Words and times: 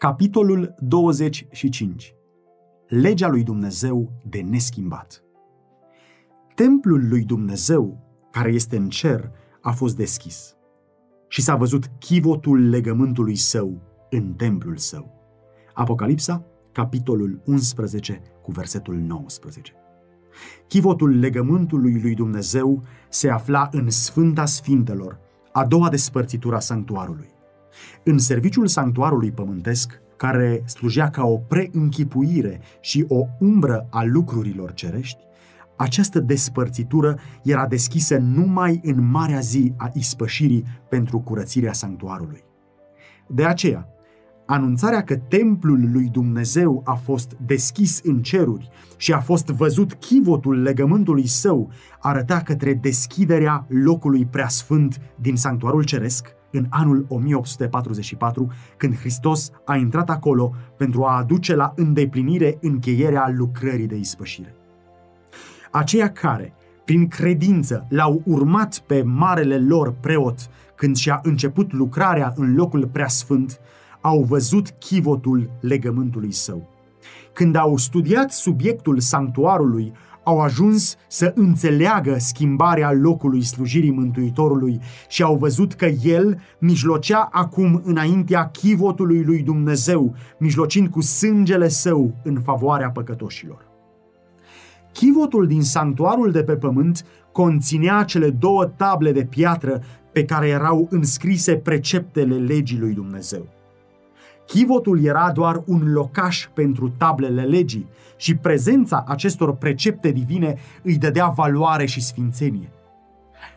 Capitolul 0.00 0.74
25. 0.78 2.14
Legea 2.88 3.28
lui 3.28 3.42
Dumnezeu 3.42 4.12
de 4.24 4.40
neschimbat. 4.40 5.22
Templul 6.54 7.08
lui 7.08 7.24
Dumnezeu, 7.24 7.98
care 8.30 8.50
este 8.52 8.76
în 8.76 8.88
cer, 8.88 9.30
a 9.60 9.70
fost 9.70 9.96
deschis 9.96 10.56
și 11.28 11.42
s-a 11.42 11.56
văzut 11.56 11.86
chivotul 11.98 12.68
legământului 12.68 13.34
său 13.36 13.82
în 14.10 14.32
templul 14.32 14.76
său. 14.76 15.12
Apocalipsa, 15.74 16.44
capitolul 16.72 17.42
11, 17.44 18.22
cu 18.42 18.50
versetul 18.50 18.94
19. 18.94 19.72
Chivotul 20.66 21.18
legământului 21.18 22.00
lui 22.02 22.14
Dumnezeu 22.14 22.82
se 23.08 23.30
afla 23.30 23.68
în 23.72 23.90
Sfânta 23.90 24.44
Sfintelor, 24.44 25.18
a 25.52 25.66
doua 25.66 25.88
despărțitură 25.88 26.56
a 26.56 26.60
sanctuarului. 26.60 27.38
În 28.04 28.18
serviciul 28.18 28.66
sanctuarului 28.66 29.30
pământesc, 29.30 30.00
care 30.16 30.62
slujea 30.66 31.10
ca 31.10 31.24
o 31.24 31.36
preînchipuire 31.36 32.60
și 32.80 33.04
o 33.08 33.24
umbră 33.38 33.86
a 33.90 34.04
lucrurilor 34.04 34.72
cerești, 34.72 35.18
această 35.76 36.20
despărțitură 36.20 37.18
era 37.42 37.66
deschisă 37.66 38.16
numai 38.16 38.80
în 38.82 39.10
marea 39.10 39.40
zi 39.40 39.72
a 39.76 39.90
ispășirii 39.94 40.64
pentru 40.88 41.18
curățirea 41.18 41.72
sanctuarului. 41.72 42.44
De 43.26 43.44
aceea, 43.44 43.88
anunțarea 44.46 45.04
că 45.04 45.16
templul 45.16 45.88
lui 45.92 46.08
Dumnezeu 46.08 46.82
a 46.84 46.94
fost 46.94 47.36
deschis 47.46 48.00
în 48.02 48.22
ceruri 48.22 48.68
și 48.96 49.12
a 49.12 49.20
fost 49.20 49.46
văzut 49.46 49.92
chivotul 49.92 50.62
legământului 50.62 51.26
său 51.26 51.70
arăta 52.00 52.40
către 52.40 52.74
deschiderea 52.74 53.66
locului 53.68 54.26
preasfânt 54.26 55.00
din 55.20 55.36
sanctuarul 55.36 55.84
ceresc, 55.84 56.26
în 56.52 56.66
anul 56.68 57.06
1844, 57.08 58.52
când 58.76 58.96
Hristos 58.96 59.50
a 59.64 59.76
intrat 59.76 60.10
acolo 60.10 60.54
pentru 60.76 61.04
a 61.04 61.16
aduce 61.16 61.54
la 61.54 61.72
îndeplinire 61.76 62.58
încheierea 62.60 63.32
lucrării 63.36 63.86
de 63.86 63.96
ispășire. 63.96 64.54
Aceia 65.70 66.10
care, 66.10 66.54
prin 66.84 67.08
credință, 67.08 67.86
l-au 67.88 68.22
urmat 68.24 68.78
pe 68.78 69.02
marele 69.02 69.58
lor 69.58 69.92
preot 69.92 70.38
când 70.74 70.96
și-a 70.96 71.20
început 71.22 71.72
lucrarea 71.72 72.32
în 72.36 72.54
locul 72.54 72.86
preasfânt, 72.86 73.60
au 74.00 74.22
văzut 74.22 74.70
chivotul 74.70 75.50
legământului 75.60 76.32
său. 76.32 76.68
Când 77.32 77.56
au 77.56 77.76
studiat 77.76 78.32
subiectul 78.32 79.00
sanctuarului, 79.00 79.92
au 80.30 80.40
ajuns 80.40 80.96
să 81.08 81.32
înțeleagă 81.34 82.16
schimbarea 82.18 82.92
locului 82.92 83.42
slujirii 83.42 83.90
Mântuitorului 83.90 84.80
și 85.08 85.22
au 85.22 85.36
văzut 85.36 85.74
că 85.74 85.86
el 85.86 86.40
mijlocea 86.58 87.28
acum 87.32 87.82
înaintea 87.84 88.48
chivotului 88.48 89.24
lui 89.24 89.42
Dumnezeu, 89.42 90.14
mijlocind 90.38 90.88
cu 90.88 91.00
sângele 91.00 91.68
său 91.68 92.14
în 92.24 92.40
favoarea 92.40 92.90
păcătoșilor. 92.90 93.68
Chivotul 94.92 95.46
din 95.46 95.62
sanctuarul 95.62 96.30
de 96.30 96.42
pe 96.42 96.56
pământ 96.56 97.04
conținea 97.32 98.02
cele 98.02 98.30
două 98.30 98.64
table 98.64 99.12
de 99.12 99.24
piatră 99.24 99.82
pe 100.12 100.24
care 100.24 100.48
erau 100.48 100.86
înscrise 100.90 101.56
preceptele 101.56 102.36
legii 102.36 102.78
lui 102.78 102.92
Dumnezeu. 102.92 103.59
Chivotul 104.52 105.04
era 105.04 105.32
doar 105.32 105.62
un 105.66 105.92
locaș 105.92 106.48
pentru 106.54 106.88
tablele 106.88 107.42
legii 107.42 107.88
și 108.16 108.36
prezența 108.36 109.04
acestor 109.06 109.56
precepte 109.56 110.10
divine 110.10 110.56
îi 110.82 110.98
dădea 110.98 111.28
valoare 111.28 111.86
și 111.86 112.02
sfințenie. 112.02 112.72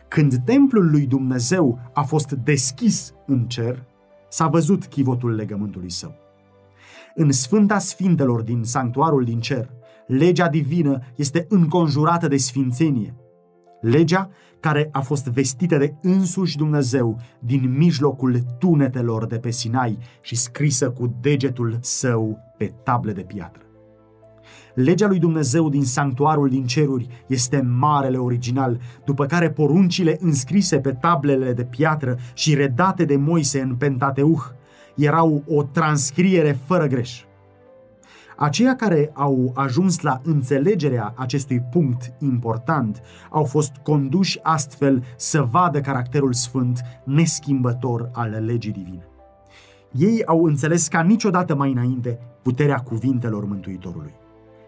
Când 0.08 0.34
templul 0.44 0.90
lui 0.90 1.06
Dumnezeu 1.06 1.78
a 1.92 2.02
fost 2.02 2.32
deschis 2.32 3.14
în 3.26 3.44
cer, 3.46 3.84
s-a 4.28 4.46
văzut 4.46 4.86
chivotul 4.86 5.34
legământului 5.34 5.90
său. 5.90 6.14
În 7.14 7.32
Sfânta 7.32 7.78
Sfintelor 7.78 8.42
din 8.42 8.62
sanctuarul 8.62 9.24
din 9.24 9.40
cer, 9.40 9.70
legea 10.06 10.48
divină 10.48 11.00
este 11.16 11.46
înconjurată 11.48 12.28
de 12.28 12.36
sfințenie. 12.36 13.14
Legea 13.80 14.30
care 14.64 14.88
a 14.92 15.00
fost 15.00 15.26
vestită 15.26 15.76
de 15.76 15.94
însuși 16.02 16.56
Dumnezeu 16.56 17.20
din 17.38 17.74
mijlocul 17.76 18.38
tunetelor 18.58 19.26
de 19.26 19.38
pe 19.38 19.50
Sinai 19.50 19.98
și 20.20 20.36
scrisă 20.36 20.90
cu 20.90 21.16
degetul 21.20 21.78
său 21.80 22.38
pe 22.56 22.72
table 22.82 23.12
de 23.12 23.20
piatră. 23.20 23.62
Legea 24.74 25.06
lui 25.06 25.18
Dumnezeu 25.18 25.68
din 25.68 25.84
sanctuarul 25.84 26.48
din 26.48 26.66
ceruri 26.66 27.08
este 27.26 27.60
marele 27.60 28.16
original, 28.16 28.80
după 29.04 29.26
care 29.26 29.50
poruncile 29.50 30.16
înscrise 30.20 30.78
pe 30.78 30.92
tablele 30.92 31.52
de 31.52 31.64
piatră 31.64 32.16
și 32.34 32.54
redate 32.54 33.04
de 33.04 33.16
Moise 33.16 33.60
în 33.60 33.74
Pentateuch 33.74 34.44
erau 34.96 35.44
o 35.48 35.62
transcriere 35.62 36.58
fără 36.66 36.86
greș. 36.86 37.24
Aceia 38.36 38.76
care 38.76 39.10
au 39.12 39.52
ajuns 39.54 40.00
la 40.00 40.20
înțelegerea 40.24 41.12
acestui 41.16 41.60
punct 41.60 42.12
important 42.18 43.02
au 43.30 43.44
fost 43.44 43.72
conduși 43.82 44.38
astfel 44.42 45.04
să 45.16 45.42
vadă 45.42 45.80
caracterul 45.80 46.32
sfânt, 46.32 46.80
neschimbător 47.04 48.10
al 48.12 48.44
legii 48.44 48.72
divine. 48.72 49.06
Ei 49.92 50.24
au 50.24 50.44
înțeles 50.44 50.88
ca 50.88 51.02
niciodată 51.02 51.54
mai 51.54 51.70
înainte 51.70 52.18
puterea 52.42 52.78
cuvintelor 52.78 53.44
Mântuitorului. 53.44 54.14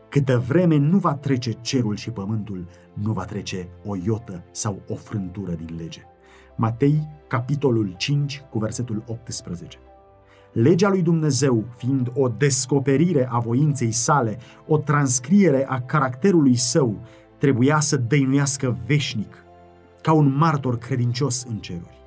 Câtă 0.08 0.38
vreme 0.38 0.76
nu 0.76 0.98
va 0.98 1.14
trece 1.14 1.52
cerul 1.60 1.96
și 1.96 2.10
pământul, 2.10 2.66
nu 2.92 3.12
va 3.12 3.24
trece 3.24 3.68
o 3.84 3.96
iotă 4.04 4.44
sau 4.50 4.82
o 4.88 4.94
frântură 4.94 5.52
din 5.52 5.76
lege. 5.76 6.00
Matei, 6.56 7.08
capitolul 7.28 7.94
5, 7.96 8.42
cu 8.50 8.58
versetul 8.58 9.04
18. 9.06 9.78
Legea 10.58 10.88
lui 10.88 11.02
Dumnezeu, 11.02 11.64
fiind 11.76 12.12
o 12.14 12.28
descoperire 12.28 13.28
a 13.30 13.38
voinței 13.38 13.90
sale, 13.90 14.38
o 14.66 14.78
transcriere 14.78 15.66
a 15.68 15.80
caracterului 15.80 16.56
său, 16.56 16.94
trebuia 17.38 17.80
să 17.80 17.96
dăinuiască 17.96 18.78
veșnic, 18.86 19.44
ca 20.02 20.12
un 20.12 20.36
martor 20.36 20.78
credincios 20.78 21.44
în 21.48 21.56
ceruri. 21.56 21.98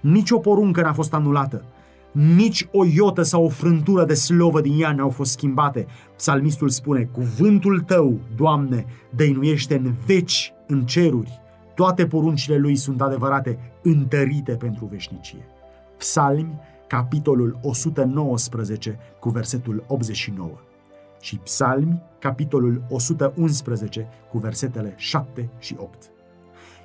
Nici 0.00 0.30
o 0.30 0.38
poruncă 0.38 0.82
n-a 0.82 0.92
fost 0.92 1.14
anulată, 1.14 1.64
nici 2.12 2.68
o 2.72 2.84
iotă 2.84 3.22
sau 3.22 3.44
o 3.44 3.48
frântură 3.48 4.04
de 4.04 4.14
slovă 4.14 4.60
din 4.60 4.80
ea 4.80 4.92
n-au 4.92 5.10
fost 5.10 5.30
schimbate. 5.30 5.86
Psalmistul 6.16 6.68
spune, 6.68 7.08
cuvântul 7.12 7.80
tău, 7.80 8.18
Doamne, 8.36 8.84
dăinuiește 9.14 9.76
în 9.76 9.94
veci, 10.06 10.52
în 10.66 10.86
ceruri. 10.86 11.40
Toate 11.74 12.06
poruncile 12.06 12.56
lui 12.56 12.76
sunt 12.76 13.00
adevărate, 13.00 13.58
întărite 13.82 14.52
pentru 14.52 14.88
veșnicie. 14.90 15.46
Psalmi 15.96 16.60
capitolul 16.90 17.58
119 17.62 18.98
cu 19.20 19.28
versetul 19.28 19.84
89 19.86 20.50
și 21.20 21.36
Psalmi, 21.36 22.02
capitolul 22.18 22.82
111 22.88 24.08
cu 24.30 24.38
versetele 24.38 24.94
7 24.96 25.48
și 25.58 25.76
8. 25.78 26.10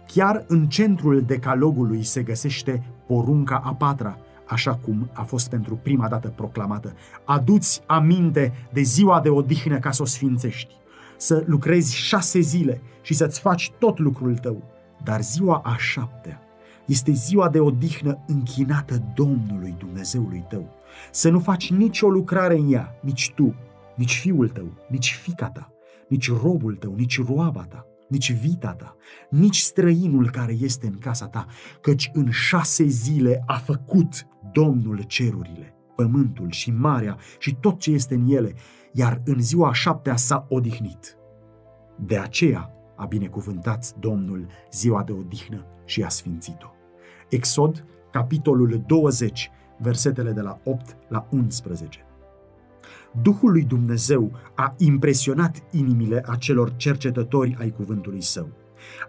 Chiar 0.07 0.43
în 0.47 0.67
centrul 0.67 1.21
decalogului 1.21 2.03
se 2.03 2.23
găsește 2.23 2.83
porunca 3.07 3.61
a 3.65 3.73
patra, 3.73 4.17
așa 4.47 4.75
cum 4.75 5.09
a 5.13 5.21
fost 5.21 5.49
pentru 5.49 5.75
prima 5.75 6.07
dată 6.07 6.33
proclamată. 6.35 6.93
Aduți 7.23 7.81
aminte 7.85 8.53
de 8.73 8.81
ziua 8.81 9.21
de 9.21 9.29
odihnă 9.29 9.79
ca 9.79 9.91
să 9.91 10.01
o 10.01 10.05
sfințești, 10.05 10.73
să 11.17 11.43
lucrezi 11.45 11.95
șase 11.95 12.39
zile 12.39 12.81
și 13.01 13.13
să-ți 13.13 13.39
faci 13.39 13.71
tot 13.79 13.99
lucrul 13.99 14.37
tău, 14.37 14.63
dar 15.03 15.21
ziua 15.21 15.61
a 15.63 15.75
șaptea 15.77 16.44
este 16.85 17.11
ziua 17.11 17.49
de 17.49 17.59
odihnă 17.59 18.23
închinată 18.27 19.03
Domnului 19.15 19.75
Dumnezeului 19.77 20.45
tău. 20.49 20.69
Să 21.11 21.29
nu 21.29 21.39
faci 21.39 21.71
nicio 21.71 22.09
lucrare 22.09 22.57
în 22.57 22.73
ea, 22.73 22.99
nici 23.01 23.31
tu, 23.35 23.55
nici 23.95 24.17
fiul 24.17 24.49
tău, 24.49 24.67
nici 24.89 25.19
fica 25.21 25.49
ta, 25.49 25.73
nici 26.07 26.31
robul 26.31 26.75
tău, 26.75 26.95
nici 26.95 27.23
roaba 27.25 27.63
ta, 27.63 27.85
nici 28.07 28.33
vita 28.33 28.73
ta, 28.73 28.95
nici 29.29 29.59
străinul 29.59 30.29
care 30.29 30.55
este 30.59 30.87
în 30.87 30.97
casa 30.97 31.27
ta, 31.27 31.45
căci 31.81 32.09
în 32.13 32.29
șase 32.29 32.85
zile 32.85 33.43
a 33.45 33.57
făcut 33.57 34.27
Domnul 34.51 35.01
cerurile, 35.01 35.75
pământul 35.95 36.51
și 36.51 36.71
marea 36.71 37.17
și 37.39 37.55
tot 37.55 37.79
ce 37.79 37.91
este 37.91 38.13
în 38.13 38.27
ele, 38.27 38.53
iar 38.91 39.21
în 39.25 39.41
ziua 39.41 39.73
șaptea 39.73 40.15
s-a 40.15 40.45
odihnit. 40.49 41.17
De 41.99 42.17
aceea 42.17 42.69
a 42.95 43.05
binecuvântat 43.05 43.95
Domnul 43.99 44.47
ziua 44.71 45.03
de 45.03 45.11
odihnă 45.11 45.65
și 45.85 46.03
a 46.03 46.09
sfințit-o. 46.09 46.74
Exod, 47.29 47.85
capitolul 48.11 48.83
20, 48.87 49.51
versetele 49.77 50.31
de 50.31 50.41
la 50.41 50.59
8 50.63 50.97
la 51.07 51.27
11. 51.31 52.05
Duhul 53.21 53.51
lui 53.51 53.63
Dumnezeu 53.63 54.31
a 54.55 54.73
impresionat 54.77 55.63
inimile 55.71 56.23
acelor 56.27 56.75
cercetători 56.75 57.55
ai 57.59 57.69
cuvântului 57.69 58.21
său. 58.21 58.47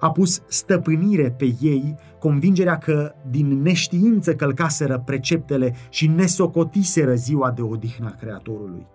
A 0.00 0.10
pus 0.10 0.42
stăpânire 0.48 1.30
pe 1.30 1.54
ei 1.60 1.94
convingerea 2.18 2.78
că 2.78 3.14
din 3.30 3.62
neștiință 3.62 4.34
călcaseră 4.34 5.02
preceptele 5.04 5.74
și 5.90 6.06
nesocotiseră 6.06 7.14
ziua 7.14 7.50
de 7.50 7.62
odihnă 7.62 8.06
a 8.06 8.16
Creatorului. 8.20 8.86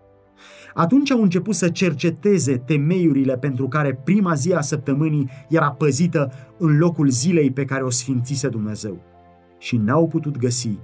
Atunci 0.73 1.11
au 1.11 1.21
început 1.21 1.55
să 1.55 1.69
cerceteze 1.69 2.57
temeiurile 2.57 3.37
pentru 3.37 3.67
care 3.67 3.99
prima 4.03 4.33
zi 4.33 4.53
a 4.53 4.61
săptămânii 4.61 5.29
era 5.49 5.71
păzită 5.71 6.31
în 6.57 6.77
locul 6.77 7.09
zilei 7.09 7.51
pe 7.51 7.65
care 7.65 7.83
o 7.83 7.89
sfințise 7.89 8.47
Dumnezeu 8.47 9.10
și 9.61 9.77
n-au 9.77 10.07
putut 10.07 10.37
găsi 10.37 10.79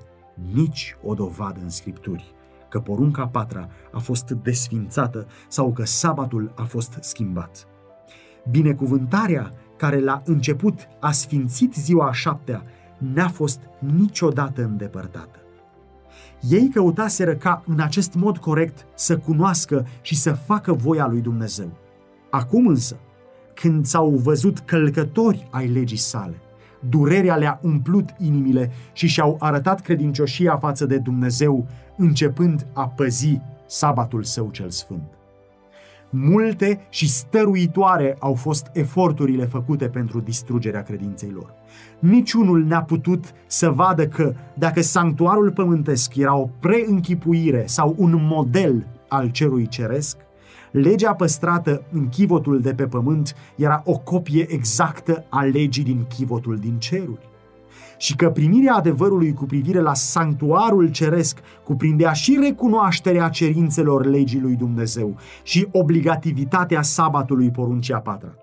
nici 0.54 0.98
o 1.04 1.14
dovadă 1.14 1.60
în 1.64 1.70
scripturi 1.70 2.36
că 2.70 2.80
porunca 2.80 3.28
patra 3.28 3.70
a 3.92 4.00
fost 4.00 4.30
desfințată 4.30 5.28
sau 5.48 5.72
că 5.72 5.86
sabatul 5.86 6.52
a 6.56 6.64
fost 6.64 6.98
schimbat. 7.02 7.68
Binecuvântarea 8.52 9.52
care 9.78 10.00
la 10.00 10.22
început 10.26 10.88
a 11.00 11.12
sfințit 11.12 11.74
ziua 11.74 12.08
a 12.08 12.12
șaptea 12.12 12.64
n-a 12.98 13.28
fost 13.28 13.60
niciodată 13.80 14.64
îndepărtată. 14.64 15.40
Ei 16.50 16.70
căutaseră 16.74 17.36
ca 17.36 17.64
în 17.66 17.80
acest 17.80 18.14
mod 18.14 18.38
corect 18.38 18.86
să 18.96 19.18
cunoască 19.18 19.88
și 20.02 20.16
să 20.16 20.34
facă 20.34 20.74
voia 20.74 21.08
lui 21.08 21.22
Dumnezeu. 21.22 21.72
Acum 22.30 22.68
însă, 22.68 22.98
când 23.54 23.86
s-au 23.86 24.10
văzut 24.10 24.60
călcători 24.60 25.48
ai 25.52 25.68
legii 25.68 25.98
sale, 25.98 26.42
durerea 26.90 27.36
le-a 27.36 27.60
umplut 27.62 28.10
inimile 28.18 28.72
și 28.94 29.08
și-au 29.08 29.36
arătat 29.40 29.82
credincioșia 29.82 30.58
față 30.58 30.86
de 30.86 30.98
Dumnezeu, 30.98 31.68
începând 31.98 32.68
a 32.74 32.88
păzi 32.88 33.40
sabatul 33.66 34.24
său 34.24 34.50
cel 34.52 34.70
sfânt. 34.70 35.18
Multe 36.10 36.80
și 36.90 37.10
stăruitoare 37.10 38.16
au 38.20 38.34
fost 38.34 38.70
eforturile 38.74 39.46
făcute 39.46 39.88
pentru 39.88 40.20
distrugerea 40.20 40.84
credinței 40.84 41.30
lor. 41.30 41.54
Niciunul 42.00 42.64
n-a 42.64 42.82
putut 42.82 43.24
să 43.48 43.70
vadă 43.70 44.08
că, 44.08 44.34
dacă 44.54 44.82
sanctuarul 44.82 45.52
pământesc 45.52 46.16
era 46.16 46.36
o 46.36 46.50
preînchipuire 46.60 47.64
sau 47.66 47.96
un 47.98 48.28
model 48.28 48.88
al 49.08 49.30
cerului 49.30 49.68
ceresc, 49.68 50.18
legea 50.72 51.14
păstrată 51.14 51.84
în 51.92 52.10
chivotul 52.10 52.62
de 52.62 52.74
pe 52.74 52.88
pământ 52.88 53.36
era 53.56 53.82
o 53.86 53.98
copie 53.98 54.46
exactă 54.50 55.26
a 55.30 55.44
legii 55.44 55.84
din 55.84 56.06
chivotul 56.16 56.56
din 56.56 56.80
ceruri 56.80 57.30
și 57.98 58.16
că 58.16 58.30
primirea 58.30 58.76
adevărului 58.76 59.34
cu 59.34 59.46
privire 59.46 59.80
la 59.80 59.94
sanctuarul 59.94 60.92
ceresc 60.92 61.40
cuprindea 61.64 62.12
și 62.12 62.40
recunoașterea 62.42 63.30
cerințelor 63.30 64.06
legii 64.06 64.42
lui 64.42 64.56
Dumnezeu 64.56 65.18
și 65.44 65.68
obligativitatea 65.72 66.82
sabatului 66.82 67.52
poruncii 67.52 67.94
a 67.94 68.00
patra. 68.00 68.36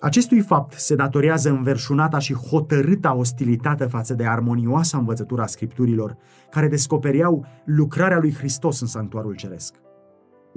Acestui 0.00 0.40
fapt 0.40 0.72
se 0.72 0.94
datorează 0.94 1.50
înverșunata 1.50 2.18
și 2.18 2.34
hotărâta 2.34 3.14
ostilitate 3.14 3.84
față 3.84 4.14
de 4.14 4.26
armonioasa 4.26 4.98
învățătura 4.98 5.46
scripturilor, 5.46 6.16
care 6.50 6.68
descopereau 6.68 7.46
lucrarea 7.64 8.18
lui 8.18 8.34
Hristos 8.34 8.80
în 8.80 8.86
sanctuarul 8.86 9.34
ceresc. 9.34 9.74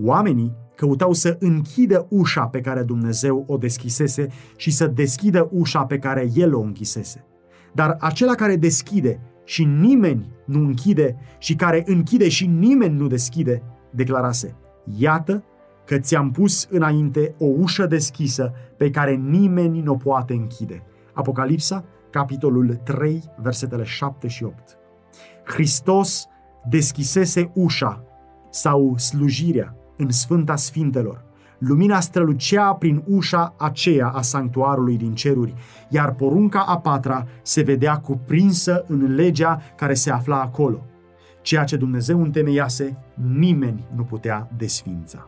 Oamenii 0.03 0.55
căutau 0.75 1.13
să 1.13 1.37
închidă 1.39 2.07
ușa 2.09 2.47
pe 2.47 2.61
care 2.61 2.83
Dumnezeu 2.83 3.43
o 3.47 3.57
deschisese 3.57 4.27
și 4.55 4.71
să 4.71 4.87
deschidă 4.87 5.49
ușa 5.51 5.85
pe 5.85 5.97
care 5.97 6.29
El 6.33 6.55
o 6.55 6.59
închisese. 6.59 7.25
Dar 7.73 7.97
acela 7.99 8.35
care 8.35 8.55
deschide 8.55 9.19
și 9.43 9.63
nimeni 9.63 10.31
nu 10.45 10.59
închide 10.59 11.17
și 11.37 11.55
care 11.55 11.83
închide 11.85 12.29
și 12.29 12.45
nimeni 12.47 12.95
nu 12.95 13.07
deschide, 13.07 13.63
declarase, 13.89 14.55
iată 14.97 15.43
că 15.85 15.97
ți-am 15.97 16.31
pus 16.31 16.67
înainte 16.69 17.35
o 17.37 17.45
ușă 17.45 17.85
deschisă 17.85 18.53
pe 18.77 18.89
care 18.89 19.13
nimeni 19.13 19.81
nu 19.81 19.91
o 19.91 19.95
poate 19.95 20.33
închide. 20.33 20.83
Apocalipsa, 21.13 21.85
capitolul 22.09 22.75
3, 22.75 23.23
versetele 23.41 23.83
7 23.83 24.27
și 24.27 24.43
8. 24.43 24.77
Hristos 25.43 26.27
deschisese 26.69 27.51
ușa 27.53 28.03
sau 28.49 28.97
slujirea 28.97 29.75
în 30.01 30.11
Sfânta 30.11 30.55
Sfintelor 30.55 31.29
Lumina 31.61 31.99
strălucea 31.99 32.73
prin 32.73 33.03
ușa 33.07 33.53
aceea 33.57 34.07
a 34.07 34.21
sanctuarului 34.21 34.97
din 34.97 35.13
ceruri, 35.13 35.53
iar 35.89 36.13
porunca 36.13 36.59
a 36.59 36.77
patra 36.77 37.27
se 37.41 37.61
vedea 37.61 37.97
cuprinsă 37.97 38.85
în 38.87 39.15
legea 39.15 39.61
care 39.75 39.93
se 39.93 40.11
afla 40.11 40.41
acolo. 40.41 40.85
Ceea 41.41 41.63
ce 41.63 41.75
Dumnezeu 41.75 42.21
întemeiase, 42.21 42.97
nimeni 43.13 43.85
nu 43.95 44.03
putea 44.03 44.49
desfința. 44.57 45.27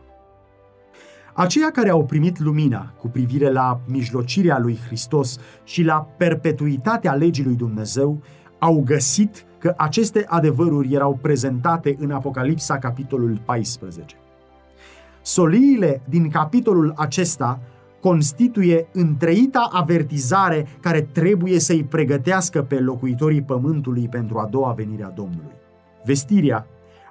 Aceia 1.34 1.70
care 1.70 1.90
au 1.90 2.04
primit 2.04 2.38
lumina 2.38 2.92
cu 3.00 3.08
privire 3.08 3.50
la 3.50 3.80
mijlocirea 3.86 4.58
lui 4.58 4.78
Hristos 4.86 5.38
și 5.64 5.82
la 5.82 6.08
perpetuitatea 6.16 7.14
legii 7.14 7.44
lui 7.44 7.54
Dumnezeu 7.56 8.22
au 8.58 8.82
găsit 8.84 9.44
că 9.58 9.74
aceste 9.76 10.24
adevăruri 10.28 10.94
erau 10.94 11.18
prezentate 11.22 11.96
în 11.98 12.10
Apocalipsa 12.10 12.78
capitolul 12.78 13.40
14. 13.44 14.16
Soliile 15.26 16.02
din 16.08 16.28
capitolul 16.28 16.92
acesta 16.96 17.60
constituie 18.00 18.88
întreita 18.92 19.68
avertizare 19.72 20.66
care 20.80 21.00
trebuie 21.00 21.58
să-i 21.58 21.84
pregătească 21.84 22.62
pe 22.62 22.80
locuitorii 22.80 23.42
pământului 23.42 24.08
pentru 24.08 24.38
a 24.38 24.46
doua 24.50 24.72
venire 24.72 25.04
a 25.04 25.08
Domnului. 25.08 25.52
Vestirea, 26.04 26.66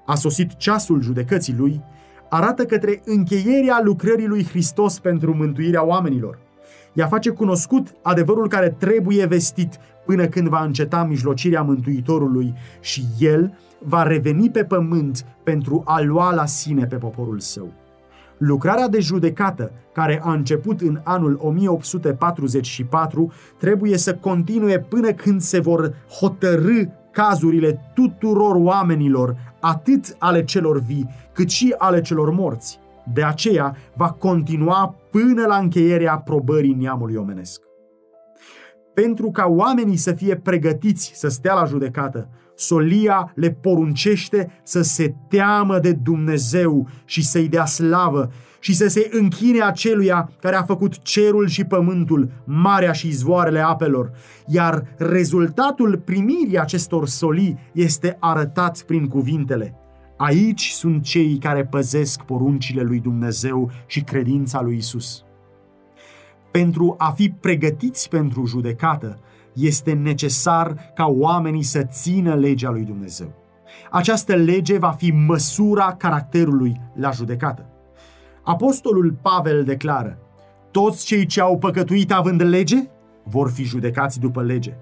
a 0.06 0.15
sosit 0.15 0.56
ceasul 0.56 1.01
judecății 1.01 1.56
lui, 1.57 1.81
arată 2.30 2.65
către 2.65 3.01
încheierea 3.06 3.81
lucrării 3.83 4.27
lui 4.27 4.45
Hristos 4.45 5.00
pentru 5.00 5.36
mântuirea 5.36 5.86
oamenilor. 5.86 6.39
Ea 6.94 7.07
face 7.07 7.30
cunoscut 7.30 7.94
adevărul 8.01 8.48
care 8.48 8.69
trebuie 8.69 9.25
vestit 9.25 9.77
până 10.06 10.25
când 10.25 10.48
va 10.48 10.63
înceta 10.63 11.04
mijlocirea 11.04 11.62
Mântuitorului 11.62 12.54
și 12.80 13.04
El 13.19 13.57
va 13.80 14.04
reveni 14.04 14.50
pe 14.50 14.63
pământ 14.63 15.25
pentru 15.44 15.81
a 15.86 16.01
lua 16.01 16.33
la 16.33 16.45
sine 16.45 16.86
pe 16.86 16.95
poporul 16.95 17.39
său. 17.39 17.81
Lucrarea 18.38 18.88
de 18.88 19.00
judecată, 19.00 19.71
care 19.94 20.21
a 20.24 20.33
început 20.33 20.81
în 20.81 21.00
anul 21.03 21.39
1844, 21.41 23.31
trebuie 23.57 23.97
să 23.97 24.15
continue 24.15 24.80
până 24.80 25.12
când 25.12 25.41
se 25.41 25.59
vor 25.59 25.94
hotărâ 26.19 26.83
cazurile 27.12 27.91
tuturor 27.94 28.56
oamenilor, 28.56 29.35
atât 29.59 30.15
ale 30.19 30.44
celor 30.44 30.80
vii, 30.80 31.09
cât 31.33 31.50
și 31.50 31.75
ale 31.77 32.01
celor 32.01 32.31
morți. 32.31 32.80
De 33.13 33.24
aceea 33.24 33.75
va 33.95 34.12
continua 34.12 34.95
până 35.12 35.45
la 35.45 35.56
încheierea 35.56 36.18
probării 36.18 36.74
neamului 36.74 37.15
omenesc. 37.15 37.62
Pentru 38.94 39.31
ca 39.31 39.45
oamenii 39.47 39.95
să 39.95 40.12
fie 40.12 40.36
pregătiți 40.36 41.12
să 41.15 41.27
stea 41.27 41.53
la 41.53 41.65
judecată, 41.65 42.29
solia 42.55 43.31
le 43.35 43.51
poruncește 43.51 44.61
să 44.63 44.81
se 44.81 45.15
teamă 45.29 45.79
de 45.79 45.91
Dumnezeu 45.91 46.88
și 47.05 47.23
să-i 47.25 47.47
dea 47.47 47.65
slavă 47.65 48.31
și 48.59 48.75
să 48.75 48.88
se 48.88 49.09
închine 49.11 49.61
aceluia 49.61 50.29
care 50.41 50.55
a 50.55 50.63
făcut 50.63 51.01
cerul 51.01 51.47
și 51.47 51.63
pământul, 51.63 52.31
marea 52.45 52.91
și 52.91 53.07
izvoarele 53.07 53.59
apelor, 53.59 54.11
iar 54.47 54.95
rezultatul 54.97 56.01
primirii 56.05 56.59
acestor 56.59 57.07
solii 57.07 57.57
este 57.73 58.17
arătat 58.19 58.81
prin 58.81 59.07
cuvintele. 59.07 59.77
Aici 60.17 60.69
sunt 60.69 61.03
cei 61.03 61.38
care 61.38 61.65
păzesc 61.65 62.22
poruncile 62.22 62.81
lui 62.81 63.00
Dumnezeu 63.00 63.72
și 63.86 64.01
credința 64.01 64.62
lui 64.62 64.75
Isus. 64.75 65.24
Pentru 66.51 66.95
a 66.98 67.12
fi 67.12 67.29
pregătiți 67.29 68.10
pentru 68.10 68.45
judecată, 68.45 69.19
este 69.53 69.93
necesar 69.93 70.91
ca 70.95 71.05
oamenii 71.05 71.63
să 71.63 71.83
țină 71.83 72.36
legea 72.36 72.69
lui 72.69 72.83
Dumnezeu. 72.83 73.33
Această 73.91 74.36
lege 74.36 74.77
va 74.77 74.91
fi 74.91 75.12
măsura 75.12 75.95
caracterului 75.95 76.81
la 76.95 77.12
judecată. 77.12 77.65
Apostolul 78.43 79.17
Pavel 79.22 79.63
declară, 79.63 80.17
toți 80.72 81.05
cei 81.05 81.25
ce 81.25 81.41
au 81.41 81.57
păcătuit 81.57 82.12
având 82.12 82.41
lege 82.41 82.77
vor 83.24 83.50
fi 83.50 83.63
judecați 83.63 84.19
după 84.19 84.41
lege. 84.41 84.74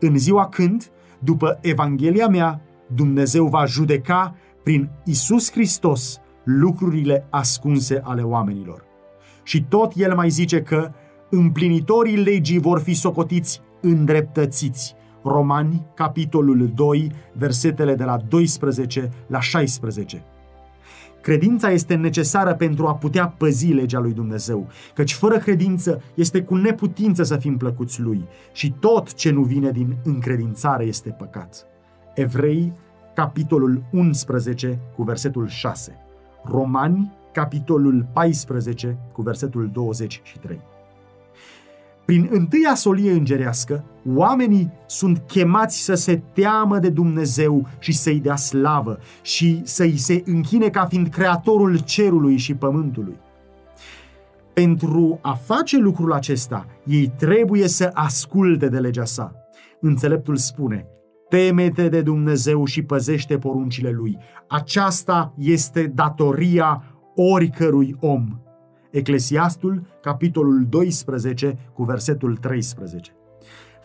În 0.00 0.18
ziua 0.18 0.48
când, 0.48 0.90
după 1.18 1.58
Evanghelia 1.62 2.28
mea, 2.28 2.60
Dumnezeu 2.94 3.46
va 3.46 3.64
judeca 3.64 4.34
prin 4.62 4.90
Isus 5.04 5.52
Hristos 5.52 6.20
lucrurile 6.44 7.26
ascunse 7.30 8.00
ale 8.04 8.22
oamenilor. 8.22 8.84
Și 9.42 9.64
tot 9.64 9.92
el 9.96 10.14
mai 10.14 10.28
zice 10.28 10.62
că 10.62 10.92
împlinitorii 11.30 12.16
legii 12.16 12.58
vor 12.58 12.80
fi 12.80 12.94
socotiți 12.94 13.60
îndreptățiți. 13.80 14.94
Romani, 15.22 15.86
capitolul 15.94 16.70
2, 16.74 17.12
versetele 17.32 17.94
de 17.94 18.04
la 18.04 18.16
12 18.28 19.10
la 19.26 19.40
16. 19.40 20.24
Credința 21.20 21.70
este 21.70 21.94
necesară 21.94 22.54
pentru 22.54 22.86
a 22.86 22.94
putea 22.94 23.28
păzi 23.28 23.72
legea 23.72 23.98
lui 23.98 24.12
Dumnezeu, 24.12 24.66
căci 24.94 25.14
fără 25.14 25.38
credință 25.38 26.02
este 26.14 26.42
cu 26.42 26.54
neputință 26.54 27.22
să 27.22 27.36
fim 27.36 27.56
plăcuți 27.56 28.00
lui 28.00 28.24
și 28.52 28.74
tot 28.80 29.14
ce 29.14 29.30
nu 29.30 29.42
vine 29.42 29.70
din 29.70 29.96
încredințare 30.04 30.84
este 30.84 31.10
păcat. 31.18 31.66
Evrei, 32.14 32.72
capitolul 33.14 33.82
11, 33.92 34.80
cu 34.96 35.02
versetul 35.02 35.46
6. 35.46 35.96
Romani, 36.44 37.12
capitolul 37.32 38.06
14, 38.12 38.98
cu 39.12 39.22
versetul 39.22 39.70
23. 39.72 40.60
Prin 42.08 42.28
întâia 42.30 42.74
solie 42.74 43.12
îngerească, 43.12 43.84
oamenii 44.14 44.70
sunt 44.86 45.22
chemați 45.26 45.84
să 45.84 45.94
se 45.94 46.22
teamă 46.32 46.78
de 46.78 46.88
Dumnezeu 46.88 47.66
și 47.78 47.92
să-i 47.92 48.20
dea 48.20 48.36
slavă 48.36 48.98
și 49.22 49.60
să-i 49.64 49.96
se 49.96 50.22
închine 50.24 50.68
ca 50.68 50.84
fiind 50.84 51.08
creatorul 51.08 51.78
cerului 51.78 52.36
și 52.36 52.54
pământului. 52.54 53.16
Pentru 54.52 55.18
a 55.22 55.32
face 55.32 55.78
lucrul 55.78 56.12
acesta, 56.12 56.66
ei 56.84 57.12
trebuie 57.16 57.68
să 57.68 57.90
asculte 57.92 58.68
de 58.68 58.78
legea 58.78 59.04
sa. 59.04 59.34
Înțeleptul 59.80 60.36
spune, 60.36 60.86
Temete 61.28 61.88
de 61.88 62.00
Dumnezeu 62.00 62.64
și 62.64 62.82
păzește 62.82 63.38
poruncile 63.38 63.90
Lui. 63.90 64.18
Aceasta 64.48 65.34
este 65.38 65.92
datoria 65.94 66.84
oricărui 67.14 67.96
om. 68.00 68.38
Eclesiastul, 68.90 69.82
capitolul 70.00 70.66
12, 70.68 71.58
cu 71.72 71.82
versetul 71.82 72.36
13. 72.36 73.12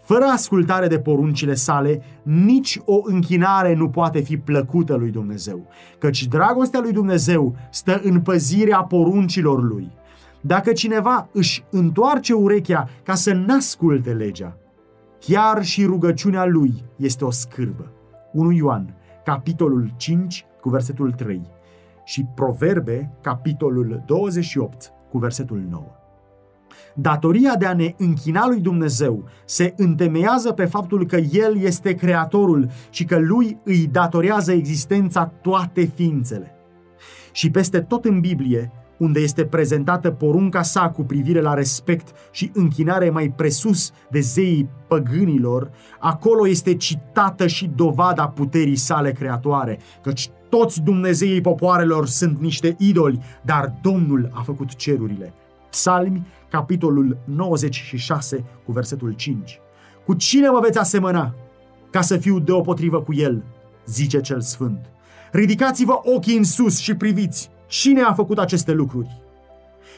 Fără 0.04 0.26
ascultare 0.26 0.88
de 0.88 1.00
poruncile 1.00 1.54
sale, 1.54 2.02
nici 2.24 2.82
o 2.86 3.02
închinare 3.04 3.74
nu 3.76 3.90
poate 3.90 4.20
fi 4.20 4.38
plăcută 4.38 4.96
lui 4.96 5.10
Dumnezeu, 5.12 5.68
căci 5.98 6.28
dragostea 6.28 6.80
lui 6.80 6.92
Dumnezeu 6.92 7.56
stă 7.72 8.02
în 8.04 8.22
păzirea 8.22 8.84
poruncilor 8.84 9.64
lui. 9.64 9.92
Dacă 10.42 10.72
cineva 10.72 11.30
își 11.32 11.64
întoarce 11.70 12.34
urechea 12.34 12.90
ca 13.04 13.14
să 13.14 13.34
n-asculte 13.34 14.14
legea, 14.14 14.58
chiar 15.20 15.64
și 15.64 15.86
rugăciunea 15.86 16.46
lui 16.46 16.84
este 16.96 17.26
o 17.26 17.32
scârbă. 17.32 17.92
1 18.32 18.52
Ioan, 18.52 18.96
capitolul 19.26 19.94
5, 19.98 20.46
cu 20.62 20.70
versetul 20.70 21.12
3 21.12 21.42
și 22.04 22.26
Proverbe, 22.36 23.12
capitolul 23.22 24.04
28, 24.06 24.94
cu 25.10 25.18
versetul 25.18 25.64
9. 25.70 25.84
Datoria 26.96 27.56
de 27.56 27.66
a 27.66 27.74
ne 27.74 27.94
închina 27.98 28.48
lui 28.48 28.60
Dumnezeu 28.60 29.24
se 29.46 29.74
întemeiază 29.78 30.52
pe 30.52 30.66
faptul 30.66 31.06
că 31.06 31.16
El 31.16 31.58
este 31.58 31.94
Creatorul 31.94 32.70
și 32.90 33.06
că 33.06 33.20
Lui 33.20 33.60
îi 33.64 33.88
datorează 33.92 34.52
existența 34.52 35.26
toate 35.42 35.84
ființele. 35.84 36.56
Și 37.32 37.52
peste 37.52 37.80
tot 37.80 38.06
în 38.06 38.20
Biblie, 38.20 38.72
unde 38.98 39.20
este 39.20 39.46
prezentată 39.46 40.12
porunca 40.12 40.62
sa 40.62 40.90
cu 40.90 41.04
privire 41.04 41.42
la 41.42 41.54
respect 41.54 42.12
și 42.32 42.52
închinare 42.54 43.10
mai 43.10 43.30
presus 43.30 43.92
de 44.10 44.20
zeii 44.20 44.70
păgânilor, 44.88 45.72
acolo 46.00 46.48
este 46.48 46.76
citată 46.76 47.48
și 47.48 47.72
dovada 47.76 48.28
puterii 48.28 48.76
sale 48.76 49.12
creatoare, 49.12 49.80
căci 50.02 50.30
toți 50.54 50.82
Dumnezeii 50.82 51.42
popoarelor 51.42 52.08
sunt 52.08 52.40
niște 52.40 52.76
idoli, 52.80 53.20
dar 53.42 53.74
Domnul 53.82 54.30
a 54.34 54.42
făcut 54.42 54.76
cerurile. 54.76 55.34
Psalmi, 55.70 56.28
capitolul 56.50 57.18
96, 57.26 58.44
cu 58.66 58.72
versetul 58.72 59.12
5. 59.12 59.60
Cu 60.06 60.14
cine 60.14 60.50
mă 60.50 60.60
veți 60.60 60.78
asemăna 60.78 61.36
ca 61.90 62.02
să 62.02 62.18
fiu 62.18 62.40
deopotrivă 62.40 63.02
cu 63.02 63.14
el, 63.14 63.44
zice 63.86 64.22
cel 64.22 64.42
sfânt. 64.42 64.86
Ridicați-vă 65.32 66.00
ochii 66.04 66.38
în 66.38 66.44
sus 66.44 66.80
și 66.80 66.96
priviți 66.96 67.50
cine 67.68 68.02
a 68.02 68.14
făcut 68.14 68.38
aceste 68.40 68.72
lucruri. 68.72 69.22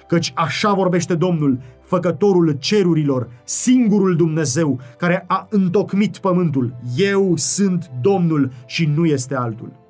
Căci 0.08 0.32
așa 0.36 0.74
vorbește 0.74 1.16
Domnul, 1.16 1.60
făcătorul 1.82 2.58
cerurilor, 2.60 3.30
singurul 3.44 4.16
Dumnezeu 4.16 4.80
care 4.98 5.24
a 5.28 5.48
întocmit 5.50 6.18
pământul. 6.18 6.76
Eu 6.98 7.36
sunt 7.36 7.92
Domnul 8.02 8.52
și 8.66 8.86
nu 8.86 9.06
este 9.06 9.36
altul. 9.36 9.84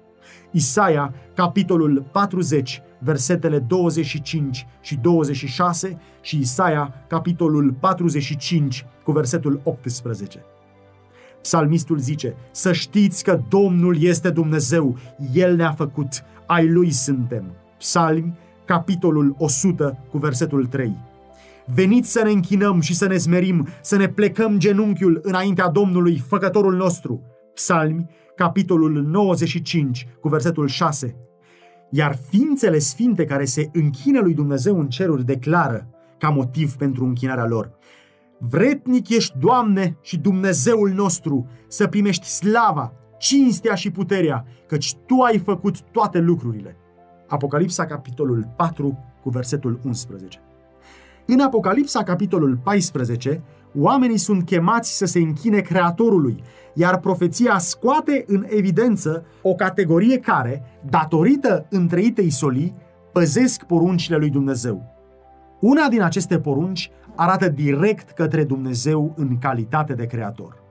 Isaia, 0.55 1.13
capitolul 1.33 2.05
40, 2.11 2.81
versetele 2.99 3.59
25 3.59 4.67
și 4.81 4.95
26 4.95 5.97
și 6.21 6.39
Isaia, 6.39 6.93
capitolul 7.07 7.75
45, 7.79 8.85
cu 9.03 9.11
versetul 9.11 9.61
18. 9.63 10.45
Psalmistul 11.41 11.97
zice, 11.97 12.35
să 12.51 12.71
știți 12.71 13.23
că 13.23 13.39
Domnul 13.49 14.01
este 14.01 14.29
Dumnezeu, 14.29 14.97
El 15.33 15.55
ne-a 15.55 15.71
făcut, 15.71 16.23
ai 16.45 16.67
Lui 16.67 16.91
suntem. 16.91 17.43
Psalmi, 17.77 18.37
capitolul 18.65 19.35
100, 19.37 19.97
cu 20.09 20.17
versetul 20.17 20.65
3. 20.65 20.95
Veniți 21.65 22.11
să 22.11 22.21
ne 22.23 22.31
închinăm 22.31 22.79
și 22.79 22.95
să 22.95 23.07
ne 23.07 23.17
smerim, 23.17 23.67
să 23.81 23.95
ne 23.95 24.07
plecăm 24.07 24.57
genunchiul 24.57 25.19
înaintea 25.23 25.67
Domnului, 25.67 26.17
făcătorul 26.17 26.75
nostru. 26.75 27.21
Psalmi, 27.53 28.05
capitolul 28.35 29.03
95, 29.03 30.07
cu 30.19 30.27
versetul 30.27 30.67
6. 30.67 31.15
Iar 31.89 32.19
ființele 32.29 32.79
sfinte 32.79 33.25
care 33.25 33.45
se 33.45 33.69
închină 33.73 34.19
lui 34.19 34.33
Dumnezeu 34.33 34.79
în 34.79 34.87
ceruri 34.87 35.25
declară 35.25 35.87
ca 36.17 36.29
motiv 36.29 36.75
pentru 36.75 37.05
închinarea 37.05 37.47
lor. 37.47 37.71
Vretnic 38.39 39.09
ești, 39.09 39.37
Doamne, 39.39 39.97
și 40.01 40.17
Dumnezeul 40.17 40.89
nostru, 40.89 41.47
să 41.67 41.87
primești 41.87 42.25
slava, 42.25 42.93
cinstea 43.17 43.75
și 43.75 43.91
puterea, 43.91 44.45
căci 44.67 44.95
Tu 44.95 45.21
ai 45.21 45.37
făcut 45.37 45.81
toate 45.81 46.19
lucrurile. 46.19 46.77
Apocalipsa, 47.27 47.85
capitolul 47.85 48.53
4, 48.55 48.97
cu 49.21 49.29
versetul 49.29 49.79
11. 49.83 50.39
În 51.25 51.39
Apocalipsa, 51.39 52.03
capitolul 52.03 52.59
14, 52.63 53.43
oamenii 53.79 54.17
sunt 54.17 54.45
chemați 54.45 54.97
să 54.97 55.05
se 55.05 55.19
închine 55.19 55.59
Creatorului, 55.59 56.43
iar 56.73 56.99
profeția 56.99 57.57
scoate 57.57 58.23
în 58.27 58.45
evidență 58.49 59.25
o 59.41 59.53
categorie 59.53 60.19
care, 60.19 60.63
datorită 60.89 61.65
întreitei 61.69 62.29
solii, 62.29 62.75
păzesc 63.11 63.63
poruncile 63.63 64.17
lui 64.17 64.29
Dumnezeu. 64.29 64.83
Una 65.59 65.87
din 65.87 66.01
aceste 66.01 66.39
porunci 66.39 66.91
arată 67.15 67.49
direct 67.49 68.09
către 68.09 68.43
Dumnezeu 68.43 69.13
în 69.15 69.37
calitate 69.37 69.93
de 69.93 70.05
creator. 70.05 70.63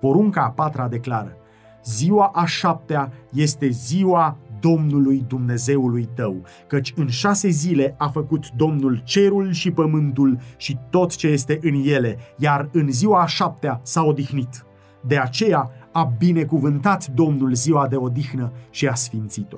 Porunca 0.00 0.42
a 0.42 0.50
patra 0.50 0.88
declară, 0.88 1.36
ziua 1.84 2.30
a 2.34 2.44
șaptea 2.44 3.12
este 3.32 3.68
ziua 3.68 4.36
Domnului 4.60 5.24
Dumnezeului 5.28 6.08
tău, 6.14 6.44
căci 6.66 6.92
în 6.96 7.08
șase 7.08 7.48
zile 7.48 7.94
a 7.98 8.08
făcut 8.08 8.50
Domnul 8.50 9.00
cerul 9.04 9.52
și 9.52 9.70
pământul 9.70 10.38
și 10.56 10.78
tot 10.90 11.16
ce 11.16 11.26
este 11.26 11.58
în 11.62 11.82
ele, 11.84 12.18
iar 12.38 12.68
în 12.72 12.90
ziua 12.90 13.22
a 13.22 13.26
șaptea 13.26 13.80
s-a 13.82 14.02
odihnit. 14.02 14.64
De 15.06 15.18
aceea 15.18 15.70
a 15.92 16.12
binecuvântat 16.18 17.06
Domnul 17.06 17.54
ziua 17.54 17.88
de 17.88 17.96
odihnă 17.96 18.52
și 18.70 18.88
a 18.88 18.94
sfințit-o. 18.94 19.56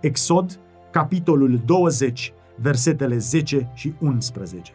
Exod, 0.00 0.58
capitolul 0.90 1.60
20, 1.64 2.32
versetele 2.56 3.18
10 3.18 3.70
și 3.74 3.92
11. 3.98 4.72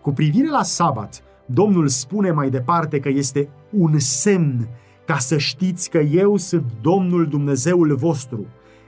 Cu 0.00 0.12
privire 0.12 0.48
la 0.48 0.62
sabat, 0.62 1.22
Domnul 1.46 1.88
spune 1.88 2.30
mai 2.30 2.50
departe 2.50 3.00
că 3.00 3.08
este 3.08 3.48
un 3.70 3.98
semn 3.98 4.68
ca 5.06 5.18
să 5.18 5.38
știți 5.38 5.90
că 5.90 5.98
eu 5.98 6.36
sunt 6.36 6.72
Domnul 6.80 7.26
Dumnezeul 7.26 7.96
vostru. 7.96 8.46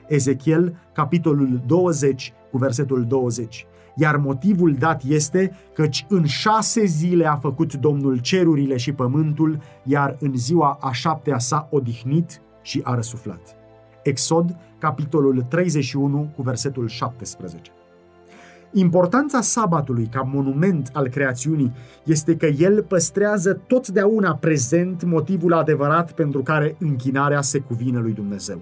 Ezechiel, 0.08 0.76
capitolul 0.92 1.60
20, 1.66 2.32
cu 2.50 2.58
versetul 2.58 3.04
20. 3.04 3.66
Iar 3.94 4.16
motivul 4.16 4.74
dat 4.74 5.02
este 5.08 5.56
căci 5.74 6.06
în 6.08 6.24
șase 6.24 6.84
zile 6.84 7.26
a 7.26 7.36
făcut 7.36 7.74
Domnul 7.74 8.18
cerurile 8.18 8.76
și 8.76 8.92
pământul, 8.92 9.58
iar 9.82 10.16
în 10.20 10.36
ziua 10.36 10.78
a 10.80 10.92
șaptea 10.92 11.38
s-a 11.38 11.68
odihnit 11.70 12.40
și 12.62 12.80
a 12.84 12.94
răsuflat. 12.94 13.56
Exod, 14.02 14.56
capitolul 14.78 15.42
31, 15.42 16.32
cu 16.36 16.42
versetul 16.42 16.88
17. 16.88 17.70
Importanța 18.72 19.40
sabatului 19.40 20.06
ca 20.06 20.20
monument 20.20 20.90
al 20.92 21.08
creațiunii 21.08 21.72
este 22.04 22.36
că 22.36 22.46
el 22.46 22.82
păstrează 22.82 23.60
totdeauna 23.66 24.34
prezent 24.34 25.04
motivul 25.04 25.52
adevărat 25.52 26.12
pentru 26.12 26.42
care 26.42 26.76
închinarea 26.78 27.40
se 27.40 27.58
cuvine 27.58 27.98
lui 27.98 28.12
Dumnezeu. 28.12 28.60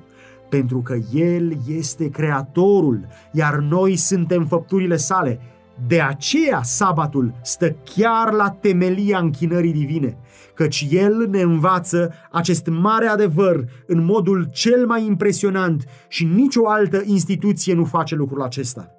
Pentru 0.55 0.81
că 0.81 0.97
El 1.13 1.57
este 1.69 2.11
Creatorul, 2.11 3.07
iar 3.33 3.55
noi 3.59 3.97
suntem 3.97 4.47
făpturile 4.47 4.97
sale. 4.97 5.41
De 5.87 6.01
aceea 6.01 6.63
sabatul 6.63 7.35
stă 7.43 7.77
chiar 7.85 8.33
la 8.33 8.51
temelia 8.51 9.19
închinării 9.19 9.73
divine, 9.73 10.17
căci 10.55 10.87
El 10.91 11.29
ne 11.31 11.41
învață 11.41 12.13
acest 12.31 12.67
mare 12.67 13.07
adevăr 13.07 13.65
în 13.87 14.05
modul 14.05 14.49
cel 14.53 14.87
mai 14.87 15.07
impresionant 15.07 15.85
și 16.09 16.25
nicio 16.25 16.69
altă 16.69 17.03
instituție 17.05 17.75
nu 17.75 17.85
face 17.85 18.15
lucrul 18.15 18.43
acesta 18.43 18.94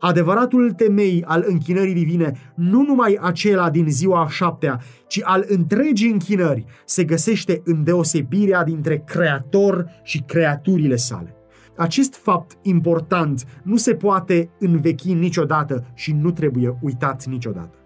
adevăratul 0.00 0.72
temei 0.72 1.24
al 1.26 1.44
închinării 1.46 1.94
divine, 1.94 2.32
nu 2.54 2.82
numai 2.82 3.18
acela 3.20 3.70
din 3.70 3.90
ziua 3.90 4.22
a 4.24 4.28
șaptea, 4.28 4.80
ci 5.06 5.20
al 5.22 5.44
întregii 5.48 6.10
închinări, 6.10 6.64
se 6.84 7.04
găsește 7.04 7.60
în 7.64 7.84
deosebirea 7.84 8.64
dintre 8.64 9.02
creator 9.06 9.86
și 10.02 10.22
creaturile 10.26 10.96
sale. 10.96 11.34
Acest 11.76 12.14
fapt 12.14 12.58
important 12.62 13.44
nu 13.62 13.76
se 13.76 13.94
poate 13.94 14.50
învechi 14.58 15.12
niciodată 15.12 15.84
și 15.94 16.12
nu 16.12 16.30
trebuie 16.30 16.78
uitat 16.80 17.26
niciodată. 17.26 17.79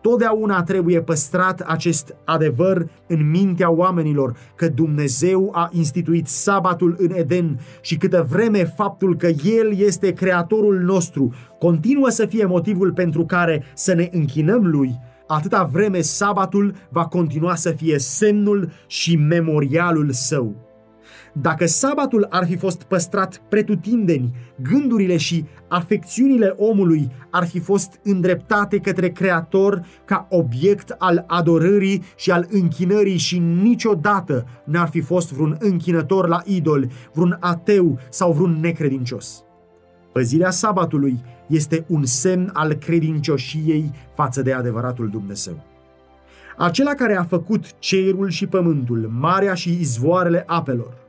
Totdeauna 0.00 0.62
trebuie 0.62 1.00
păstrat 1.02 1.60
acest 1.60 2.16
adevăr 2.24 2.88
în 3.06 3.30
mintea 3.30 3.70
oamenilor 3.70 4.36
că 4.54 4.68
Dumnezeu 4.68 5.50
a 5.54 5.68
instituit 5.72 6.26
sabatul 6.26 6.96
în 6.98 7.10
Eden 7.14 7.58
și 7.80 7.96
câtă 7.96 8.26
vreme 8.30 8.64
faptul 8.64 9.16
că 9.16 9.26
El 9.44 9.78
este 9.78 10.12
creatorul 10.12 10.78
nostru 10.78 11.34
continuă 11.58 12.08
să 12.08 12.26
fie 12.26 12.44
motivul 12.44 12.92
pentru 12.92 13.24
care 13.24 13.64
să 13.74 13.94
ne 13.94 14.08
închinăm 14.12 14.66
Lui, 14.66 14.98
atâta 15.26 15.68
vreme 15.72 16.00
sabatul 16.00 16.74
va 16.88 17.06
continua 17.06 17.54
să 17.54 17.70
fie 17.70 17.98
semnul 17.98 18.70
și 18.86 19.16
memorialul 19.16 20.10
său. 20.10 20.67
Dacă 21.32 21.66
sabatul 21.66 22.26
ar 22.30 22.46
fi 22.46 22.56
fost 22.56 22.82
păstrat 22.82 23.42
pretutindeni, 23.48 24.34
gândurile 24.62 25.16
și 25.16 25.44
afecțiunile 25.68 26.54
omului 26.56 27.10
ar 27.30 27.46
fi 27.46 27.58
fost 27.58 28.00
îndreptate 28.02 28.78
către 28.78 29.08
Creator 29.08 29.84
ca 30.04 30.26
obiect 30.30 30.94
al 30.98 31.24
adorării 31.26 32.02
și 32.16 32.30
al 32.30 32.46
închinării 32.50 33.16
și 33.16 33.38
niciodată 33.38 34.46
n-ar 34.64 34.88
fi 34.88 35.00
fost 35.00 35.32
vreun 35.32 35.56
închinător 35.60 36.28
la 36.28 36.42
idol, 36.44 36.90
vreun 37.12 37.36
ateu 37.40 37.98
sau 38.10 38.32
vreun 38.32 38.58
necredincios. 38.60 39.42
Păzirea 40.12 40.50
sabatului 40.50 41.20
este 41.46 41.84
un 41.88 42.04
semn 42.04 42.50
al 42.52 42.72
credincioșiei 42.72 43.90
față 44.14 44.42
de 44.42 44.52
adevăratul 44.52 45.08
Dumnezeu. 45.08 45.64
Acela 46.56 46.94
care 46.94 47.16
a 47.16 47.24
făcut 47.24 47.78
cerul 47.78 48.28
și 48.28 48.46
pământul, 48.46 49.10
marea 49.18 49.54
și 49.54 49.78
izvoarele 49.80 50.44
apelor. 50.46 51.07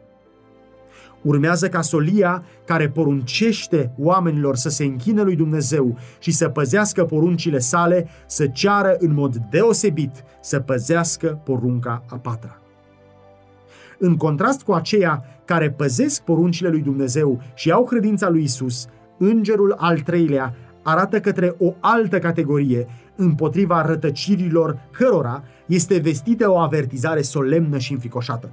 Urmează 1.21 1.69
ca 1.69 1.81
solia 1.81 2.43
care 2.65 2.89
poruncește 2.89 3.91
oamenilor 3.97 4.55
să 4.55 4.69
se 4.69 4.83
închină 4.83 5.21
lui 5.21 5.35
Dumnezeu 5.35 5.97
și 6.19 6.31
să 6.31 6.49
păzească 6.49 7.05
poruncile 7.05 7.59
sale, 7.59 8.07
să 8.27 8.47
ceară 8.47 8.95
în 8.99 9.13
mod 9.13 9.35
deosebit 9.49 10.23
să 10.41 10.59
păzească 10.59 11.41
porunca 11.43 12.03
a 12.09 12.15
patra. 12.15 12.61
În 13.97 14.17
contrast 14.17 14.61
cu 14.61 14.71
aceia 14.71 15.23
care 15.45 15.71
păzesc 15.71 16.21
poruncile 16.21 16.69
lui 16.69 16.81
Dumnezeu 16.81 17.41
și 17.53 17.71
au 17.71 17.83
credința 17.83 18.29
lui 18.29 18.43
Isus, 18.43 18.88
îngerul 19.17 19.75
al 19.77 19.99
treilea 19.99 20.55
arată 20.83 21.19
către 21.19 21.55
o 21.57 21.73
altă 21.79 22.19
categorie, 22.19 22.88
împotriva 23.15 23.85
rătăcirilor 23.85 24.79
cărora 24.91 25.43
este 25.65 25.97
vestită 25.97 26.51
o 26.51 26.57
avertizare 26.57 27.21
solemnă 27.21 27.77
și 27.77 27.91
înficoșată. 27.91 28.51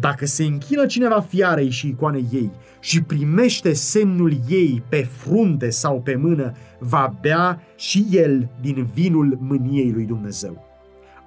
Dacă 0.00 0.26
se 0.26 0.44
închină 0.44 0.86
cineva 0.86 1.20
fiarei 1.20 1.70
și 1.70 1.88
icoanei 1.88 2.26
ei 2.32 2.50
și 2.80 3.02
primește 3.02 3.72
semnul 3.72 4.32
ei 4.48 4.82
pe 4.88 5.02
frunte 5.02 5.70
sau 5.70 6.00
pe 6.00 6.14
mână, 6.14 6.52
va 6.78 7.18
bea 7.20 7.60
și 7.76 8.06
el 8.10 8.50
din 8.60 8.88
vinul 8.94 9.38
mâniei 9.40 9.92
lui 9.92 10.04
Dumnezeu. 10.04 10.64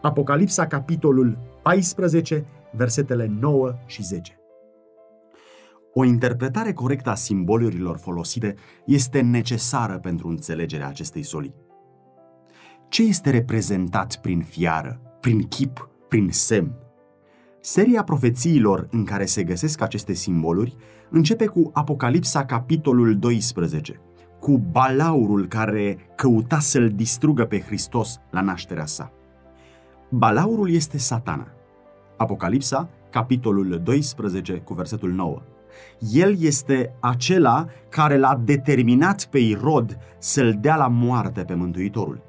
Apocalipsa, 0.02 0.68
capitolul 0.68 1.38
14, 1.62 2.46
versetele 2.72 3.32
9 3.40 3.74
și 3.86 4.04
10. 4.04 4.40
O 5.94 6.04
interpretare 6.04 6.74
corectă 6.74 7.10
a 7.10 7.16
simbolurilor 7.16 7.98
folosite 7.98 8.56
este 8.86 9.22
necesară 9.22 10.00
pentru 10.00 10.28
înțelegerea 10.28 10.88
acestei 10.88 11.24
solii. 11.24 11.56
Ce 12.90 13.04
este 13.04 13.30
reprezentat 13.30 14.16
prin 14.22 14.42
fiară, 14.42 15.18
prin 15.20 15.48
chip, 15.48 15.90
prin 16.08 16.30
semn? 16.32 16.87
Seria 17.70 18.04
profețiilor 18.04 18.88
în 18.92 19.04
care 19.04 19.26
se 19.26 19.44
găsesc 19.44 19.82
aceste 19.82 20.14
simboluri 20.14 20.76
începe 21.10 21.46
cu 21.46 21.70
Apocalipsa 21.74 22.46
capitolul 22.46 23.18
12, 23.18 24.02
cu 24.40 24.58
balaurul 24.72 25.48
care 25.48 25.98
căuta 26.16 26.60
să-l 26.60 26.90
distrugă 26.90 27.46
pe 27.46 27.60
Hristos 27.60 28.20
la 28.32 28.42
nașterea 28.42 28.86
sa. 28.86 29.12
Balaurul 30.10 30.72
este 30.72 30.98
satana. 30.98 31.48
Apocalipsa, 32.18 32.90
capitolul 33.10 33.82
12, 33.84 34.54
cu 34.54 34.74
versetul 34.74 35.12
9. 35.12 35.42
El 36.12 36.40
este 36.40 36.94
acela 37.00 37.66
care 37.90 38.18
l-a 38.18 38.42
determinat 38.44 39.26
pe 39.26 39.40
Irod 39.40 39.98
să-l 40.20 40.58
dea 40.62 40.76
la 40.76 40.88
moarte 40.88 41.44
pe 41.44 41.54
Mântuitorul. 41.54 42.27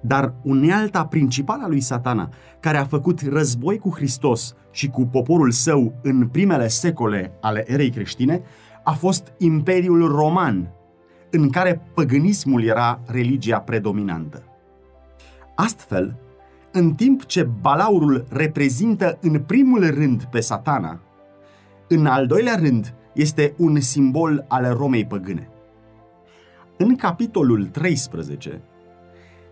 Dar 0.00 0.34
unealta 0.42 1.06
principală 1.06 1.62
a 1.64 1.68
lui 1.68 1.80
satana, 1.80 2.28
care 2.60 2.76
a 2.76 2.84
făcut 2.84 3.20
război 3.20 3.78
cu 3.78 3.90
Hristos 3.94 4.54
și 4.70 4.88
cu 4.88 5.06
poporul 5.06 5.50
său 5.50 5.94
în 6.02 6.28
primele 6.28 6.68
secole 6.68 7.32
ale 7.40 7.64
erei 7.72 7.90
creștine, 7.90 8.42
a 8.84 8.92
fost 8.92 9.32
Imperiul 9.38 10.08
Roman, 10.08 10.70
în 11.30 11.50
care 11.50 11.82
păgânismul 11.94 12.64
era 12.64 13.00
religia 13.06 13.60
predominantă. 13.60 14.42
Astfel, 15.54 16.16
în 16.72 16.94
timp 16.94 17.24
ce 17.24 17.42
balaurul 17.42 18.26
reprezintă 18.30 19.18
în 19.20 19.40
primul 19.40 19.90
rând 19.90 20.24
pe 20.24 20.40
satana, 20.40 21.00
în 21.88 22.06
al 22.06 22.26
doilea 22.26 22.54
rând 22.54 22.94
este 23.14 23.54
un 23.56 23.80
simbol 23.80 24.44
al 24.48 24.74
Romei 24.74 25.06
păgâne. 25.06 25.48
În 26.78 26.96
capitolul 26.96 27.66
13, 27.66 28.62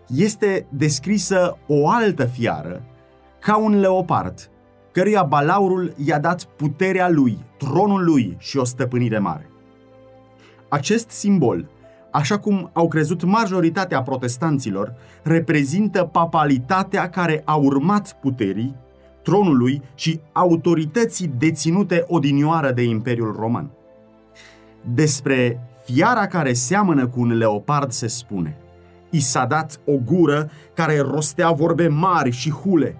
este 0.07 0.67
descrisă 0.69 1.57
o 1.67 1.89
altă 1.89 2.25
fiară 2.25 2.83
ca 3.39 3.57
un 3.57 3.79
leopard, 3.79 4.49
căruia 4.91 5.23
balaurul 5.23 5.93
i-a 6.05 6.19
dat 6.19 6.43
puterea 6.43 7.09
lui, 7.09 7.37
tronul 7.57 8.03
lui 8.03 8.35
și 8.39 8.57
o 8.57 8.63
stăpânire 8.63 9.19
mare. 9.19 9.49
Acest 10.69 11.09
simbol, 11.09 11.69
așa 12.11 12.39
cum 12.39 12.69
au 12.73 12.87
crezut 12.87 13.23
majoritatea 13.23 14.01
protestanților, 14.01 14.95
reprezintă 15.23 16.03
papalitatea 16.03 17.09
care 17.09 17.41
a 17.45 17.55
urmat 17.55 18.19
puterii, 18.21 18.75
tronului 19.23 19.81
și 19.95 20.19
autorității 20.31 21.27
deținute 21.37 22.03
odinioară 22.07 22.71
de 22.71 22.83
Imperiul 22.83 23.35
Roman. 23.39 23.69
Despre 24.93 25.59
fiara 25.83 26.27
care 26.27 26.53
seamănă 26.53 27.07
cu 27.07 27.19
un 27.19 27.37
leopard 27.37 27.91
se 27.91 28.07
spune– 28.07 28.57
i 29.15 29.19
s-a 29.19 29.45
dat 29.45 29.79
o 29.85 29.93
gură 29.93 30.49
care 30.73 30.99
rostea 30.99 31.51
vorbe 31.51 31.87
mari 31.87 32.31
și 32.31 32.51
hule. 32.51 32.97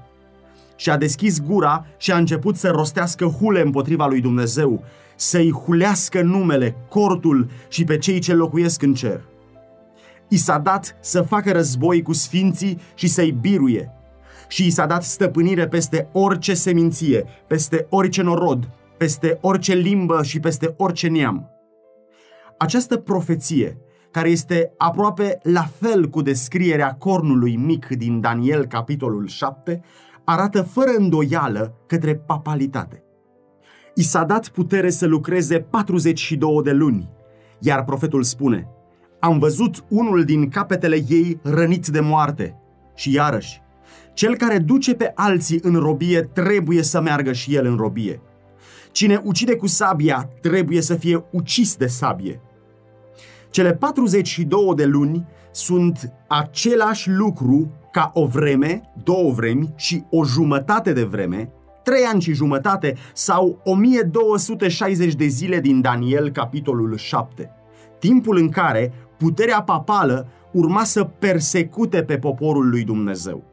Și 0.75 0.89
a 0.89 0.97
deschis 0.97 1.41
gura 1.41 1.85
și 1.97 2.11
a 2.11 2.17
început 2.17 2.55
să 2.55 2.69
rostească 2.69 3.25
hule 3.25 3.61
împotriva 3.61 4.07
lui 4.07 4.21
Dumnezeu, 4.21 4.83
să-i 5.15 5.51
hulească 5.51 6.21
numele, 6.21 6.75
cortul 6.89 7.49
și 7.67 7.83
pe 7.83 7.97
cei 7.97 8.19
ce 8.19 8.33
locuiesc 8.33 8.81
în 8.81 8.93
cer. 8.93 9.21
I 10.27 10.37
s-a 10.37 10.57
dat 10.57 10.97
să 10.99 11.21
facă 11.21 11.51
război 11.51 12.01
cu 12.01 12.13
sfinții 12.13 12.79
și 12.95 13.07
să-i 13.07 13.31
biruie. 13.31 13.91
Și 14.47 14.65
i 14.65 14.69
s-a 14.69 14.85
dat 14.85 15.03
stăpânire 15.03 15.67
peste 15.67 16.09
orice 16.11 16.53
seminție, 16.53 17.25
peste 17.47 17.85
orice 17.89 18.21
norod, 18.21 18.69
peste 18.97 19.37
orice 19.41 19.73
limbă 19.73 20.23
și 20.23 20.39
peste 20.39 20.73
orice 20.77 21.07
neam. 21.07 21.49
Această 22.57 22.97
profeție 22.97 23.77
care 24.15 24.29
este 24.29 24.73
aproape 24.77 25.39
la 25.43 25.69
fel 25.79 26.09
cu 26.09 26.21
descrierea 26.21 26.93
cornului 26.93 27.55
mic 27.55 27.87
din 27.87 28.21
Daniel, 28.21 28.65
capitolul 28.65 29.27
7, 29.27 29.81
arată 30.23 30.61
fără 30.61 30.89
îndoială 30.97 31.75
către 31.87 32.15
papalitate. 32.15 33.03
I 33.95 34.03
s-a 34.03 34.23
dat 34.23 34.47
putere 34.47 34.89
să 34.89 35.05
lucreze 35.05 35.59
42 35.59 36.61
de 36.63 36.71
luni, 36.71 37.09
iar 37.59 37.83
profetul 37.83 38.23
spune, 38.23 38.67
am 39.19 39.39
văzut 39.39 39.83
unul 39.89 40.23
din 40.23 40.49
capetele 40.49 41.03
ei 41.07 41.39
rănit 41.43 41.87
de 41.87 41.99
moarte. 41.99 42.59
Și 42.93 43.13
iarăși, 43.13 43.61
cel 44.13 44.35
care 44.35 44.57
duce 44.57 44.93
pe 44.93 45.11
alții 45.15 45.59
în 45.61 45.75
robie 45.75 46.21
trebuie 46.21 46.83
să 46.83 47.01
meargă 47.01 47.31
și 47.31 47.55
el 47.55 47.65
în 47.65 47.75
robie. 47.75 48.21
Cine 48.91 49.21
ucide 49.23 49.55
cu 49.55 49.67
sabia 49.67 50.29
trebuie 50.41 50.81
să 50.81 50.95
fie 50.95 51.25
ucis 51.31 51.75
de 51.75 51.87
sabie. 51.87 52.41
Cele 53.55 53.73
42 53.73 54.73
de 54.75 54.85
luni 54.85 55.25
sunt 55.51 56.13
același 56.27 57.09
lucru 57.09 57.71
ca 57.91 58.11
o 58.13 58.25
vreme, 58.25 58.81
două 59.03 59.31
vremi 59.31 59.73
și 59.75 60.03
o 60.09 60.25
jumătate 60.25 60.93
de 60.93 61.03
vreme, 61.03 61.51
trei 61.83 62.03
ani 62.03 62.21
și 62.21 62.33
jumătate 62.33 62.95
sau 63.13 63.61
1260 63.63 65.13
de 65.13 65.25
zile 65.25 65.59
din 65.59 65.81
Daniel, 65.81 66.31
capitolul 66.31 66.97
7. 66.97 67.51
Timpul 67.99 68.37
în 68.37 68.49
care 68.49 68.93
puterea 69.17 69.61
papală 69.61 70.27
urma 70.51 70.83
să 70.83 71.03
persecute 71.03 72.03
pe 72.03 72.17
poporul 72.17 72.69
lui 72.69 72.83
Dumnezeu. 72.83 73.43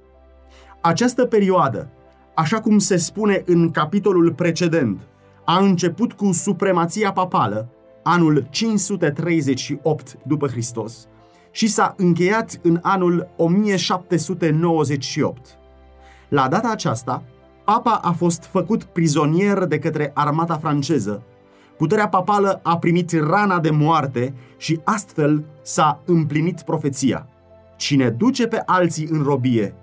Această 0.81 1.25
perioadă, 1.25 1.91
așa 2.35 2.61
cum 2.61 2.79
se 2.79 2.97
spune 2.97 3.43
în 3.47 3.71
capitolul 3.71 4.33
precedent, 4.33 5.01
a 5.45 5.59
început 5.59 6.13
cu 6.13 6.33
supremația 6.33 7.13
papală 7.13 7.69
anul 8.03 8.47
538 8.51 10.19
după 10.27 10.47
Hristos 10.47 11.07
și 11.51 11.67
s-a 11.67 11.95
încheiat 11.97 12.59
în 12.63 12.79
anul 12.83 13.29
1798. 13.37 15.59
La 16.29 16.49
data 16.49 16.71
aceasta, 16.71 17.23
papa 17.65 18.01
a 18.03 18.13
fost 18.13 18.45
făcut 18.45 18.85
prizonier 18.85 19.65
de 19.65 19.79
către 19.79 20.11
armata 20.15 20.57
franceză. 20.57 21.23
Puterea 21.77 22.09
papală 22.09 22.61
a 22.63 22.79
primit 22.79 23.13
rana 23.13 23.61
de 23.61 23.71
moarte 23.71 24.35
și 24.57 24.81
astfel 24.85 25.45
s-a 25.63 26.03
împlinit 26.05 26.63
profeția. 26.63 27.27
Cine 27.77 28.11
duce 28.11 28.47
pe 28.47 28.63
alții 28.67 29.09
în 29.11 29.23
robie, 29.23 29.75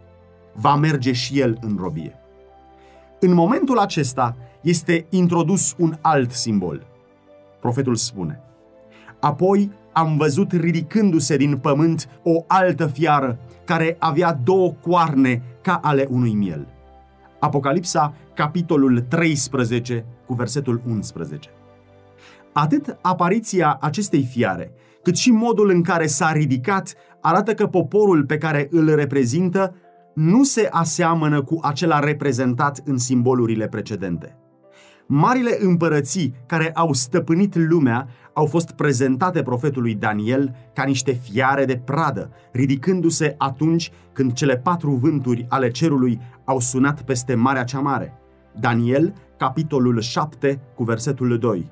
va 0.54 0.76
merge 0.76 1.12
și 1.12 1.40
el 1.40 1.58
în 1.62 1.78
robie. 1.80 2.14
În 3.20 3.34
momentul 3.34 3.78
acesta 3.78 4.36
este 4.62 5.06
introdus 5.10 5.76
un 5.78 5.98
alt 6.02 6.32
simbol– 6.32 6.86
Profetul 7.60 7.96
spune, 7.96 8.44
Apoi 9.20 9.72
am 9.94 10.18
văzut 10.18 10.52
ridicându-se 10.52 11.38
din 11.38 11.58
pământ 11.58 12.10
o 12.24 12.44
altă 12.48 12.88
fiară 12.88 13.40
care 13.66 13.96
avea 14.00 14.40
două 14.44 14.72
coarne 14.82 15.44
ca 15.62 15.80
ale 15.84 16.08
unui 16.10 16.34
miel. 16.34 16.68
Apocalipsa, 17.40 18.14
capitolul 18.34 19.02
13, 19.02 20.06
cu 20.26 20.34
versetul 20.34 20.82
11. 20.88 21.50
Atât 22.54 22.98
apariția 23.02 23.78
acestei 23.82 24.24
fiare, 24.24 24.72
cât 25.04 25.16
și 25.16 25.32
modul 25.32 25.70
în 25.70 25.82
care 25.82 26.06
s-a 26.06 26.32
ridicat 26.32 26.94
arată 27.22 27.54
că 27.54 27.68
poporul 27.68 28.26
pe 28.26 28.38
care 28.38 28.68
îl 28.72 28.96
reprezintă 28.96 29.76
nu 30.14 30.44
se 30.44 30.68
aseamănă 30.72 31.44
cu 31.44 31.60
acela 31.62 32.00
reprezentat 32.00 32.82
în 32.86 32.98
simbolurile 32.98 33.68
precedente. 33.68 34.39
Marile 35.12 35.58
împărății 35.60 36.34
care 36.46 36.72
au 36.72 36.94
stăpânit 36.94 37.56
lumea 37.56 38.08
au 38.34 38.46
fost 38.46 38.72
prezentate 38.72 39.42
profetului 39.42 39.96
Daniel 39.96 40.56
ca 40.74 40.84
niște 40.84 41.12
fiare 41.12 41.66
de 41.66 41.78
pradă, 41.78 42.32
ridicându-se 42.52 43.36
atunci 43.38 43.92
când 44.14 44.34
cele 44.34 44.58
patru 44.58 44.92
vânturi 44.92 45.46
ale 45.50 45.72
cerului 45.72 46.20
au 46.46 46.60
sunat 46.60 47.02
peste 47.02 47.36
Marea 47.36 47.64
cea 47.64 47.80
Mare. 47.80 48.14
Daniel, 48.60 49.14
capitolul 49.38 50.00
7, 50.00 50.62
cu 50.76 50.84
versetul 50.84 51.38
2. 51.38 51.72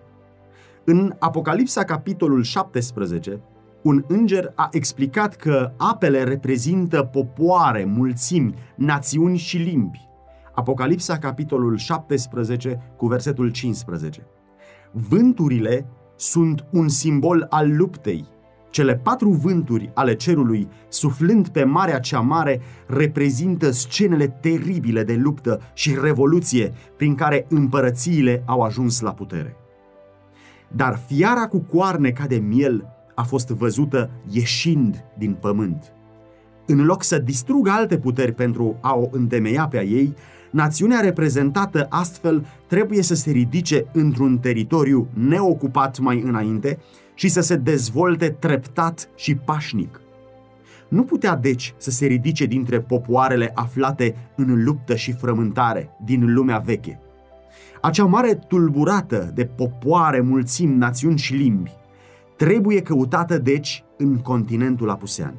În 0.84 1.14
Apocalipsa, 1.20 1.84
capitolul 1.84 2.44
17, 2.44 3.42
un 3.84 4.04
înger 4.08 4.52
a 4.56 4.68
explicat 4.72 5.36
că 5.36 5.72
apele 5.78 6.24
reprezintă 6.24 7.04
popoare, 7.04 7.86
mulțimi, 7.86 8.54
națiuni 8.76 9.38
și 9.38 9.58
limbi. 9.58 10.07
Apocalipsa, 10.58 11.18
capitolul 11.18 11.78
17, 11.78 12.94
cu 12.96 13.08
versetul 13.08 13.50
15. 13.50 14.28
Vânturile 14.92 15.86
sunt 16.16 16.66
un 16.72 16.88
simbol 16.88 17.46
al 17.50 17.76
luptei. 17.76 18.26
Cele 18.70 18.96
patru 18.96 19.30
vânturi 19.30 19.92
ale 19.94 20.16
cerului, 20.16 20.68
suflând 20.88 21.48
pe 21.48 21.64
Marea 21.64 22.00
cea 22.00 22.20
Mare, 22.20 22.62
reprezintă 22.88 23.72
scenele 23.72 24.28
teribile 24.28 25.04
de 25.04 25.16
luptă 25.16 25.62
și 25.74 25.98
revoluție 26.02 26.74
prin 26.96 27.16
care 27.16 27.46
împărățiile 27.50 28.44
au 28.46 28.62
ajuns 28.62 29.00
la 29.00 29.14
putere. 29.14 29.56
Dar 30.68 31.00
fiara 31.08 31.48
cu 31.48 31.60
coarne 31.60 32.12
ca 32.12 32.28
de 32.28 32.38
miel 32.38 32.88
a 33.16 33.24
fost 33.24 33.48
văzută 33.48 34.10
ieșind 34.30 35.04
din 35.18 35.34
pământ. 35.34 35.92
În 36.66 36.86
loc 36.86 37.04
să 37.04 37.18
distrugă 37.18 37.70
alte 37.70 37.98
puteri 37.98 38.32
pentru 38.34 38.78
a 38.82 38.96
o 38.96 39.08
întemeia 39.12 39.68
pe 39.68 39.78
a 39.78 39.84
ei, 39.84 40.16
națiunea 40.52 41.00
reprezentată 41.00 41.88
astfel 41.90 42.46
trebuie 42.68 43.02
să 43.02 43.16
se 43.16 43.32
ridice 43.32 43.86
într-un 43.94 44.38
teritoriu 44.38 45.08
neocupat 45.14 46.00
mai 46.00 46.22
înainte 46.22 46.80
și 47.14 47.28
să 47.28 47.42
se 47.42 47.56
dezvolte 47.56 48.30
treptat 48.30 49.10
și 49.16 49.36
pașnic. 49.36 50.02
Nu 50.88 51.04
putea 51.04 51.36
deci 51.36 51.74
să 51.78 51.92
se 51.92 52.06
ridice 52.06 52.46
dintre 52.46 52.80
popoarele 52.80 53.52
aflate 53.56 54.16
în 54.36 54.64
luptă 54.64 54.96
și 54.96 55.12
frământare 55.12 55.90
din 56.06 56.34
lumea 56.34 56.58
veche. 56.58 57.00
Acea 57.82 58.06
mare 58.06 58.34
tulburată 58.34 59.32
de 59.34 59.46
popoare, 59.46 60.22
mulțimi, 60.22 60.76
națiuni 60.76 61.18
și 61.18 61.34
limbi 61.34 61.72
trebuie 62.36 62.82
căutată 62.82 63.38
deci 63.38 63.84
în 63.98 64.18
continentul 64.18 64.90
apusean. 64.90 65.34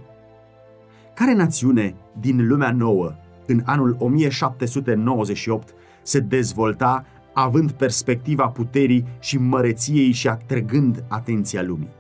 Care 1.15 1.35
națiune 1.35 1.95
din 2.21 2.47
lumea 2.47 2.73
nouă 2.73 3.15
în 3.49 3.63
anul 3.65 3.97
1798 3.99 5.75
se 6.03 6.21
dezvolta 6.21 7.05
având 7.33 7.71
perspectiva 7.71 8.49
puterii 8.49 9.05
și 9.19 9.39
măreției 9.39 10.13
și 10.13 10.29
atrăgând 10.29 11.05
atenția 11.09 11.63
lumii. 11.63 11.97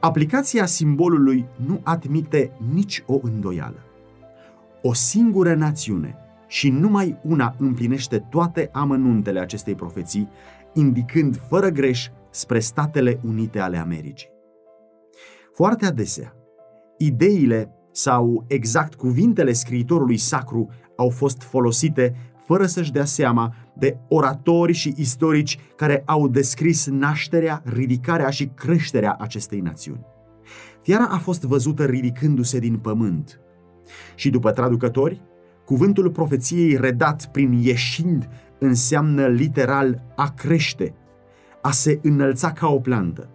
Aplicația 0.00 0.66
simbolului 0.66 1.46
nu 1.66 1.80
admite 1.82 2.52
nici 2.72 3.02
o 3.06 3.18
îndoială. 3.22 3.78
O 4.82 4.92
singură 4.92 5.54
națiune 5.54 6.18
și 6.46 6.70
numai 6.70 7.18
una 7.22 7.54
împlinește 7.58 8.18
toate 8.18 8.68
amănuntele 8.72 9.40
acestei 9.40 9.74
profeții, 9.74 10.28
indicând 10.72 11.40
fără 11.48 11.68
greș 11.68 12.08
spre 12.30 12.58
Statele 12.58 13.20
Unite 13.24 13.58
ale 13.58 13.76
Americii. 13.76 14.28
Foarte 15.52 15.86
adesea, 15.86 16.34
ideile 16.98 17.74
sau 17.96 18.44
exact 18.46 18.94
cuvintele 18.94 19.52
scriitorului 19.52 20.16
sacru 20.16 20.68
au 20.96 21.08
fost 21.08 21.42
folosite 21.42 22.14
fără 22.46 22.66
să-și 22.66 22.92
dea 22.92 23.04
seama 23.04 23.54
de 23.76 23.96
oratori 24.08 24.72
și 24.72 24.94
istorici 24.96 25.58
care 25.76 26.02
au 26.06 26.28
descris 26.28 26.86
nașterea, 26.86 27.62
ridicarea 27.64 28.30
și 28.30 28.46
creșterea 28.54 29.16
acestei 29.20 29.60
națiuni. 29.60 30.06
Fiara 30.82 31.08
a 31.10 31.18
fost 31.18 31.42
văzută 31.42 31.84
ridicându-se 31.84 32.58
din 32.58 32.78
pământ. 32.78 33.40
Și 34.14 34.30
după 34.30 34.50
traducători, 34.50 35.20
cuvântul 35.64 36.10
profeției 36.10 36.76
redat 36.76 37.28
prin 37.32 37.52
ieșind 37.52 38.28
înseamnă 38.58 39.26
literal 39.26 40.02
a 40.16 40.30
crește, 40.30 40.94
a 41.62 41.70
se 41.70 41.98
înălța 42.02 42.52
ca 42.52 42.66
o 42.68 42.78
plantă. 42.78 43.28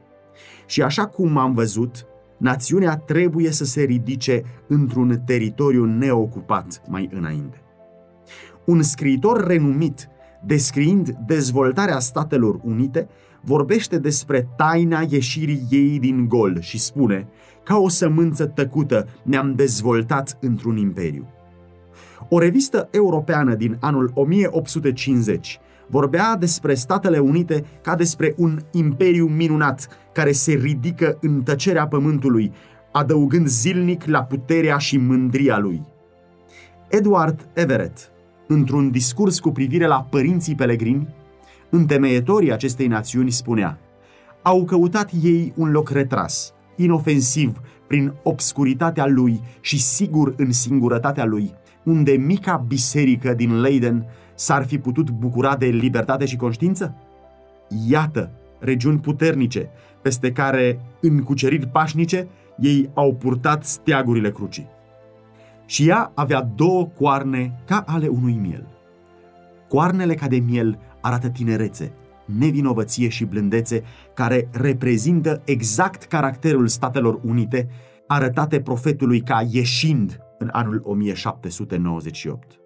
Și 0.65 0.81
așa 0.81 1.05
cum 1.05 1.37
am 1.37 1.53
văzut, 1.53 2.05
națiunea 2.39 2.97
trebuie 2.97 3.51
să 3.51 3.65
se 3.65 3.81
ridice 3.81 4.43
într-un 4.67 5.21
teritoriu 5.25 5.85
neocupat 5.85 6.81
mai 6.87 7.09
înainte. 7.13 7.61
Un 8.65 8.81
scriitor 8.81 9.47
renumit, 9.47 10.07
descriind 10.45 11.15
dezvoltarea 11.27 11.99
Statelor 11.99 12.59
Unite, 12.63 13.07
vorbește 13.41 13.97
despre 13.97 14.47
taina 14.55 15.05
ieșirii 15.09 15.67
ei 15.69 15.99
din 15.99 16.27
gol 16.27 16.59
și 16.59 16.79
spune, 16.79 17.27
ca 17.63 17.77
o 17.77 17.89
sămânță 17.89 18.45
tăcută 18.45 19.07
ne-am 19.23 19.55
dezvoltat 19.55 20.37
într-un 20.41 20.77
imperiu. 20.77 21.27
O 22.29 22.39
revistă 22.39 22.87
europeană 22.91 23.55
din 23.55 23.77
anul 23.79 24.11
1850 24.13 25.59
vorbea 25.89 26.35
despre 26.35 26.73
Statele 26.73 27.17
Unite 27.17 27.65
ca 27.81 27.95
despre 27.95 28.33
un 28.37 28.59
imperiu 28.71 29.25
minunat 29.25 29.87
care 30.13 30.31
se 30.31 30.53
ridică 30.53 31.17
în 31.21 31.41
tăcerea 31.43 31.87
pământului, 31.87 32.51
adăugând 32.91 33.47
zilnic 33.47 34.05
la 34.05 34.23
puterea 34.23 34.77
și 34.77 34.97
mândria 34.97 35.57
lui. 35.57 35.81
Edward 36.89 37.47
Everett, 37.53 38.11
într-un 38.47 38.91
discurs 38.91 39.39
cu 39.39 39.51
privire 39.51 39.87
la 39.87 40.07
părinții 40.09 40.55
pelegrini, 40.55 41.07
întemeietorii 41.69 42.51
acestei 42.51 42.87
națiuni 42.87 43.31
spunea 43.31 43.79
Au 44.41 44.63
căutat 44.63 45.09
ei 45.23 45.53
un 45.55 45.71
loc 45.71 45.89
retras, 45.89 46.53
inofensiv, 46.75 47.61
prin 47.87 48.13
obscuritatea 48.23 49.05
lui 49.05 49.41
și 49.61 49.79
sigur 49.81 50.33
în 50.37 50.51
singurătatea 50.51 51.25
lui, 51.25 51.53
unde 51.83 52.11
mica 52.11 52.65
biserică 52.67 53.33
din 53.33 53.61
Leiden 53.61 54.05
s-ar 54.39 54.65
fi 54.65 54.77
putut 54.77 55.09
bucura 55.09 55.55
de 55.55 55.65
libertate 55.65 56.25
și 56.25 56.35
conștiință? 56.35 56.95
Iată, 57.87 58.31
regiuni 58.59 58.99
puternice, 58.99 59.69
peste 60.01 60.31
care, 60.31 60.79
în 61.01 61.23
cuceriri 61.23 61.67
pașnice, 61.67 62.27
ei 62.57 62.89
au 62.93 63.13
purtat 63.13 63.65
steagurile 63.65 64.31
crucii. 64.31 64.67
Și 65.65 65.87
ea 65.87 66.11
avea 66.15 66.41
două 66.55 66.85
coarne 66.85 67.59
ca 67.65 67.83
ale 67.87 68.07
unui 68.07 68.33
miel. 68.33 68.67
Coarnele 69.67 70.13
ca 70.13 70.27
de 70.27 70.37
miel 70.37 70.79
arată 71.01 71.29
tinerețe, 71.29 71.91
nevinovăție 72.25 73.09
și 73.09 73.25
blândețe, 73.25 73.83
care 74.13 74.49
reprezintă 74.51 75.41
exact 75.45 76.03
caracterul 76.03 76.67
Statelor 76.67 77.19
Unite, 77.23 77.69
arătate 78.07 78.61
profetului 78.61 79.21
ca 79.21 79.47
ieșind 79.51 80.19
în 80.37 80.49
anul 80.51 80.81
1798. 80.85 82.58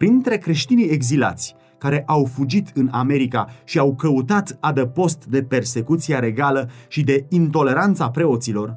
Printre 0.00 0.36
creștinii 0.36 0.88
exilați 0.88 1.54
care 1.78 2.02
au 2.06 2.24
fugit 2.24 2.68
în 2.74 2.88
America 2.92 3.48
și 3.64 3.78
au 3.78 3.94
căutat 3.94 4.56
adăpost 4.60 5.24
de 5.24 5.42
persecuția 5.42 6.18
regală 6.18 6.70
și 6.88 7.02
de 7.02 7.26
intoleranța 7.28 8.10
preoților, 8.10 8.76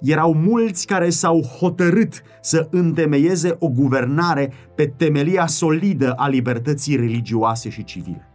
erau 0.00 0.34
mulți 0.34 0.86
care 0.86 1.10
s-au 1.10 1.42
hotărât 1.42 2.22
să 2.40 2.68
întemeieze 2.70 3.56
o 3.58 3.68
guvernare 3.68 4.52
pe 4.74 4.86
temelia 4.96 5.46
solidă 5.46 6.12
a 6.12 6.28
libertății 6.28 6.96
religioase 6.96 7.68
și 7.68 7.84
civile. 7.84 8.28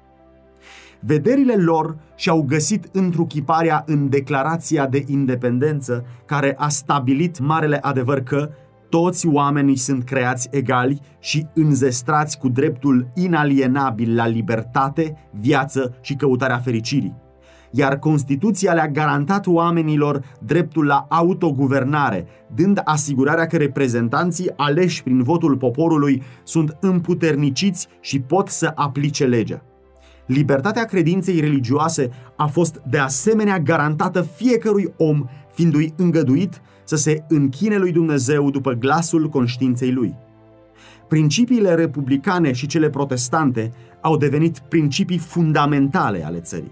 Vederile 0.99 1.55
lor 1.55 1.97
și-au 2.15 2.41
găsit 2.41 2.89
întruchiparea 2.91 3.83
în 3.85 4.09
Declarația 4.09 4.87
de 4.87 5.03
Independență, 5.07 6.05
care 6.25 6.55
a 6.57 6.69
stabilit 6.69 7.39
marele 7.39 7.77
adevăr 7.81 8.21
că 8.21 8.49
toți 8.89 9.27
oamenii 9.27 9.75
sunt 9.75 10.03
creați 10.03 10.47
egali 10.51 10.99
și 11.19 11.47
înzestrați 11.53 12.37
cu 12.37 12.49
dreptul 12.49 13.11
inalienabil 13.15 14.15
la 14.15 14.27
libertate, 14.27 15.29
viață 15.31 15.97
și 16.01 16.15
căutarea 16.15 16.57
fericirii. 16.57 17.15
Iar 17.71 17.99
Constituția 17.99 18.73
le-a 18.73 18.87
garantat 18.87 19.47
oamenilor 19.47 20.23
dreptul 20.45 20.85
la 20.85 21.05
autoguvernare, 21.09 22.27
dând 22.55 22.81
asigurarea 22.83 23.45
că 23.45 23.57
reprezentanții 23.57 24.51
aleși 24.55 25.03
prin 25.03 25.23
votul 25.23 25.57
poporului 25.57 26.21
sunt 26.43 26.77
împuterniciți 26.79 27.87
și 27.99 28.19
pot 28.19 28.47
să 28.47 28.71
aplice 28.75 29.25
legea. 29.25 29.63
Libertatea 30.25 30.83
credinței 30.85 31.39
religioase 31.39 32.09
a 32.35 32.45
fost 32.45 32.81
de 32.89 32.97
asemenea 32.97 33.59
garantată 33.59 34.21
fiecărui 34.21 34.93
om, 34.97 35.25
fiindu-i 35.53 35.93
îngăduit 35.97 36.61
să 36.89 36.95
se 36.95 37.23
închine 37.27 37.77
lui 37.77 37.91
Dumnezeu 37.91 38.49
după 38.49 38.73
glasul 38.73 39.29
conștiinței 39.29 39.91
lui. 39.91 40.15
Principiile 41.07 41.75
republicane 41.75 42.51
și 42.51 42.67
cele 42.67 42.89
protestante 42.89 43.73
au 44.01 44.17
devenit 44.17 44.59
principii 44.59 45.17
fundamentale 45.17 46.25
ale 46.25 46.39
țării. 46.39 46.71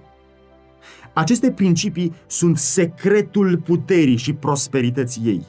Aceste 1.14 1.52
principii 1.52 2.14
sunt 2.28 2.58
secretul 2.58 3.58
puterii 3.58 4.18
și 4.18 4.34
prosperității 4.34 5.22
ei. 5.26 5.46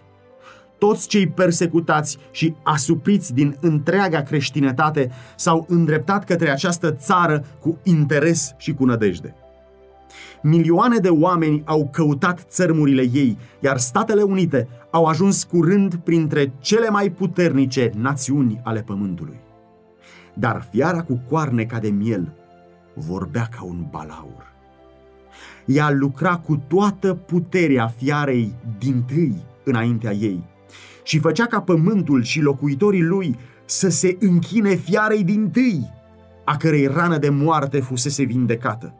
Toți 0.78 1.08
cei 1.08 1.28
persecutați 1.28 2.18
și 2.30 2.54
asupriți 2.62 3.34
din 3.34 3.56
întreaga 3.60 4.22
creștinătate 4.22 5.10
s-au 5.36 5.66
îndreptat 5.68 6.24
către 6.24 6.50
această 6.50 6.92
țară 6.92 7.44
cu 7.60 7.78
interes 7.82 8.54
și 8.58 8.72
cu 8.72 8.84
nădejde. 8.84 9.34
Milioane 10.42 10.98
de 10.98 11.08
oameni 11.08 11.62
au 11.64 11.88
căutat 11.92 12.44
țărmurile 12.48 13.02
ei, 13.12 13.38
iar 13.60 13.78
Statele 13.78 14.22
Unite 14.22 14.68
au 14.90 15.04
ajuns 15.04 15.44
curând 15.44 15.94
printre 15.94 16.52
cele 16.58 16.88
mai 16.88 17.10
puternice 17.10 17.90
națiuni 17.96 18.60
ale 18.64 18.82
Pământului. 18.82 19.40
Dar 20.34 20.66
fiara 20.70 21.02
cu 21.02 21.22
coarne 21.28 21.64
ca 21.64 21.78
de 21.78 21.88
miel 21.88 22.32
vorbea 22.94 23.48
ca 23.56 23.64
un 23.64 23.86
balaur. 23.90 24.46
Ea 25.64 25.90
lucra 25.90 26.36
cu 26.36 26.62
toată 26.68 27.14
puterea 27.14 27.86
fiarei 27.86 28.54
din 28.78 29.02
tâi 29.06 29.44
înaintea 29.64 30.12
ei 30.12 30.44
și 31.02 31.18
făcea 31.18 31.46
ca 31.46 31.60
pământul 31.60 32.22
și 32.22 32.40
locuitorii 32.40 33.02
lui 33.02 33.36
să 33.64 33.88
se 33.88 34.16
închine 34.20 34.74
fiarei 34.74 35.24
din 35.24 35.50
tâi, 35.50 35.90
a 36.44 36.56
cărei 36.56 36.86
rană 36.86 37.18
de 37.18 37.28
moarte 37.28 37.80
fusese 37.80 38.22
vindecată. 38.22 38.94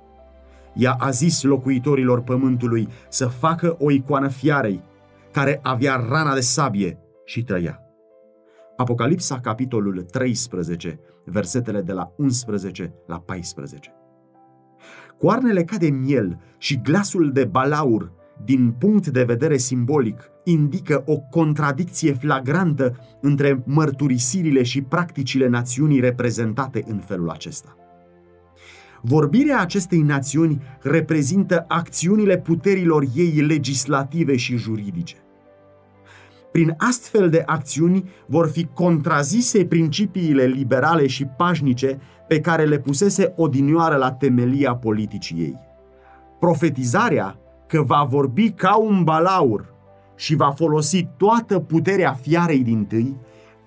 Ea 0.79 0.93
a 0.93 1.11
zis 1.11 1.43
locuitorilor 1.43 2.23
pământului 2.23 2.89
să 3.09 3.27
facă 3.27 3.77
o 3.79 3.91
icoană 3.91 4.29
fiarei, 4.29 4.83
care 5.33 5.61
avea 5.63 6.07
rana 6.09 6.35
de 6.35 6.41
sabie 6.41 6.99
și 7.25 7.43
trăia. 7.45 7.81
Apocalipsa, 8.77 9.41
capitolul 9.41 10.03
13, 10.03 11.01
versetele 11.25 11.81
de 11.81 11.93
la 11.93 12.13
11 12.17 12.95
la 13.07 13.21
14. 13.21 13.93
Coarnele 15.19 15.65
ca 15.65 15.77
de 15.77 15.91
miel 15.91 16.39
și 16.59 16.81
glasul 16.81 17.33
de 17.33 17.45
balaur, 17.45 18.13
din 18.45 18.75
punct 18.79 19.07
de 19.07 19.25
vedere 19.25 19.57
simbolic, 19.57 20.31
indică 20.45 21.03
o 21.07 21.17
contradicție 21.19 22.13
flagrantă 22.13 22.97
între 23.21 23.63
mărturisirile 23.67 24.63
și 24.63 24.83
practicile 24.83 25.49
națiunii 25.49 26.01
reprezentate 26.01 26.85
în 26.87 26.99
felul 26.99 27.31
acesta. 27.31 27.77
Vorbirea 29.01 29.61
acestei 29.61 30.01
națiuni 30.01 30.63
reprezintă 30.81 31.65
acțiunile 31.69 32.39
puterilor 32.39 33.05
ei 33.15 33.41
legislative 33.41 34.37
și 34.37 34.57
juridice. 34.57 35.17
Prin 36.53 36.75
astfel 36.77 37.31
de 37.31 37.43
acțiuni 37.47 38.11
vor 38.27 38.49
fi 38.49 38.69
contrazise 38.75 39.65
principiile 39.65 40.45
liberale 40.45 41.07
și 41.07 41.25
pașnice 41.25 42.01
pe 42.29 42.41
care 42.41 42.65
le 42.65 42.79
pusese 42.79 43.33
odinioară 43.37 43.97
la 43.97 44.13
temelia 44.13 44.75
politicii 44.75 45.39
ei. 45.39 45.59
Profetizarea 46.41 47.39
că 47.67 47.83
va 47.83 48.07
vorbi 48.09 48.51
ca 48.51 48.77
un 48.77 49.05
balaur 49.05 49.75
și 50.17 50.35
va 50.35 50.51
folosi 50.51 51.09
toată 51.17 51.59
puterea 51.59 52.13
fiarei 52.13 52.63
din 52.63 52.85
tâi, 52.85 53.17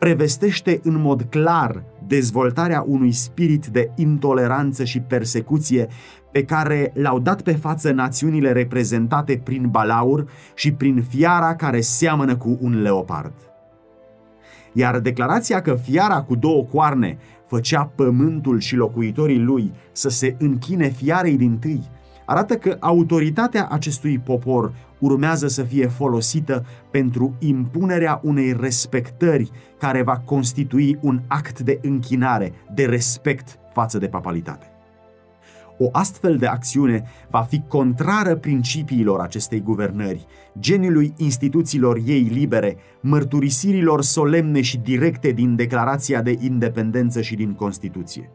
prevestește 0.01 0.79
în 0.83 1.01
mod 1.01 1.21
clar 1.29 1.83
dezvoltarea 2.07 2.83
unui 2.87 3.11
spirit 3.11 3.65
de 3.65 3.91
intoleranță 3.95 4.83
și 4.83 4.99
persecuție 4.99 5.87
pe 6.31 6.43
care 6.43 6.91
l-au 6.95 7.19
dat 7.19 7.41
pe 7.41 7.51
față 7.51 7.91
națiunile 7.91 8.51
reprezentate 8.51 9.41
prin 9.43 9.67
balaur 9.69 10.29
și 10.55 10.71
prin 10.71 11.03
fiara 11.09 11.55
care 11.55 11.81
seamănă 11.81 12.35
cu 12.35 12.57
un 12.61 12.81
leopard. 12.81 13.33
Iar 14.73 14.99
declarația 14.99 15.61
că 15.61 15.73
fiara 15.73 16.21
cu 16.21 16.35
două 16.35 16.63
coarne 16.63 17.17
făcea 17.47 17.91
pământul 17.95 18.59
și 18.59 18.75
locuitorii 18.75 19.39
lui 19.39 19.71
să 19.91 20.09
se 20.09 20.35
închine 20.39 20.89
fiarei 20.89 21.37
din 21.37 21.57
tâi, 21.57 21.89
arată 22.25 22.55
că 22.55 22.77
autoritatea 22.79 23.67
acestui 23.71 24.19
popor 24.19 24.73
urmează 25.01 25.47
să 25.47 25.63
fie 25.63 25.87
folosită 25.87 26.65
pentru 26.91 27.35
impunerea 27.39 28.19
unei 28.23 28.55
respectări 28.59 29.51
care 29.77 30.01
va 30.01 30.17
constitui 30.17 30.97
un 31.01 31.21
act 31.27 31.59
de 31.59 31.79
închinare, 31.81 32.53
de 32.73 32.85
respect 32.85 33.59
față 33.73 33.97
de 33.97 34.07
papalitate. 34.07 34.65
O 35.77 35.89
astfel 35.91 36.37
de 36.37 36.45
acțiune 36.45 37.03
va 37.29 37.41
fi 37.41 37.63
contrară 37.67 38.35
principiilor 38.35 39.19
acestei 39.19 39.61
guvernări, 39.61 40.25
geniului 40.59 41.13
instituțiilor 41.17 41.99
ei 42.05 42.21
libere, 42.21 42.77
mărturisirilor 42.99 44.01
solemne 44.01 44.61
și 44.61 44.77
directe 44.77 45.31
din 45.31 45.55
Declarația 45.55 46.21
de 46.21 46.37
Independență 46.39 47.21
și 47.21 47.35
din 47.35 47.53
Constituție. 47.53 48.31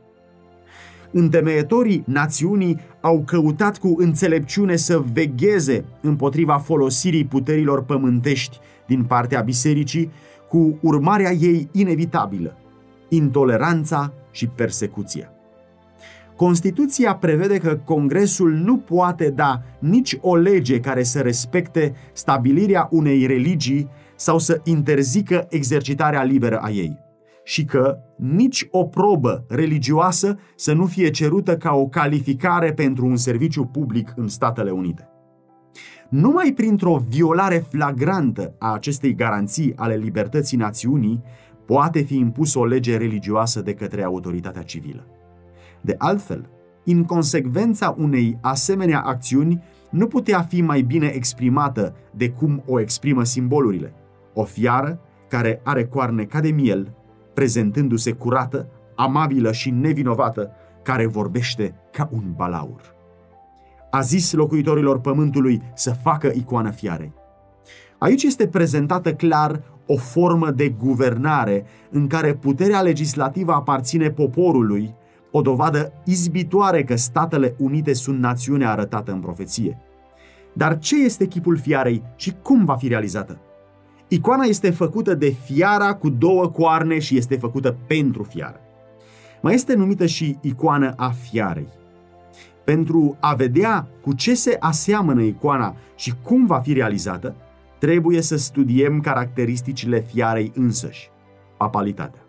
Întemeietorii 1.11 2.03
națiunii 2.07 2.81
au 3.01 3.23
căutat 3.27 3.79
cu 3.79 3.95
înțelepciune 3.99 4.77
să 4.77 5.03
vegheze 5.13 5.85
împotriva 6.01 6.59
folosirii 6.59 7.25
puterilor 7.25 7.83
pământești 7.83 8.59
din 8.87 9.05
partea 9.05 9.41
bisericii, 9.41 10.11
cu 10.49 10.79
urmarea 10.83 11.33
ei 11.33 11.69
inevitabilă, 11.73 12.57
intoleranța 13.09 14.13
și 14.31 14.47
persecuția. 14.47 15.31
Constituția 16.37 17.15
prevede 17.15 17.59
că 17.59 17.79
Congresul 17.85 18.53
nu 18.53 18.77
poate 18.77 19.31
da 19.31 19.63
nici 19.79 20.19
o 20.21 20.37
lege 20.37 20.81
care 20.81 21.03
să 21.03 21.21
respecte 21.21 21.95
stabilirea 22.13 22.89
unei 22.91 23.27
religii 23.27 23.89
sau 24.17 24.39
să 24.39 24.61
interzică 24.65 25.47
exercitarea 25.49 26.23
liberă 26.23 26.59
a 26.59 26.71
ei 26.71 27.06
și 27.47 27.65
că 27.65 27.99
nici 28.17 28.67
o 28.71 28.85
probă 28.85 29.45
religioasă 29.49 30.39
să 30.57 30.73
nu 30.73 30.87
fie 30.87 31.11
cerută 31.11 31.57
ca 31.57 31.75
o 31.75 31.87
calificare 31.89 32.73
pentru 32.73 33.07
un 33.07 33.17
serviciu 33.17 33.65
public 33.65 34.13
în 34.17 34.29
Statele 34.29 34.71
Unite. 34.71 35.09
Numai 36.09 36.53
printr-o 36.57 37.03
violare 37.09 37.67
flagrantă 37.69 38.55
a 38.59 38.73
acestei 38.73 39.15
garanții 39.15 39.73
ale 39.77 39.95
libertății 39.95 40.57
națiunii 40.57 41.23
poate 41.67 42.01
fi 42.01 42.17
impus 42.17 42.55
o 42.55 42.65
lege 42.65 42.97
religioasă 42.97 43.63
de 43.63 43.75
către 43.75 44.03
autoritatea 44.03 44.63
civilă. 44.63 45.07
De 45.81 45.95
altfel, 45.99 46.49
inconsecvența 46.85 47.95
unei 47.99 48.39
asemenea 48.41 49.01
acțiuni 49.01 49.63
nu 49.91 50.07
putea 50.07 50.41
fi 50.43 50.61
mai 50.61 50.83
bine 50.83 51.07
exprimată 51.07 51.97
de 52.15 52.31
cum 52.31 52.63
o 52.67 52.81
exprimă 52.81 53.25
simbolurile. 53.25 53.93
O 54.35 54.45
fiară 54.45 55.01
care 55.29 55.61
are 55.65 55.85
coarne 55.85 56.25
ca 56.25 56.41
de 56.41 56.51
miel, 56.51 56.96
prezentându-se 57.37 58.13
curată, 58.13 58.69
amabilă 58.95 59.53
și 59.53 59.71
nevinovată, 59.71 60.51
care 60.83 61.07
vorbește 61.07 61.75
ca 61.93 62.09
un 62.13 62.33
balaur. 62.37 62.95
A 63.91 64.01
zis 64.01 64.33
locuitorilor 64.33 65.01
pământului 65.01 65.63
să 65.75 65.91
facă 66.03 66.31
icoană 66.35 66.71
fiarei. 66.71 67.13
Aici 67.99 68.23
este 68.23 68.47
prezentată 68.47 69.15
clar 69.15 69.63
o 69.87 69.97
formă 69.97 70.51
de 70.51 70.69
guvernare 70.69 71.65
în 71.91 72.07
care 72.07 72.35
puterea 72.35 72.81
legislativă 72.81 73.53
aparține 73.53 74.11
poporului, 74.11 74.95
o 75.31 75.41
dovadă 75.41 75.93
izbitoare 76.05 76.85
că 76.85 76.97
Statele 76.97 77.55
Unite 77.59 77.93
sunt 77.93 78.19
națiunea 78.19 78.71
arătată 78.71 79.13
în 79.13 79.21
profeție. 79.21 79.79
Dar 80.53 80.79
ce 80.79 81.05
este 81.05 81.27
chipul 81.27 81.57
fiarei 81.57 82.03
și 82.17 82.35
cum 82.43 82.65
va 82.65 82.77
fi 82.77 82.89
realizată? 82.89 83.41
Icoana 84.09 84.45
este 84.45 84.71
făcută 84.71 85.15
de 85.15 85.31
fiara 85.45 85.95
cu 85.95 86.09
două 86.09 86.49
coarne 86.49 86.99
și 86.99 87.17
este 87.17 87.37
făcută 87.37 87.77
pentru 87.87 88.23
fiară. 88.23 88.61
Mai 89.43 89.55
este 89.55 89.75
numită 89.75 90.07
și 90.07 90.37
icoană 90.41 90.93
a 90.97 91.11
fiarei. 91.11 91.69
Pentru 92.65 93.17
a 93.21 93.35
vedea 93.35 93.89
cu 94.03 94.13
ce 94.15 94.35
se 94.35 94.57
aseamănă 94.61 95.23
icoana 95.23 95.77
și 95.97 96.15
cum 96.23 96.47
va 96.47 96.59
fi 96.59 96.73
realizată, 96.73 97.37
trebuie 97.79 98.21
să 98.21 98.37
studiem 98.37 99.01
caracteristicile 99.01 100.01
fiarei 100.01 100.53
însăși, 100.55 101.11
papalitatea. 101.57 102.21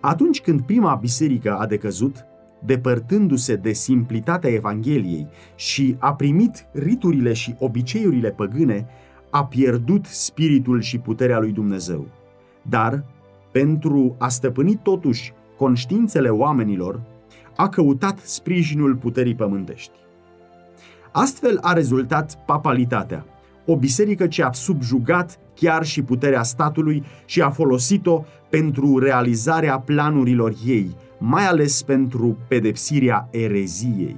Atunci 0.00 0.40
când 0.40 0.60
prima 0.60 0.94
biserică 0.94 1.56
a 1.56 1.66
decăzut, 1.66 2.24
depărtându-se 2.64 3.56
de 3.56 3.72
simplitatea 3.72 4.50
Evangheliei 4.50 5.26
și 5.54 5.96
a 5.98 6.14
primit 6.14 6.66
riturile 6.72 7.32
și 7.32 7.54
obiceiurile 7.58 8.30
păgâne, 8.30 8.86
a 9.36 9.44
pierdut 9.44 10.06
spiritul 10.06 10.80
și 10.80 10.98
puterea 10.98 11.38
lui 11.38 11.52
Dumnezeu. 11.52 12.06
Dar, 12.62 13.04
pentru 13.52 14.16
a 14.18 14.28
stăpâni 14.28 14.80
totuși 14.82 15.32
conștiințele 15.56 16.28
oamenilor, 16.28 17.00
a 17.56 17.68
căutat 17.68 18.18
sprijinul 18.18 18.94
puterii 18.94 19.34
pământești. 19.34 19.92
Astfel 21.12 21.58
a 21.60 21.72
rezultat 21.72 22.44
papalitatea, 22.46 23.24
o 23.66 23.76
biserică 23.76 24.26
ce 24.26 24.42
a 24.42 24.52
subjugat 24.52 25.38
chiar 25.54 25.84
și 25.84 26.02
puterea 26.02 26.42
statului 26.42 27.04
și 27.24 27.42
a 27.42 27.50
folosit-o 27.50 28.24
pentru 28.50 28.98
realizarea 28.98 29.78
planurilor 29.78 30.54
ei, 30.66 30.96
mai 31.18 31.46
ales 31.46 31.82
pentru 31.82 32.38
pedepsirea 32.48 33.28
ereziei. 33.30 34.16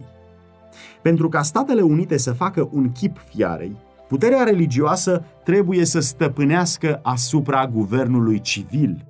Pentru 1.02 1.28
ca 1.28 1.42
Statele 1.42 1.80
Unite 1.80 2.16
să 2.16 2.32
facă 2.32 2.68
un 2.72 2.92
chip 2.92 3.18
fiarei, 3.28 3.76
puterea 4.08 4.42
religioasă 4.42 5.24
trebuie 5.44 5.84
să 5.84 6.00
stăpânească 6.00 7.00
asupra 7.02 7.66
guvernului 7.66 8.40
civil. 8.40 9.06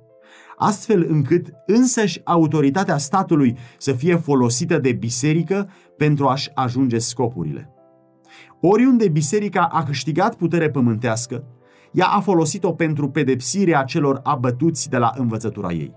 astfel 0.57 1.05
încât 1.09 1.53
însăși 1.65 2.21
autoritatea 2.23 2.97
statului 2.97 3.57
să 3.77 3.91
fie 3.91 4.15
folosită 4.15 4.77
de 4.77 4.91
biserică 4.91 5.69
pentru 5.97 6.27
a-și 6.27 6.51
ajunge 6.53 6.97
scopurile. 6.97 7.73
Oriunde 8.61 9.07
biserica 9.07 9.61
a 9.71 9.83
câștigat 9.83 10.35
putere 10.35 10.69
pământească, 10.69 11.43
ea 11.91 12.07
a 12.07 12.19
folosit-o 12.19 12.71
pentru 12.71 13.09
pedepsirea 13.09 13.83
celor 13.83 14.19
abătuți 14.23 14.89
de 14.89 14.97
la 14.97 15.13
învățătura 15.17 15.71
ei. 15.71 15.95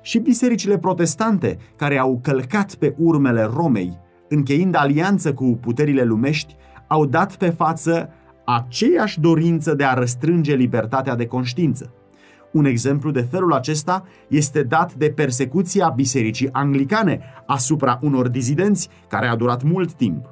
Și 0.00 0.18
bisericile 0.18 0.78
protestante, 0.78 1.58
care 1.76 1.98
au 1.98 2.18
călcat 2.22 2.74
pe 2.74 2.94
urmele 2.98 3.42
Romei, 3.42 3.98
încheind 4.28 4.76
alianță 4.76 5.34
cu 5.34 5.58
puterile 5.60 6.02
lumești, 6.02 6.56
au 6.92 7.06
dat 7.06 7.36
pe 7.36 7.50
față 7.50 8.10
aceeași 8.44 9.20
dorință 9.20 9.74
de 9.74 9.84
a 9.84 9.94
răstrânge 9.94 10.54
libertatea 10.54 11.14
de 11.14 11.26
conștiință. 11.26 11.92
Un 12.52 12.64
exemplu 12.64 13.10
de 13.10 13.20
felul 13.20 13.52
acesta 13.52 14.04
este 14.28 14.62
dat 14.62 14.94
de 14.94 15.08
persecuția 15.10 15.88
bisericii 15.88 16.48
anglicane 16.52 17.20
asupra 17.46 17.98
unor 18.02 18.28
dizidenți 18.28 18.88
care 19.08 19.26
a 19.26 19.36
durat 19.36 19.62
mult 19.62 19.92
timp. 19.92 20.26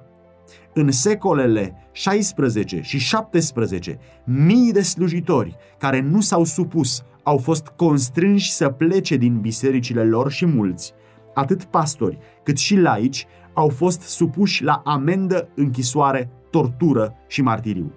În 0.75 0.91
secolele 0.91 1.89
16 1.93 2.81
și 2.83 2.99
17, 2.99 3.99
mii 4.25 4.73
de 4.73 4.83
slujitori 4.83 5.57
care 5.79 6.01
nu 6.01 6.21
s-au 6.21 6.45
supus 6.45 7.03
au 7.23 7.39
fost 7.39 7.73
constrânși 7.77 8.53
să 8.53 8.69
plece 8.69 9.17
din 9.17 9.41
bisericile 9.41 10.05
lor 10.05 10.31
și 10.31 10.47
mulți, 10.47 10.93
atât 11.35 11.65
pastori 11.65 12.19
cât 12.43 12.59
și 12.59 12.77
laici, 12.77 13.27
au 13.61 13.69
fost 13.69 14.01
supuși 14.01 14.65
la 14.65 14.83
amendă, 14.85 15.49
închisoare, 15.55 16.31
tortură 16.51 17.15
și 17.27 17.43
martiriu. 17.43 17.93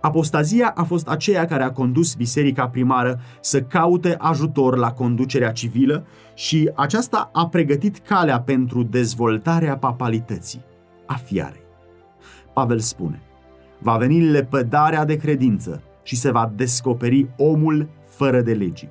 Apostazia 0.00 0.72
a 0.76 0.82
fost 0.82 1.08
aceea 1.08 1.44
care 1.44 1.62
a 1.62 1.72
condus 1.72 2.14
biserica 2.14 2.68
primară 2.68 3.20
să 3.40 3.62
caute 3.62 4.14
ajutor 4.18 4.76
la 4.76 4.92
conducerea 4.92 5.52
civilă 5.52 6.06
și 6.34 6.70
aceasta 6.74 7.30
a 7.32 7.48
pregătit 7.48 7.98
calea 7.98 8.40
pentru 8.40 8.82
dezvoltarea 8.82 9.76
papalității, 9.76 10.64
a 11.06 11.14
fiarei. 11.14 11.64
Pavel 12.52 12.78
spune, 12.78 13.22
va 13.78 13.96
veni 13.96 14.20
lepădarea 14.20 15.04
de 15.04 15.16
credință 15.16 15.82
și 16.02 16.16
se 16.16 16.30
va 16.30 16.52
descoperi 16.54 17.28
omul 17.36 17.88
fără 18.06 18.40
de 18.40 18.52
legii. 18.52 18.90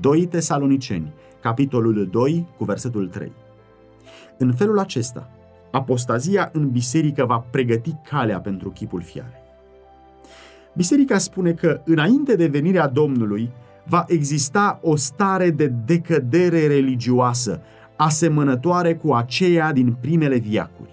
2 0.00 0.26
Tesaloniceni, 0.26 1.14
capitolul 1.40 2.08
2, 2.10 2.46
cu 2.56 2.64
versetul 2.64 3.08
3. 3.08 3.32
În 4.42 4.52
felul 4.52 4.78
acesta, 4.78 5.30
apostazia 5.70 6.50
în 6.52 6.70
biserică 6.70 7.24
va 7.24 7.46
pregăti 7.50 7.94
calea 8.10 8.40
pentru 8.40 8.70
chipul 8.70 9.02
fiarei. 9.02 9.42
Biserica 10.74 11.18
spune 11.18 11.52
că 11.52 11.80
înainte 11.84 12.36
de 12.36 12.46
venirea 12.46 12.88
Domnului 12.88 13.50
va 13.86 14.04
exista 14.08 14.80
o 14.82 14.96
stare 14.96 15.50
de 15.50 15.66
decădere 15.66 16.66
religioasă, 16.66 17.60
asemănătoare 17.96 18.94
cu 18.94 19.12
aceea 19.12 19.72
din 19.72 19.96
primele 20.00 20.36
viacuri. 20.36 20.90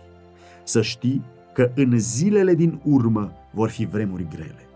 Să 0.64 0.82
știi 0.82 1.24
că 1.54 1.72
în 1.76 2.00
zilele 2.00 2.54
din 2.54 2.80
urmă 2.84 3.32
vor 3.52 3.70
fi 3.70 3.86
vremuri 3.86 4.28
grele 4.30 4.67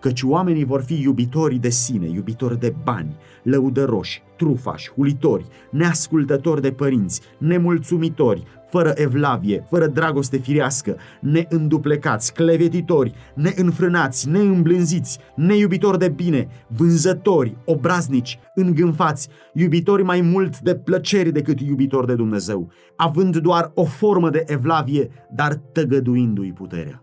căci 0.00 0.22
oamenii 0.22 0.64
vor 0.64 0.82
fi 0.82 1.02
iubitori 1.02 1.56
de 1.56 1.68
sine, 1.68 2.08
iubitori 2.08 2.58
de 2.58 2.74
bani, 2.84 3.16
lăudăroși, 3.42 4.22
trufași, 4.36 4.90
hulitori, 4.90 5.46
neascultători 5.70 6.62
de 6.62 6.70
părinți, 6.70 7.20
nemulțumitori, 7.38 8.42
fără 8.70 8.92
evlavie, 8.94 9.64
fără 9.68 9.86
dragoste 9.86 10.36
firească, 10.36 10.96
neînduplecați, 11.20 12.34
clevetitori, 12.34 13.14
neînfrânați, 13.34 14.28
neîmblânziți, 14.28 15.18
neiubitori 15.36 15.98
de 15.98 16.08
bine, 16.08 16.48
vânzători, 16.66 17.56
obraznici, 17.64 18.38
îngânfați, 18.54 19.28
iubitori 19.52 20.02
mai 20.02 20.20
mult 20.20 20.60
de 20.60 20.74
plăceri 20.74 21.32
decât 21.32 21.60
iubitori 21.60 22.06
de 22.06 22.14
Dumnezeu, 22.14 22.70
având 22.96 23.36
doar 23.36 23.70
o 23.74 23.84
formă 23.84 24.30
de 24.30 24.44
evlavie, 24.46 25.08
dar 25.34 25.54
tăgăduindu-i 25.54 26.52
puterea. 26.52 27.02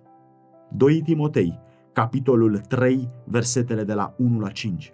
2 0.72 1.02
Timotei 1.02 1.64
capitolul 1.96 2.58
3, 2.58 3.10
versetele 3.24 3.84
de 3.84 3.94
la 3.94 4.14
1 4.18 4.40
la 4.40 4.50
5. 4.50 4.94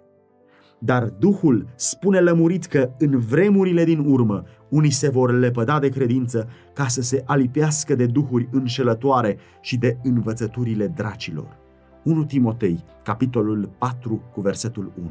Dar 0.78 1.04
Duhul 1.04 1.66
spune 1.74 2.20
lămurit 2.20 2.64
că 2.64 2.90
în 2.98 3.18
vremurile 3.18 3.84
din 3.84 3.98
urmă 3.98 4.42
unii 4.68 4.90
se 4.90 5.08
vor 5.08 5.32
lepăda 5.38 5.78
de 5.78 5.88
credință 5.88 6.48
ca 6.72 6.86
să 6.86 7.02
se 7.02 7.22
alipească 7.26 7.94
de 7.94 8.06
duhuri 8.06 8.48
înșelătoare 8.50 9.38
și 9.60 9.76
de 9.76 9.98
învățăturile 10.02 10.86
dracilor. 10.86 11.56
1 12.04 12.24
Timotei, 12.24 12.84
capitolul 13.02 13.70
4, 13.78 14.22
cu 14.32 14.40
versetul 14.40 14.92
1. 14.98 15.10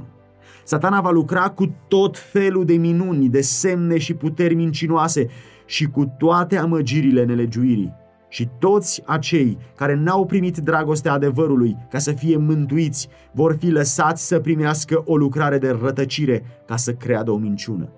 Satana 0.64 1.02
va 1.02 1.12
lucra 1.12 1.50
cu 1.50 1.76
tot 1.88 2.18
felul 2.18 2.66
de 2.66 2.74
minuni, 2.74 3.30
de 3.30 3.42
semne 3.42 3.98
și 3.98 4.14
puteri 4.14 4.56
mincinoase 4.56 5.28
și 5.66 5.86
cu 5.88 6.16
toate 6.18 6.58
amăgirile 6.58 7.26
nelegiuirii 7.26 8.00
și 8.32 8.50
toți 8.60 9.02
acei 9.06 9.58
care 9.76 9.94
n-au 9.96 10.26
primit 10.26 10.58
dragostea 10.58 11.14
adevărului 11.14 11.78
ca 11.90 11.98
să 11.98 12.12
fie 12.12 12.38
mântuiți 12.38 13.08
vor 13.32 13.56
fi 13.60 13.70
lăsați 13.70 14.28
să 14.28 14.40
primească 14.40 15.04
o 15.06 15.18
lucrare 15.18 15.58
de 15.58 15.78
rătăcire 15.82 16.44
ca 16.66 16.76
să 16.76 16.94
creadă 16.94 17.32
o 17.32 17.38
minciună. 17.38 17.90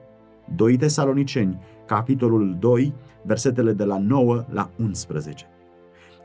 2 0.55 0.77
Tesaloniceni, 0.77 1.59
capitolul 1.85 2.57
2, 2.59 2.93
versetele 3.23 3.73
de 3.73 3.83
la 3.83 3.97
9 3.97 4.45
la 4.49 4.69
11. 4.79 5.45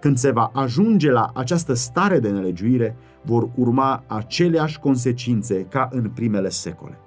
Când 0.01 0.17
se 0.17 0.31
va 0.31 0.51
ajunge 0.55 1.11
la 1.11 1.31
această 1.35 1.75
stare 1.75 2.19
de 2.19 2.31
nelegiuire, 2.31 2.97
vor 3.23 3.49
urma 3.55 4.05
aceleași 4.07 4.79
consecințe 4.79 5.63
ca 5.63 5.89
în 5.93 6.11
primele 6.15 6.49
secole. 6.49 6.99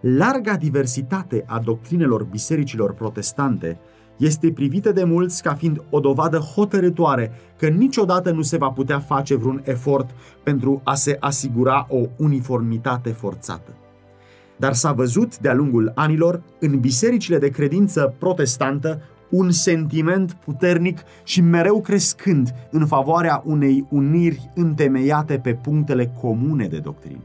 Larga 0.00 0.56
diversitate 0.56 1.44
a 1.46 1.58
doctrinelor 1.58 2.24
bisericilor 2.24 2.92
protestante 2.94 3.78
este 4.18 4.52
privită 4.52 4.92
de 4.92 5.04
mulți 5.04 5.42
ca 5.42 5.54
fiind 5.54 5.82
o 5.90 6.00
dovadă 6.00 6.38
hotărătoare 6.38 7.32
că 7.56 7.68
niciodată 7.68 8.30
nu 8.30 8.42
se 8.42 8.56
va 8.56 8.68
putea 8.68 8.98
face 8.98 9.36
vreun 9.36 9.62
efort 9.64 10.10
pentru 10.42 10.80
a 10.84 10.94
se 10.94 11.16
asigura 11.20 11.86
o 11.88 12.00
uniformitate 12.16 13.10
forțată. 13.10 13.70
Dar 14.56 14.72
s-a 14.72 14.92
văzut 14.92 15.38
de-a 15.38 15.54
lungul 15.54 15.92
anilor 15.94 16.42
în 16.58 16.80
bisericile 16.80 17.38
de 17.38 17.48
credință 17.48 18.14
protestantă 18.18 19.00
un 19.30 19.50
sentiment 19.50 20.32
puternic 20.32 20.98
și 21.24 21.40
mereu 21.40 21.80
crescând 21.80 22.54
în 22.70 22.86
favoarea 22.86 23.42
unei 23.44 23.86
uniri 23.90 24.50
întemeiate 24.54 25.38
pe 25.38 25.54
punctele 25.54 26.12
comune 26.20 26.66
de 26.66 26.78
doctrină. 26.78 27.22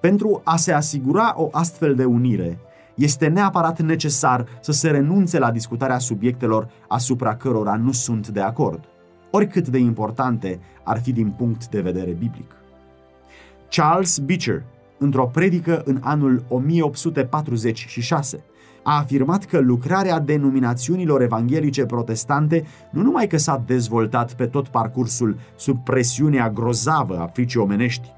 Pentru 0.00 0.40
a 0.44 0.56
se 0.56 0.72
asigura 0.72 1.34
o 1.36 1.48
astfel 1.52 1.94
de 1.94 2.04
unire, 2.04 2.58
este 3.04 3.26
neapărat 3.26 3.80
necesar 3.80 4.46
să 4.60 4.72
se 4.72 4.90
renunțe 4.90 5.38
la 5.38 5.50
discutarea 5.50 5.98
subiectelor 5.98 6.68
asupra 6.88 7.36
cărora 7.36 7.76
nu 7.76 7.92
sunt 7.92 8.28
de 8.28 8.40
acord, 8.40 8.84
oricât 9.30 9.68
de 9.68 9.78
importante 9.78 10.60
ar 10.84 11.00
fi 11.00 11.12
din 11.12 11.30
punct 11.30 11.68
de 11.68 11.80
vedere 11.80 12.10
biblic. 12.10 12.56
Charles 13.68 14.18
Beecher, 14.18 14.62
într-o 14.98 15.26
predică 15.26 15.82
în 15.84 15.98
anul 16.00 16.44
1846, 16.48 18.44
a 18.82 18.98
afirmat 18.98 19.44
că 19.44 19.58
lucrarea 19.60 20.20
denominațiunilor 20.20 21.22
evanghelice 21.22 21.86
protestante 21.86 22.64
nu 22.90 23.02
numai 23.02 23.26
că 23.26 23.36
s-a 23.36 23.62
dezvoltat 23.66 24.34
pe 24.34 24.46
tot 24.46 24.68
parcursul 24.68 25.38
sub 25.56 25.84
presiunea 25.84 26.50
grozavă 26.50 27.18
a 27.18 27.26
fricii 27.26 27.60
omenești, 27.60 28.12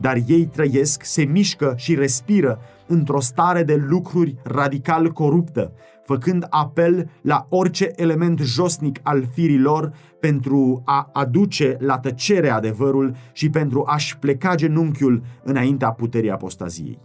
dar 0.00 0.18
ei 0.26 0.46
trăiesc, 0.46 1.04
se 1.04 1.24
mișcă 1.24 1.74
și 1.76 1.94
respiră 1.94 2.60
într-o 2.86 3.20
stare 3.20 3.62
de 3.62 3.74
lucruri 3.88 4.36
radical 4.42 5.12
coruptă, 5.12 5.72
făcând 6.04 6.46
apel 6.48 7.10
la 7.22 7.46
orice 7.48 7.92
element 7.96 8.38
josnic 8.38 9.00
al 9.02 9.26
firii 9.32 9.58
lor 9.58 9.92
pentru 10.20 10.82
a 10.84 11.10
aduce 11.12 11.76
la 11.78 11.98
tăcere 11.98 12.50
adevărul 12.50 13.14
și 13.32 13.50
pentru 13.50 13.84
a-și 13.86 14.18
pleca 14.18 14.54
genunchiul 14.54 15.22
înaintea 15.42 15.92
puterii 15.92 16.30
apostaziei. 16.30 16.98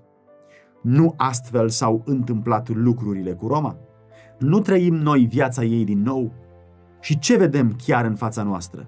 Nu 0.81 1.13
astfel 1.17 1.69
s-au 1.69 2.01
întâmplat 2.05 2.69
lucrurile 2.69 3.31
cu 3.31 3.47
Roma? 3.47 3.77
Nu 4.39 4.59
trăim 4.59 4.95
noi 4.95 5.25
viața 5.25 5.63
ei 5.63 5.85
din 5.85 6.01
nou? 6.01 6.31
Și 6.99 7.19
ce 7.19 7.37
vedem 7.37 7.75
chiar 7.85 8.05
în 8.05 8.15
fața 8.15 8.43
noastră? 8.43 8.87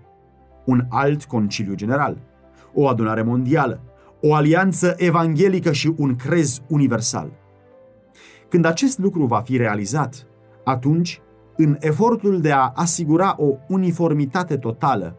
Un 0.66 0.86
alt 0.90 1.24
conciliu 1.24 1.74
general, 1.74 2.18
o 2.74 2.88
adunare 2.88 3.22
mondială, 3.22 3.82
o 4.28 4.34
alianță 4.34 4.94
evanghelică 4.98 5.72
și 5.72 5.94
un 5.98 6.16
crez 6.16 6.62
universal. 6.68 7.32
Când 8.50 8.66
acest 8.66 8.98
lucru 8.98 9.26
va 9.26 9.40
fi 9.40 9.58
realizat, 9.58 10.28
atunci, 10.64 11.22
în 11.58 11.78
efortul 11.80 12.42
de 12.42 12.52
a 12.52 12.72
asigura 12.76 13.36
o 13.38 13.56
uniformitate 13.68 14.58
totală, 14.58 15.18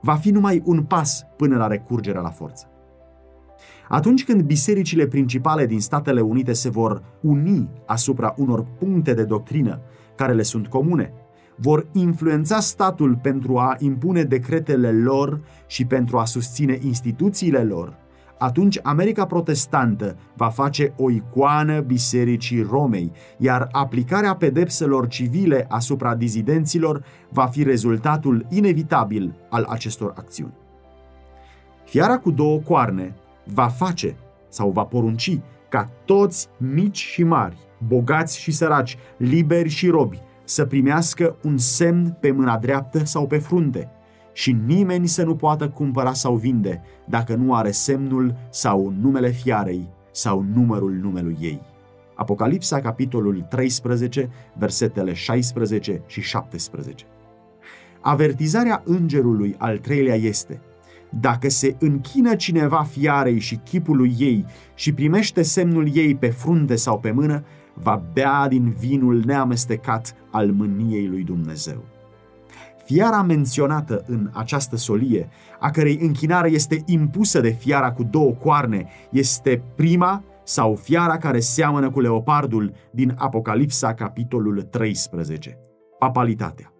va 0.00 0.14
fi 0.14 0.30
numai 0.30 0.62
un 0.64 0.82
pas 0.82 1.26
până 1.36 1.56
la 1.56 1.66
recurgerea 1.66 2.20
la 2.20 2.30
forță. 2.30 2.66
Atunci 3.88 4.24
când 4.24 4.42
bisericile 4.42 5.06
principale 5.06 5.66
din 5.66 5.80
Statele 5.80 6.20
Unite 6.20 6.52
se 6.52 6.68
vor 6.68 7.02
uni 7.20 7.68
asupra 7.86 8.34
unor 8.36 8.66
puncte 8.78 9.14
de 9.14 9.24
doctrină 9.24 9.80
care 10.14 10.32
le 10.32 10.42
sunt 10.42 10.66
comune, 10.66 11.12
vor 11.56 11.86
influența 11.92 12.60
statul 12.60 13.18
pentru 13.22 13.58
a 13.58 13.76
impune 13.78 14.22
decretele 14.22 14.92
lor 14.92 15.40
și 15.66 15.84
pentru 15.84 16.18
a 16.18 16.24
susține 16.24 16.78
instituțiile 16.82 17.62
lor, 17.62 17.98
atunci 18.40 18.78
America 18.82 19.26
protestantă 19.26 20.16
va 20.34 20.48
face 20.48 20.92
o 20.96 21.10
icoană 21.10 21.80
Bisericii 21.80 22.62
Romei, 22.62 23.12
iar 23.36 23.68
aplicarea 23.72 24.34
pedepselor 24.34 25.08
civile 25.08 25.66
asupra 25.68 26.14
dizidenților 26.14 27.04
va 27.28 27.46
fi 27.46 27.62
rezultatul 27.62 28.46
inevitabil 28.48 29.34
al 29.50 29.66
acestor 29.68 30.12
acțiuni. 30.16 30.52
Fiara 31.84 32.18
cu 32.18 32.30
două 32.30 32.58
coarne 32.58 33.14
va 33.44 33.68
face 33.68 34.16
sau 34.48 34.70
va 34.70 34.84
porunci 34.84 35.38
ca 35.68 35.90
toți 36.04 36.48
mici 36.56 36.98
și 36.98 37.22
mari, 37.22 37.56
bogați 37.86 38.40
și 38.40 38.50
săraci, 38.50 38.98
liberi 39.16 39.68
și 39.68 39.88
robi, 39.88 40.20
să 40.44 40.64
primească 40.64 41.36
un 41.42 41.58
semn 41.58 42.16
pe 42.20 42.30
mâna 42.30 42.58
dreaptă 42.58 43.04
sau 43.04 43.26
pe 43.26 43.38
frunte, 43.38 43.90
și 44.40 44.56
nimeni 44.66 45.06
să 45.06 45.24
nu 45.24 45.36
poată 45.36 45.68
cumpăra 45.68 46.12
sau 46.12 46.34
vinde 46.34 46.82
dacă 47.08 47.34
nu 47.34 47.54
are 47.54 47.70
semnul 47.70 48.36
sau 48.50 48.94
numele 49.00 49.30
fiarei 49.30 49.88
sau 50.10 50.44
numărul 50.54 50.92
numelui 50.92 51.36
ei. 51.40 51.60
Apocalipsa, 52.14 52.80
capitolul 52.80 53.46
13, 53.48 54.30
versetele 54.58 55.12
16 55.12 56.02
și 56.06 56.20
17. 56.20 57.04
Avertizarea 58.00 58.82
îngerului 58.84 59.54
al 59.58 59.78
treilea 59.78 60.14
este– 60.14 60.60
dacă 61.20 61.48
se 61.48 61.76
închină 61.78 62.34
cineva 62.34 62.82
fiarei 62.82 63.38
și 63.38 63.56
chipului 63.56 64.14
ei 64.18 64.44
și 64.74 64.92
primește 64.92 65.42
semnul 65.42 65.96
ei 65.96 66.14
pe 66.14 66.28
frunte 66.28 66.76
sau 66.76 66.98
pe 66.98 67.10
mână, 67.10 67.44
va 67.74 68.02
bea 68.12 68.48
din 68.48 68.74
vinul 68.78 69.22
neamestecat 69.24 70.14
al 70.30 70.52
mâniei 70.52 71.06
lui 71.06 71.22
Dumnezeu. 71.22 71.84
Fiara 72.90 73.22
menționată 73.22 74.04
în 74.06 74.30
această 74.32 74.76
solie, 74.76 75.28
a 75.60 75.70
cărei 75.70 75.98
închinare 76.00 76.50
este 76.50 76.82
impusă 76.86 77.40
de 77.40 77.50
fiara 77.50 77.92
cu 77.92 78.02
două 78.02 78.30
coarne, 78.30 78.86
este 79.10 79.62
prima 79.76 80.24
sau 80.44 80.74
fiara 80.74 81.16
care 81.16 81.40
seamănă 81.40 81.90
cu 81.90 82.00
leopardul 82.00 82.72
din 82.90 83.14
Apocalipsa, 83.18 83.94
capitolul 83.94 84.62
13. 84.62 85.58
Papalitatea. 85.98 86.72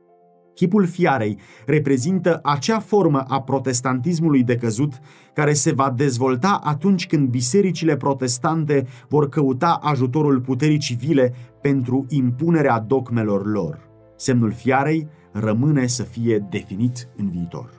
Chipul 0.55 0.87
fiarei 0.87 1.39
reprezintă 1.67 2.41
acea 2.43 2.79
formă 2.79 3.25
a 3.29 3.43
protestantismului 3.43 4.43
decăzut 4.43 4.93
care 5.35 5.53
se 5.53 5.73
va 5.73 5.93
dezvolta 5.97 6.61
atunci 6.63 7.07
când 7.07 7.29
bisericile 7.29 7.97
protestante 7.97 8.87
vor 9.09 9.29
căuta 9.29 9.79
ajutorul 9.83 10.41
puterii 10.41 10.79
civile 10.79 11.35
pentru 11.61 12.07
impunerea 12.09 12.79
dogmelor 12.79 13.47
lor. 13.47 13.89
Semnul 14.17 14.53
fiarei 14.53 15.09
rămâne 15.33 15.87
să 15.87 16.03
fie 16.03 16.47
definit 16.51 17.09
în 17.17 17.31
viitor. 17.31 17.71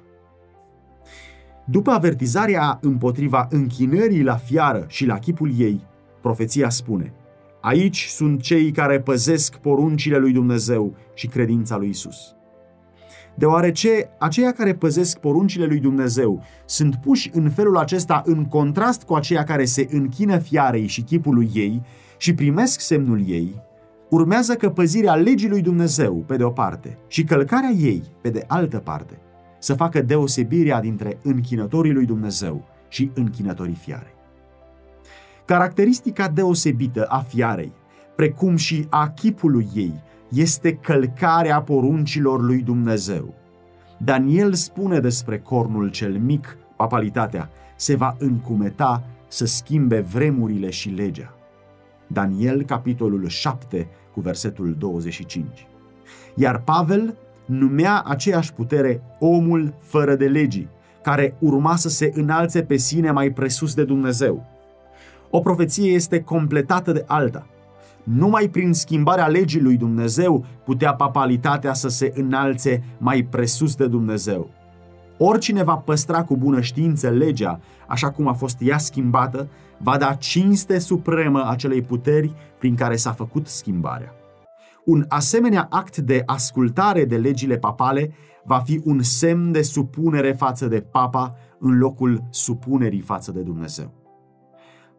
După 1.66 1.92
avertizarea 1.92 2.80
împotriva 2.82 3.48
închinării 3.50 4.24
la 4.24 4.36
fiară 4.36 4.86
și 4.88 5.06
la 5.06 5.20
chipul 5.20 5.52
ei, 5.58 5.86
profeția 6.22 6.70
spune: 6.70 7.14
Aici 7.62 8.06
sunt 8.06 8.42
cei 8.42 8.72
care 8.72 9.00
păzesc 9.00 9.58
poruncile 9.58 10.18
lui 10.18 10.32
Dumnezeu 10.32 10.96
și 11.14 11.28
credința 11.28 11.78
lui 11.78 11.90
Isus 11.90 12.36
deoarece 13.36 14.10
aceia 14.20 14.52
care 14.52 14.74
păzesc 14.74 15.18
poruncile 15.18 15.66
lui 15.66 15.80
Dumnezeu 15.80 16.44
sunt 16.66 16.96
puși 16.96 17.30
în 17.34 17.50
felul 17.50 17.78
acesta 17.78 18.22
în 18.26 18.46
contrast 18.46 19.04
cu 19.04 19.14
aceia 19.14 19.44
care 19.44 19.66
se 19.66 19.88
închină 19.92 20.38
fiarei 20.38 20.88
și 20.88 21.02
chipului 21.02 21.50
ei 21.54 21.82
și 22.18 22.34
primesc 22.34 22.80
semnul 22.80 23.28
ei, 23.28 23.62
urmează 24.12 24.56
că 24.56 24.70
păzirea 24.70 25.16
legii 25.16 25.50
lui 25.50 25.62
Dumnezeu, 25.62 26.16
pe 26.16 26.36
de 26.36 26.44
o 26.44 26.50
parte, 26.50 26.98
și 27.08 27.24
călcarea 27.24 27.70
ei, 27.70 28.04
pe 28.22 28.30
de 28.30 28.44
altă 28.48 28.78
parte, 28.78 29.20
să 29.60 29.74
facă 29.74 30.02
deosebirea 30.02 30.82
dintre 30.82 31.18
închinătorii 31.24 31.94
lui 31.94 32.06
Dumnezeu 32.06 32.68
și 32.88 33.12
închinătorii 33.14 33.76
fiarei. 33.76 34.14
Caracteristica 35.46 36.28
deosebită 36.28 37.06
a 37.06 37.20
fiarei, 37.20 37.74
precum 38.16 38.56
și 38.56 38.86
a 38.90 39.10
chipului 39.10 39.68
ei, 39.74 39.94
este 40.30 40.74
călcarea 40.74 41.62
poruncilor 41.62 42.42
lui 42.42 42.62
Dumnezeu. 42.62 43.34
Daniel 43.98 44.54
spune 44.54 45.00
despre 45.00 45.40
cornul 45.40 45.90
cel 45.90 46.18
mic, 46.20 46.58
papalitatea, 46.76 47.50
se 47.76 47.96
va 47.96 48.16
încumeta 48.20 49.04
să 49.28 49.46
schimbe 49.46 50.00
vremurile 50.00 50.70
și 50.70 50.90
legea. 50.90 51.36
Daniel, 52.08 52.64
capitolul 52.64 53.28
7, 53.28 53.88
cu 54.14 54.22
versetul 54.22 54.76
25. 54.80 55.68
Iar 56.36 56.62
Pavel 56.62 57.18
numea 57.46 58.02
aceeași 58.06 58.54
putere 58.54 59.02
omul 59.20 59.74
fără 59.82 60.16
de 60.16 60.28
legii, 60.28 60.70
care 61.02 61.36
urma 61.40 61.76
să 61.76 61.90
se 61.90 62.12
înalțe 62.14 62.64
pe 62.64 62.78
sine 62.78 63.12
mai 63.12 63.30
presus 63.30 63.74
de 63.74 63.84
Dumnezeu. 63.84 64.46
O 65.30 65.40
profeție 65.40 65.92
este 65.92 66.22
completată 66.22 66.92
de 66.92 67.04
alta. 67.08 67.48
Numai 68.04 68.48
prin 68.48 68.74
schimbarea 68.74 69.28
legii 69.28 69.62
lui 69.62 69.78
Dumnezeu 69.78 70.46
putea 70.64 70.94
papalitatea 70.94 71.74
să 71.74 71.88
se 71.88 72.12
înalțe 72.16 72.84
mai 72.98 73.24
presus 73.24 73.76
de 73.76 73.88
Dumnezeu. 73.88 74.50
Oricine 75.24 75.64
va 75.64 75.78
păstra 75.78 76.24
cu 76.24 76.38
bună 76.38 76.62
știință 76.62 77.10
legea, 77.10 77.60
așa 77.88 78.12
cum 78.12 78.28
a 78.28 78.34
fost 78.34 78.58
ea 78.60 78.78
schimbată, 78.78 79.50
va 79.78 79.98
da 79.98 80.14
cinste 80.14 80.80
supremă 80.80 81.50
acelei 81.50 81.82
puteri 81.82 82.34
prin 82.60 82.76
care 82.76 82.96
s-a 82.96 83.12
făcut 83.12 83.48
schimbarea. 83.48 84.14
Un 84.86 85.06
asemenea 85.08 85.68
act 85.70 85.98
de 85.98 86.24
ascultare 86.26 87.06
de 87.06 87.18
legile 87.18 87.58
papale 87.58 88.12
va 88.44 88.60
fi 88.60 88.82
un 88.84 89.02
semn 89.02 89.52
de 89.52 89.62
supunere 89.62 90.32
față 90.32 90.68
de 90.68 90.80
papa 90.80 91.36
în 91.60 91.78
locul 91.78 92.24
supunerii 92.30 93.02
față 93.02 93.32
de 93.32 93.42
Dumnezeu. 93.42 93.94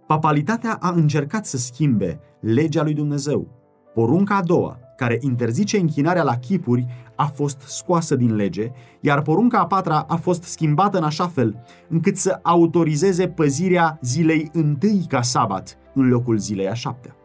Papalitatea 0.07 0.79
a 0.81 0.91
încercat 0.91 1.47
să 1.47 1.57
schimbe 1.57 2.21
legea 2.41 2.83
lui 2.83 2.95
Dumnezeu. 2.95 3.49
Porunca 3.95 4.37
a 4.37 4.43
doua, 4.43 4.79
care 4.97 5.19
interzice 5.21 5.79
închinarea 5.79 6.23
la 6.23 6.37
chipuri, 6.37 6.87
a 7.23 7.27
fost 7.27 7.61
scoasă 7.61 8.17
din 8.17 8.35
lege, 8.35 8.71
iar 9.01 9.23
porunca 9.23 9.59
a 9.59 9.67
patra 9.67 10.05
a 10.09 10.17
fost 10.17 10.43
schimbată 10.43 10.99
în 10.99 11.05
așa 11.05 11.27
fel 11.27 11.65
încât 11.89 12.17
să 12.17 12.39
autorizeze 12.43 13.29
păzirea 13.29 13.99
zilei 14.03 14.51
întâi 14.53 15.05
ca 15.09 15.23
sabat 15.23 15.79
în 15.95 16.09
locul 16.09 16.37
zilei 16.37 16.69
a 16.69 16.75
șaptea. 16.75 17.17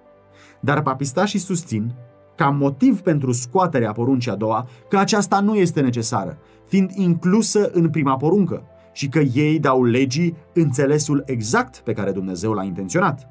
Dar 0.60 0.82
papistașii 0.82 1.40
susțin, 1.40 1.94
ca 2.36 2.50
motiv 2.50 3.02
pentru 3.02 3.32
scoaterea 3.32 3.92
poruncii 3.92 4.32
a 4.32 4.36
doua, 4.36 4.68
că 4.90 4.98
aceasta 4.98 5.40
nu 5.40 5.56
este 5.56 5.82
necesară, 5.82 6.38
fiind 6.68 6.92
inclusă 6.96 7.70
în 7.74 7.90
prima 7.90 8.18
poruncă, 8.18 8.64
și 8.92 9.08
că 9.08 9.20
ei 9.20 9.60
dau 9.60 9.84
legii 9.84 10.36
înțelesul 10.54 11.24
exact 11.26 11.78
pe 11.78 11.94
care 11.94 12.12
Dumnezeu 12.12 12.54
l-a 12.54 12.64
intenționat. 12.64 13.30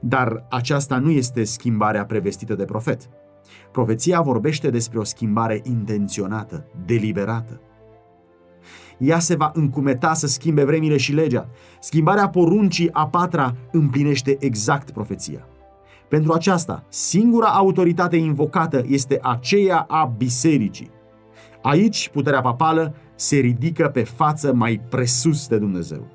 Dar 0.00 0.46
aceasta 0.50 0.98
nu 0.98 1.10
este 1.10 1.44
schimbarea 1.44 2.04
prevestită 2.04 2.54
de 2.54 2.64
profet. 2.64 3.08
Profeția 3.72 4.20
vorbește 4.20 4.70
despre 4.70 4.98
o 4.98 5.04
schimbare 5.04 5.60
intenționată, 5.64 6.66
deliberată. 6.84 7.60
Ea 8.98 9.18
se 9.18 9.34
va 9.34 9.50
încumeta 9.54 10.14
să 10.14 10.26
schimbe 10.26 10.64
vremile 10.64 10.96
și 10.96 11.12
legea. 11.12 11.48
Schimbarea 11.80 12.28
poruncii 12.28 12.92
a 12.92 13.06
patra 13.06 13.56
împlinește 13.72 14.36
exact 14.38 14.90
profeția. 14.90 15.46
Pentru 16.08 16.32
aceasta, 16.32 16.84
singura 16.88 17.48
autoritate 17.48 18.16
invocată 18.16 18.84
este 18.88 19.18
aceea 19.22 19.78
a 19.88 20.14
bisericii. 20.16 20.90
Aici, 21.62 22.08
puterea 22.12 22.40
papală 22.40 22.94
se 23.14 23.36
ridică 23.36 23.88
pe 23.88 24.02
față 24.02 24.54
mai 24.54 24.80
presus 24.88 25.48
de 25.48 25.58
Dumnezeu. 25.58 26.06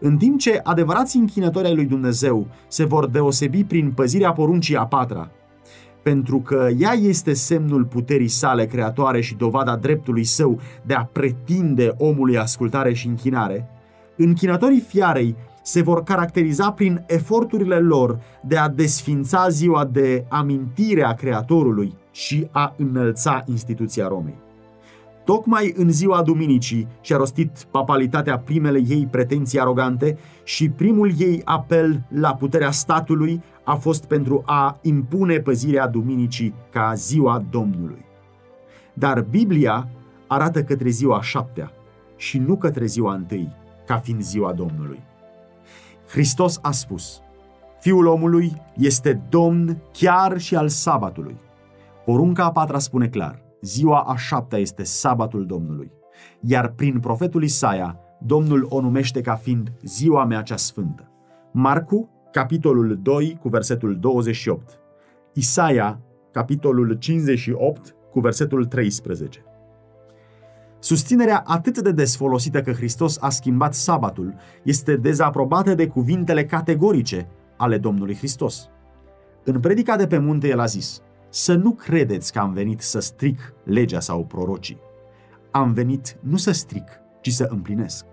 În 0.00 0.16
timp 0.16 0.38
ce 0.38 0.60
adevărații 0.62 1.20
închinători 1.20 1.66
ai 1.66 1.74
lui 1.74 1.84
Dumnezeu 1.84 2.46
se 2.68 2.84
vor 2.84 3.06
deosebi 3.06 3.64
prin 3.64 3.92
păzirea 3.92 4.32
poruncii 4.32 4.76
a 4.76 4.86
patra, 4.86 5.30
pentru 6.04 6.38
că 6.40 6.68
ea 6.78 6.92
este 6.92 7.32
semnul 7.32 7.84
puterii 7.84 8.28
sale 8.28 8.66
creatoare 8.66 9.20
și 9.20 9.34
dovada 9.34 9.76
dreptului 9.76 10.24
său 10.24 10.60
de 10.82 10.94
a 10.94 11.04
pretinde 11.04 11.94
omului 11.98 12.38
ascultare 12.38 12.92
și 12.92 13.06
închinare, 13.06 13.68
închinătorii 14.16 14.80
fiarei 14.80 15.36
se 15.62 15.82
vor 15.82 16.02
caracteriza 16.02 16.70
prin 16.70 17.04
eforturile 17.06 17.78
lor 17.78 18.18
de 18.42 18.56
a 18.56 18.68
desfința 18.68 19.48
ziua 19.48 19.84
de 19.84 20.24
amintire 20.28 21.04
a 21.04 21.12
Creatorului 21.12 21.94
și 22.10 22.48
a 22.50 22.74
înălța 22.76 23.44
instituția 23.46 24.08
Romei. 24.08 24.42
Tocmai 25.24 25.72
în 25.76 25.90
ziua 25.90 26.22
duminicii 26.22 26.88
și-a 27.00 27.16
rostit 27.16 27.66
papalitatea 27.70 28.38
primele 28.38 28.82
ei 28.88 29.08
pretenții 29.10 29.60
arogante 29.60 30.18
și 30.42 30.68
primul 30.68 31.12
ei 31.18 31.42
apel 31.44 32.02
la 32.08 32.34
puterea 32.34 32.70
statului 32.70 33.42
a 33.64 33.74
fost 33.74 34.04
pentru 34.04 34.42
a 34.46 34.78
impune 34.82 35.38
păzirea 35.38 35.88
duminicii 35.88 36.54
ca 36.70 36.94
ziua 36.94 37.44
Domnului. 37.50 38.04
Dar 38.94 39.20
Biblia 39.22 39.88
arată 40.26 40.62
către 40.62 40.88
ziua 40.88 41.22
șaptea 41.22 41.72
și 42.16 42.38
nu 42.38 42.56
către 42.56 42.86
ziua 42.86 43.14
întâi, 43.14 43.52
ca 43.86 43.96
fiind 43.96 44.22
ziua 44.22 44.52
Domnului. 44.52 45.02
Hristos 46.08 46.58
a 46.62 46.70
spus, 46.70 47.22
Fiul 47.80 48.06
omului 48.06 48.52
este 48.76 49.22
Domn 49.28 49.82
chiar 49.92 50.38
și 50.38 50.56
al 50.56 50.68
sabatului. 50.68 51.36
Porunca 52.04 52.44
a 52.44 52.52
patra 52.52 52.78
spune 52.78 53.08
clar, 53.08 53.42
ziua 53.60 54.00
a 54.00 54.16
șaptea 54.16 54.58
este 54.58 54.82
sabatul 54.82 55.46
Domnului. 55.46 55.90
Iar 56.40 56.68
prin 56.68 57.00
profetul 57.00 57.42
Isaia, 57.42 57.98
Domnul 58.20 58.66
o 58.68 58.80
numește 58.80 59.20
ca 59.20 59.34
fiind 59.34 59.72
ziua 59.82 60.24
mea 60.24 60.42
cea 60.42 60.56
sfântă. 60.56 61.10
Marcu, 61.52 62.08
capitolul 62.34 62.98
2, 63.02 63.38
cu 63.40 63.48
versetul 63.48 63.98
28. 63.98 64.78
Isaia, 65.32 66.00
capitolul 66.32 66.92
58, 66.92 67.94
cu 68.10 68.20
versetul 68.20 68.64
13. 68.64 69.44
Susținerea 70.78 71.42
atât 71.46 71.78
de 71.78 71.92
des 71.92 72.16
folosită 72.16 72.62
că 72.62 72.72
Hristos 72.72 73.18
a 73.20 73.28
schimbat 73.28 73.74
sabatul 73.74 74.34
este 74.62 74.96
dezaprobată 74.96 75.74
de 75.74 75.86
cuvintele 75.86 76.44
categorice 76.44 77.28
ale 77.56 77.78
Domnului 77.78 78.16
Hristos. 78.16 78.68
În 79.44 79.60
predica 79.60 79.96
de 79.96 80.06
pe 80.06 80.18
munte 80.18 80.48
el 80.48 80.60
a 80.60 80.66
zis, 80.66 81.00
să 81.28 81.54
nu 81.54 81.72
credeți 81.72 82.32
că 82.32 82.38
am 82.38 82.52
venit 82.52 82.80
să 82.80 83.00
stric 83.00 83.54
legea 83.64 84.00
sau 84.00 84.24
prorocii. 84.24 84.80
Am 85.50 85.72
venit 85.72 86.16
nu 86.20 86.36
să 86.36 86.52
stric, 86.52 86.88
ci 87.20 87.30
să 87.30 87.46
împlinesc. 87.50 88.04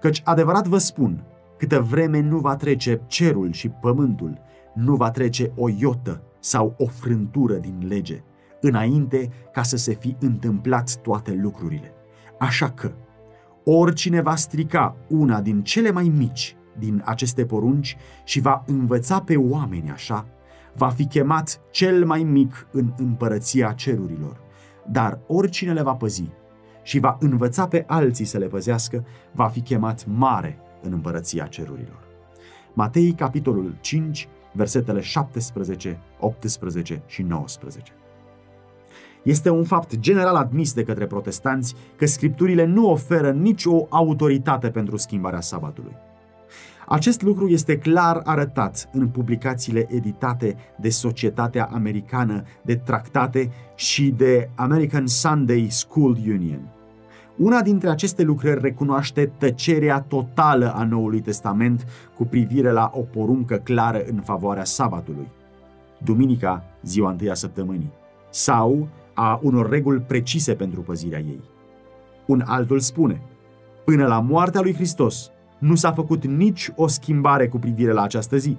Căci 0.00 0.22
adevărat 0.24 0.66
vă 0.66 0.78
spun, 0.78 1.24
câtă 1.66 1.80
vreme 1.80 2.20
nu 2.20 2.38
va 2.38 2.56
trece 2.56 3.00
cerul 3.06 3.52
și 3.52 3.68
pământul, 3.68 4.38
nu 4.74 4.94
va 4.94 5.10
trece 5.10 5.52
o 5.56 5.68
iotă 5.68 6.22
sau 6.40 6.74
o 6.78 6.86
frântură 6.86 7.54
din 7.54 7.84
lege, 7.88 8.22
înainte 8.60 9.30
ca 9.52 9.62
să 9.62 9.76
se 9.76 9.94
fi 9.94 10.16
întâmplat 10.20 10.96
toate 11.02 11.38
lucrurile. 11.42 11.92
Așa 12.38 12.70
că, 12.70 12.92
oricine 13.64 14.20
va 14.20 14.34
strica 14.34 14.96
una 15.08 15.40
din 15.40 15.62
cele 15.62 15.90
mai 15.90 16.12
mici 16.16 16.56
din 16.78 17.02
aceste 17.04 17.44
porunci 17.44 17.96
și 18.24 18.40
va 18.40 18.64
învăța 18.66 19.20
pe 19.20 19.36
oameni 19.36 19.90
așa, 19.90 20.26
va 20.76 20.88
fi 20.88 21.06
chemat 21.06 21.60
cel 21.70 22.04
mai 22.04 22.22
mic 22.22 22.66
în 22.72 22.92
împărăția 22.96 23.72
cerurilor. 23.72 24.40
Dar 24.90 25.18
oricine 25.26 25.72
le 25.72 25.82
va 25.82 25.94
păzi 25.94 26.30
și 26.82 26.98
va 26.98 27.16
învăța 27.20 27.66
pe 27.66 27.84
alții 27.86 28.24
să 28.24 28.38
le 28.38 28.46
păzească, 28.46 29.04
va 29.32 29.46
fi 29.48 29.60
chemat 29.60 30.06
mare 30.06 30.58
în 30.84 30.92
împărăția 30.92 31.46
cerurilor. 31.46 32.02
Matei, 32.72 33.12
capitolul 33.12 33.76
5, 33.80 34.28
versetele 34.52 35.00
17, 35.00 36.00
18 36.18 37.02
și 37.06 37.22
19. 37.22 37.92
Este 39.22 39.50
un 39.50 39.64
fapt 39.64 39.98
general 39.98 40.34
admis 40.34 40.72
de 40.72 40.82
către 40.82 41.06
protestanți 41.06 41.74
că 41.96 42.06
scripturile 42.06 42.64
nu 42.64 42.90
oferă 42.90 43.30
nicio 43.30 43.86
autoritate 43.88 44.70
pentru 44.70 44.96
schimbarea 44.96 45.40
sabatului. 45.40 45.96
Acest 46.86 47.22
lucru 47.22 47.48
este 47.48 47.78
clar 47.78 48.20
arătat 48.24 48.88
în 48.92 49.08
publicațiile 49.08 49.86
editate 49.88 50.56
de 50.80 50.88
Societatea 50.88 51.68
Americană 51.72 52.42
de 52.62 52.76
Tractate 52.76 53.50
și 53.74 54.10
de 54.10 54.50
American 54.54 55.06
Sunday 55.06 55.66
School 55.70 56.16
Union. 56.28 56.68
Una 57.36 57.62
dintre 57.62 57.90
aceste 57.90 58.22
lucrări 58.22 58.60
recunoaște 58.60 59.32
tăcerea 59.38 60.00
totală 60.00 60.74
a 60.74 60.84
Noului 60.84 61.20
Testament 61.20 61.86
cu 62.16 62.24
privire 62.24 62.70
la 62.70 62.90
o 62.94 63.00
poruncă 63.00 63.56
clară 63.56 64.02
în 64.10 64.20
favoarea 64.20 64.64
sabatului. 64.64 65.28
Duminica, 66.04 66.64
ziua 66.82 67.10
întâia 67.10 67.34
săptămânii, 67.34 67.92
sau 68.30 68.88
a 69.14 69.40
unor 69.42 69.68
reguli 69.68 70.00
precise 70.00 70.54
pentru 70.54 70.80
păzirea 70.80 71.18
ei. 71.18 71.40
Un 72.26 72.42
altul 72.46 72.80
spune, 72.80 73.20
până 73.84 74.06
la 74.06 74.20
moartea 74.20 74.60
lui 74.60 74.74
Hristos, 74.74 75.30
nu 75.58 75.74
s-a 75.74 75.92
făcut 75.92 76.26
nici 76.26 76.72
o 76.76 76.86
schimbare 76.86 77.48
cu 77.48 77.58
privire 77.58 77.92
la 77.92 78.02
această 78.02 78.36
zi. 78.36 78.56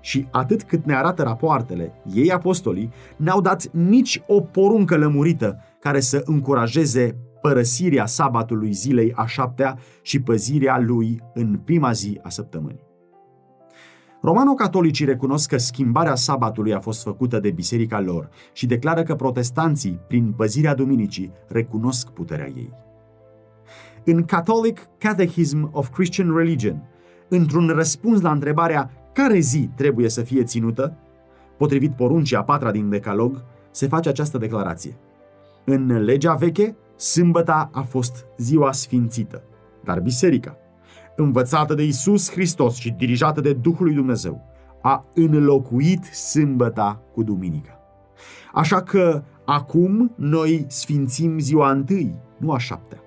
Și 0.00 0.26
atât 0.30 0.62
cât 0.62 0.84
ne 0.84 0.94
arată 0.94 1.22
rapoartele, 1.22 1.92
ei 2.14 2.32
apostolii 2.32 2.92
n-au 3.16 3.40
dat 3.40 3.70
nici 3.70 4.22
o 4.26 4.40
poruncă 4.40 4.96
lămurită 4.96 5.58
care 5.80 6.00
să 6.00 6.22
încurajeze 6.24 7.16
părăsirea 7.40 8.06
sabatului 8.06 8.72
zilei 8.72 9.12
a 9.14 9.26
șaptea 9.26 9.78
și 10.02 10.20
păzirea 10.20 10.78
lui 10.78 11.22
în 11.34 11.60
prima 11.64 11.92
zi 11.92 12.18
a 12.22 12.28
săptămânii. 12.28 12.84
Romano-catolicii 14.22 15.04
recunosc 15.04 15.48
că 15.48 15.56
schimbarea 15.56 16.14
sabatului 16.14 16.74
a 16.74 16.80
fost 16.80 17.02
făcută 17.02 17.40
de 17.40 17.50
biserica 17.50 18.00
lor 18.00 18.28
și 18.52 18.66
declară 18.66 19.02
că 19.02 19.14
protestanții, 19.14 20.00
prin 20.08 20.32
păzirea 20.36 20.74
duminicii, 20.74 21.32
recunosc 21.48 22.10
puterea 22.10 22.46
ei. 22.46 22.72
În 24.04 24.24
Catholic 24.24 24.88
Catechism 24.98 25.70
of 25.72 25.88
Christian 25.88 26.36
Religion, 26.36 26.82
într-un 27.28 27.68
răspuns 27.68 28.20
la 28.20 28.30
întrebarea 28.30 28.90
care 29.12 29.38
zi 29.38 29.70
trebuie 29.74 30.08
să 30.08 30.22
fie 30.22 30.44
ținută, 30.44 30.96
potrivit 31.56 31.92
poruncii 31.92 32.36
a 32.36 32.42
patra 32.42 32.70
din 32.70 32.88
Decalog, 32.88 33.44
se 33.70 33.86
face 33.86 34.08
această 34.08 34.38
declarație. 34.38 34.96
În 35.64 36.02
legea 36.02 36.34
veche, 36.34 36.76
sâmbăta 36.96 37.70
a 37.72 37.80
fost 37.80 38.26
ziua 38.36 38.72
sfințită, 38.72 39.42
dar 39.84 40.00
biserica, 40.00 40.56
învățată 41.16 41.74
de 41.74 41.84
Isus 41.84 42.30
Hristos 42.30 42.76
și 42.76 42.90
dirijată 42.90 43.40
de 43.40 43.52
Duhul 43.52 43.84
lui 43.86 43.94
Dumnezeu, 43.94 44.42
a 44.82 45.04
înlocuit 45.14 46.04
sâmbăta 46.04 47.02
cu 47.12 47.22
duminica. 47.22 47.80
Așa 48.52 48.82
că 48.82 49.22
acum 49.44 50.12
noi 50.16 50.64
sfințim 50.68 51.38
ziua 51.38 51.70
întâi, 51.70 52.14
nu 52.36 52.52
a 52.52 52.58
șaptea. 52.58 53.00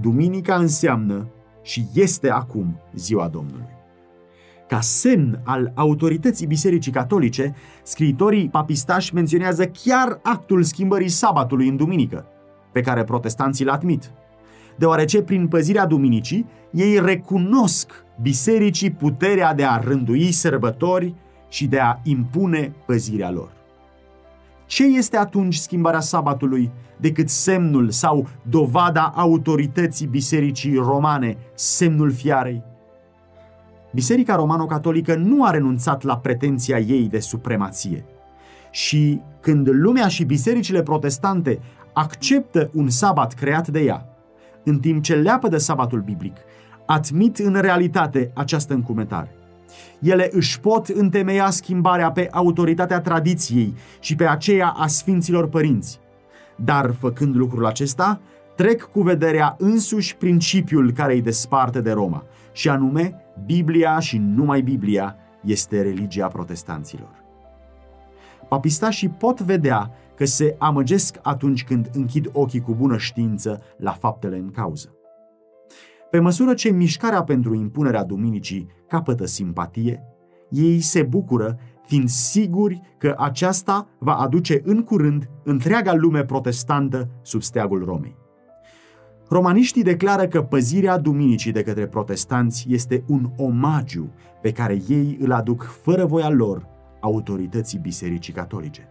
Duminica 0.00 0.54
înseamnă 0.54 1.28
și 1.62 1.86
este 1.94 2.30
acum 2.30 2.80
ziua 2.94 3.28
Domnului. 3.28 3.76
Ca 4.68 4.80
semn 4.80 5.40
al 5.44 5.72
autorității 5.74 6.46
Bisericii 6.46 6.92
Catolice, 6.92 7.54
scriitorii 7.82 8.48
papistași 8.48 9.14
menționează 9.14 9.66
chiar 9.66 10.20
actul 10.22 10.62
schimbării 10.62 11.08
sabatului 11.08 11.68
în 11.68 11.76
duminică, 11.76 12.26
pe 12.78 12.84
care 12.84 13.04
protestanții 13.04 13.64
îl 13.64 13.70
admit 13.70 14.10
deoarece 14.76 15.22
prin 15.22 15.48
păzirea 15.48 15.86
duminicii 15.86 16.46
ei 16.70 17.00
recunosc 17.00 18.04
bisericii 18.20 18.90
puterea 18.90 19.54
de 19.54 19.64
a 19.64 19.76
rândui 19.76 20.32
sărbători 20.32 21.14
și 21.48 21.66
de 21.66 21.78
a 21.78 21.98
impune 22.02 22.72
păzirea 22.86 23.30
lor. 23.30 23.50
Ce 24.66 24.84
este 24.84 25.16
atunci 25.16 25.54
schimbarea 25.54 26.00
sabatului 26.00 26.70
decât 26.96 27.28
semnul 27.28 27.90
sau 27.90 28.28
dovada 28.42 29.12
autorității 29.16 30.06
bisericii 30.06 30.74
romane, 30.74 31.36
semnul 31.54 32.12
fiarei? 32.12 32.62
Biserica 33.92 34.34
romano-catolică 34.34 35.14
nu 35.14 35.44
a 35.44 35.50
renunțat 35.50 36.02
la 36.02 36.18
pretenția 36.18 36.78
ei 36.78 37.08
de 37.08 37.18
supremație. 37.18 38.04
Și 38.70 39.20
când 39.40 39.68
lumea 39.70 40.08
și 40.08 40.24
bisericile 40.24 40.82
protestante 40.82 41.58
acceptă 41.98 42.70
un 42.72 42.88
sabat 42.88 43.34
creat 43.34 43.68
de 43.68 43.80
ea, 43.80 44.06
în 44.64 44.78
timp 44.78 45.02
ce 45.02 45.14
leapă 45.14 45.48
de 45.48 45.58
sabatul 45.58 46.00
biblic, 46.00 46.36
admit 46.86 47.38
în 47.38 47.54
realitate 47.60 48.30
această 48.34 48.74
încumetare. 48.74 49.34
Ele 50.00 50.28
își 50.32 50.60
pot 50.60 50.88
întemeia 50.88 51.50
schimbarea 51.50 52.10
pe 52.12 52.28
autoritatea 52.30 53.00
tradiției 53.00 53.74
și 54.00 54.16
pe 54.16 54.26
aceea 54.26 54.68
a 54.68 54.86
Sfinților 54.86 55.48
Părinți. 55.48 56.00
Dar, 56.56 56.90
făcând 56.98 57.36
lucrul 57.36 57.66
acesta, 57.66 58.20
trec 58.56 58.82
cu 58.82 59.02
vederea 59.02 59.56
însuși 59.58 60.16
principiul 60.16 60.92
care 60.92 61.12
îi 61.12 61.22
desparte 61.22 61.80
de 61.80 61.92
Roma, 61.92 62.24
și 62.52 62.68
anume, 62.68 63.14
Biblia 63.46 63.98
și 63.98 64.18
numai 64.18 64.60
Biblia 64.60 65.16
este 65.44 65.82
religia 65.82 66.26
protestanților. 66.26 67.10
Papistașii 68.48 69.08
pot 69.08 69.40
vedea 69.40 69.90
că 70.18 70.24
se 70.24 70.56
amăgesc 70.58 71.18
atunci 71.22 71.64
când 71.64 71.90
închid 71.92 72.30
ochii 72.32 72.60
cu 72.60 72.74
bună 72.74 72.96
știință 72.96 73.62
la 73.76 73.90
faptele 73.90 74.36
în 74.36 74.50
cauză. 74.50 74.92
Pe 76.10 76.18
măsură 76.18 76.54
ce 76.54 76.70
mișcarea 76.70 77.22
pentru 77.22 77.54
impunerea 77.54 78.04
duminicii 78.04 78.66
capătă 78.88 79.26
simpatie, 79.26 80.02
ei 80.50 80.80
se 80.80 81.02
bucură 81.02 81.58
fiind 81.86 82.08
siguri 82.08 82.80
că 82.98 83.14
aceasta 83.18 83.88
va 83.98 84.14
aduce 84.14 84.60
în 84.64 84.82
curând 84.82 85.30
întreaga 85.44 85.94
lume 85.94 86.24
protestantă 86.24 87.08
sub 87.22 87.42
steagul 87.42 87.84
Romei. 87.84 88.16
Romaniștii 89.28 89.82
declară 89.82 90.26
că 90.26 90.42
păzirea 90.42 90.98
duminicii 90.98 91.52
de 91.52 91.62
către 91.62 91.86
protestanți 91.86 92.66
este 92.68 93.04
un 93.06 93.30
omagiu 93.36 94.12
pe 94.42 94.52
care 94.52 94.82
ei 94.88 95.18
îl 95.20 95.32
aduc 95.32 95.62
fără 95.62 96.04
voia 96.04 96.30
lor 96.30 96.66
autorității 97.00 97.78
Bisericii 97.78 98.32
Catolice. 98.32 98.88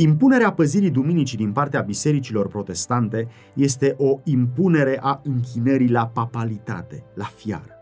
Impunerea 0.00 0.52
păzirii 0.52 0.90
duminicii 0.90 1.36
din 1.36 1.52
partea 1.52 1.80
bisericilor 1.80 2.48
protestante 2.48 3.28
este 3.54 3.94
o 3.98 4.18
impunere 4.24 4.98
a 5.00 5.20
închinării 5.24 5.90
la 5.90 6.06
papalitate, 6.06 7.04
la 7.14 7.24
fiară. 7.24 7.74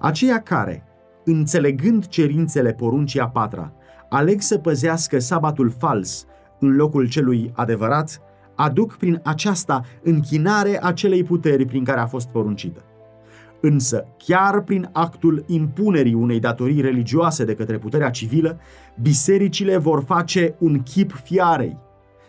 Aceia 0.00 0.38
care, 0.38 0.84
înțelegând 1.24 2.06
cerințele 2.06 2.72
poruncii 2.72 3.20
a 3.20 3.28
patra, 3.28 3.72
aleg 4.08 4.40
să 4.40 4.58
păzească 4.58 5.18
sabatul 5.18 5.70
fals 5.78 6.26
în 6.58 6.76
locul 6.76 7.08
celui 7.08 7.50
adevărat, 7.54 8.20
aduc 8.54 8.96
prin 8.96 9.20
aceasta 9.24 9.82
închinare 10.02 10.78
acelei 10.82 11.24
puteri 11.24 11.64
prin 11.64 11.84
care 11.84 12.00
a 12.00 12.06
fost 12.06 12.28
poruncită. 12.28 12.84
Însă, 13.60 14.06
chiar 14.16 14.62
prin 14.62 14.88
actul 14.92 15.44
impunerii 15.46 16.14
unei 16.14 16.40
datorii 16.40 16.80
religioase 16.80 17.44
de 17.44 17.54
către 17.54 17.78
puterea 17.78 18.10
civilă, 18.10 18.58
bisericile 19.00 19.76
vor 19.76 20.02
face 20.02 20.54
un 20.58 20.82
chip 20.82 21.20
fiarei. 21.24 21.76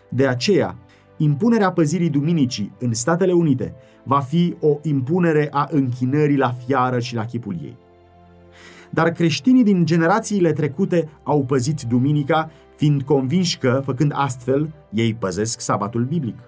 De 0.08 0.26
aceea, 0.26 0.76
impunerea 1.16 1.72
păzirii 1.72 2.10
duminicii 2.10 2.72
în 2.78 2.92
Statele 2.92 3.32
Unite 3.32 3.74
va 4.04 4.20
fi 4.20 4.54
o 4.60 4.78
impunere 4.82 5.48
a 5.50 5.68
închinării 5.70 6.36
la 6.36 6.54
fiară 6.66 6.98
și 6.98 7.14
la 7.14 7.24
chipul 7.24 7.56
ei. 7.62 7.76
Dar 8.90 9.10
creștinii 9.10 9.64
din 9.64 9.84
generațiile 9.84 10.52
trecute 10.52 11.08
au 11.22 11.44
păzit 11.44 11.82
duminica, 11.82 12.50
fiind 12.76 13.02
convinși 13.02 13.58
că, 13.58 13.82
făcând 13.84 14.12
astfel, 14.14 14.72
ei 14.90 15.14
păzesc 15.14 15.60
sabatul 15.60 16.04
biblic. 16.04 16.38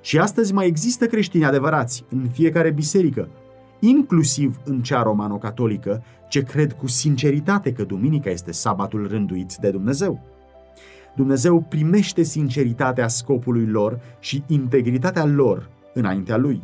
Și 0.00 0.18
astăzi 0.18 0.52
mai 0.52 0.66
există 0.66 1.06
creștini 1.06 1.44
adevărați 1.44 2.04
în 2.10 2.28
fiecare 2.32 2.70
biserică, 2.70 3.28
inclusiv 3.80 4.60
în 4.64 4.82
cea 4.82 5.02
romano-catolică, 5.02 6.02
ce 6.28 6.42
cred 6.42 6.72
cu 6.72 6.86
sinceritate 6.86 7.72
că 7.72 7.84
duminica 7.84 8.30
este 8.30 8.52
sabatul 8.52 9.06
rânduit 9.10 9.54
de 9.54 9.70
Dumnezeu. 9.70 10.20
Dumnezeu 11.16 11.60
primește 11.68 12.22
sinceritatea 12.22 13.08
scopului 13.08 13.66
lor 13.66 14.00
și 14.18 14.42
integritatea 14.46 15.24
lor 15.24 15.68
înaintea 15.94 16.36
lui. 16.36 16.62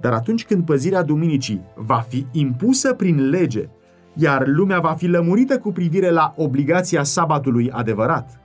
Dar 0.00 0.12
atunci 0.12 0.44
când 0.44 0.64
păzirea 0.64 1.02
duminicii 1.02 1.60
va 1.74 2.04
fi 2.08 2.26
impusă 2.32 2.94
prin 2.94 3.28
lege, 3.28 3.68
iar 4.14 4.46
lumea 4.46 4.80
va 4.80 4.92
fi 4.92 5.06
lămurită 5.06 5.58
cu 5.58 5.72
privire 5.72 6.10
la 6.10 6.34
obligația 6.36 7.02
sabatului 7.02 7.70
adevărat, 7.70 8.40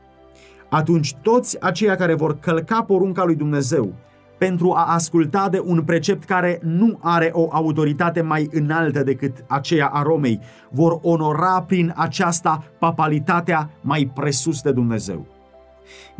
atunci 0.70 1.16
toți 1.16 1.62
aceia 1.62 1.96
care 1.96 2.14
vor 2.14 2.40
călca 2.40 2.84
porunca 2.84 3.24
lui 3.24 3.36
Dumnezeu 3.36 3.94
pentru 4.38 4.72
a 4.72 4.94
asculta 4.94 5.50
de 5.50 5.62
un 5.66 5.84
precept 5.84 6.24
care 6.24 6.60
nu 6.64 6.98
are 7.02 7.30
o 7.34 7.48
autoritate 7.52 8.22
mai 8.22 8.50
înaltă 8.52 9.04
decât 9.04 9.46
aceea 9.48 9.88
a 9.88 10.02
Romei, 10.02 10.40
vor 10.72 11.00
onora 11.02 11.62
prin 11.62 11.94
aceasta 11.96 12.64
papalitatea 12.80 13.70
mai 13.82 14.12
presus 14.14 14.62
de 14.62 14.72
Dumnezeu. 14.72 15.28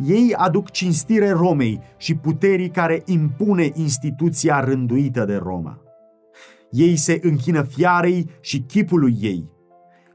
Ei 0.06 0.34
aduc 0.36 0.70
cinstire 0.70 1.30
Romei 1.30 1.80
și 1.96 2.14
puterii 2.14 2.70
care 2.70 3.02
impune 3.04 3.70
instituția 3.74 4.60
rânduită 4.60 5.24
de 5.24 5.36
Roma. 5.36 5.78
Ei 6.70 6.96
se 6.96 7.20
închină 7.22 7.62
fiarei 7.62 8.30
și 8.40 8.60
chipului 8.60 9.16
ei. 9.20 9.55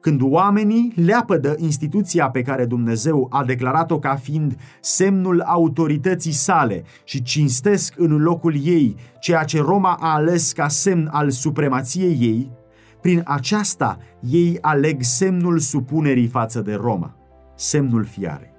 Când 0.01 0.21
oamenii 0.23 0.93
leapădă 0.95 1.55
instituția 1.57 2.29
pe 2.29 2.41
care 2.41 2.65
Dumnezeu 2.65 3.27
a 3.29 3.43
declarat-o 3.43 3.99
ca 3.99 4.15
fiind 4.15 4.57
semnul 4.79 5.41
autorității 5.41 6.31
sale 6.31 6.83
și 7.03 7.21
cinstesc 7.21 7.93
în 7.97 8.17
locul 8.17 8.55
ei 8.63 8.95
ceea 9.19 9.43
ce 9.43 9.59
Roma 9.59 9.97
a 9.99 10.13
ales 10.13 10.51
ca 10.51 10.67
semn 10.67 11.09
al 11.11 11.29
supremației 11.29 12.17
ei, 12.19 12.51
prin 13.01 13.21
aceasta 13.25 13.97
ei 14.19 14.57
aleg 14.61 15.01
semnul 15.01 15.59
supunerii 15.59 16.27
față 16.27 16.61
de 16.61 16.73
Roma, 16.73 17.15
semnul 17.55 18.03
fiarei. 18.03 18.51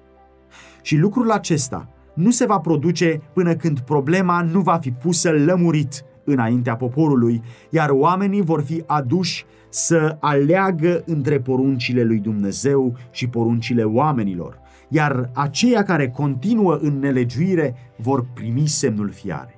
Și 0.83 0.97
lucrul 0.97 1.31
acesta 1.31 1.89
nu 2.15 2.31
se 2.31 2.47
va 2.47 2.59
produce 2.59 3.21
până 3.33 3.55
când 3.55 3.81
problema 3.81 4.43
nu 4.43 4.61
va 4.61 4.79
fi 4.79 4.91
pusă 4.91 5.31
lămurit 5.31 6.05
înaintea 6.25 6.77
poporului, 6.77 7.43
iar 7.71 7.91
oamenii 7.91 8.43
vor 8.43 8.63
fi 8.63 8.83
aduși 8.87 9.45
să 9.69 10.17
aleagă 10.21 11.03
între 11.07 11.41
poruncile 11.41 12.03
lui 12.03 12.19
Dumnezeu 12.19 12.97
și 13.11 13.29
poruncile 13.29 13.83
oamenilor, 13.83 14.59
iar 14.89 15.31
aceia 15.35 15.83
care 15.83 16.09
continuă 16.09 16.79
în 16.81 16.99
nelegiuire 16.99 17.75
vor 17.97 18.27
primi 18.35 18.67
semnul 18.67 19.11
fiare. 19.11 19.57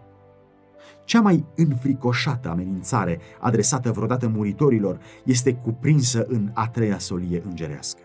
Cea 1.04 1.20
mai 1.20 1.44
înfricoșată 1.54 2.50
amenințare 2.50 3.18
adresată 3.40 3.90
vreodată 3.90 4.28
muritorilor 4.28 4.98
este 5.24 5.54
cuprinsă 5.54 6.26
în 6.28 6.50
a 6.52 6.68
treia 6.68 6.98
solie 6.98 7.42
îngerească. 7.48 8.00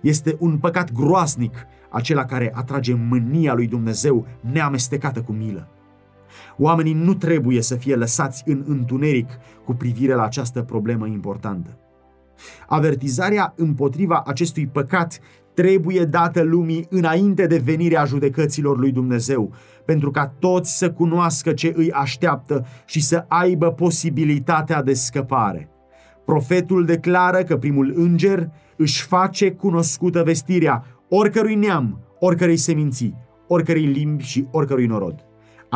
Este 0.00 0.36
un 0.38 0.58
păcat 0.58 0.92
groasnic 0.92 1.66
acela 1.90 2.24
care 2.24 2.52
atrage 2.54 2.94
mânia 2.94 3.54
lui 3.54 3.66
Dumnezeu 3.66 4.26
neamestecată 4.40 5.22
cu 5.22 5.32
milă. 5.32 5.68
Oamenii 6.58 6.92
nu 6.92 7.14
trebuie 7.14 7.62
să 7.62 7.74
fie 7.74 7.94
lăsați 7.94 8.42
în 8.46 8.64
întuneric 8.66 9.28
cu 9.64 9.74
privire 9.74 10.14
la 10.14 10.24
această 10.24 10.62
problemă 10.62 11.06
importantă. 11.06 11.78
Avertizarea 12.66 13.52
împotriva 13.56 14.22
acestui 14.26 14.66
păcat 14.66 15.20
trebuie 15.54 16.04
dată 16.04 16.42
lumii 16.42 16.86
înainte 16.90 17.46
de 17.46 17.56
venirea 17.56 18.04
judecăților 18.04 18.78
lui 18.78 18.92
Dumnezeu, 18.92 19.52
pentru 19.84 20.10
ca 20.10 20.34
toți 20.38 20.78
să 20.78 20.92
cunoască 20.92 21.52
ce 21.52 21.72
îi 21.76 21.92
așteaptă 21.92 22.66
și 22.86 23.02
să 23.02 23.24
aibă 23.28 23.70
posibilitatea 23.70 24.82
de 24.82 24.92
scăpare. 24.92 25.70
Profetul 26.24 26.84
declară 26.84 27.42
că 27.42 27.56
primul 27.56 27.92
înger 27.96 28.50
își 28.76 29.02
face 29.02 29.50
cunoscută 29.50 30.22
vestirea 30.22 30.84
oricărui 31.08 31.54
neam, 31.54 32.00
oricărei 32.18 32.56
seminții, 32.56 33.14
oricărei 33.48 33.84
limbi 33.84 34.24
și 34.24 34.46
oricărui 34.50 34.86
norod. 34.86 35.25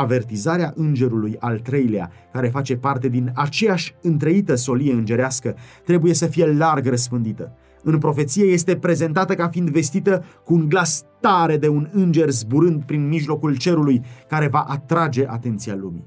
Avertizarea 0.01 0.73
îngerului 0.77 1.37
al 1.39 1.59
treilea, 1.59 2.11
care 2.33 2.49
face 2.49 2.77
parte 2.77 3.09
din 3.09 3.33
aceeași 3.35 3.95
întreită 4.03 4.55
solie 4.55 4.93
îngerească, 4.93 5.57
trebuie 5.85 6.15
să 6.15 6.27
fie 6.27 6.53
larg 6.53 6.87
răspândită. 6.87 7.53
În 7.83 7.99
profeție 7.99 8.45
este 8.45 8.77
prezentată 8.77 9.35
ca 9.35 9.49
fiind 9.49 9.71
vestită 9.71 10.25
cu 10.45 10.55
un 10.55 10.69
glas 10.69 11.05
tare 11.21 11.57
de 11.57 11.69
un 11.69 11.89
înger 11.93 12.31
zburând 12.31 12.83
prin 12.83 13.09
mijlocul 13.09 13.57
cerului, 13.57 14.03
care 14.29 14.49
va 14.49 14.61
atrage 14.61 15.27
atenția 15.29 15.75
lumii. 15.75 16.07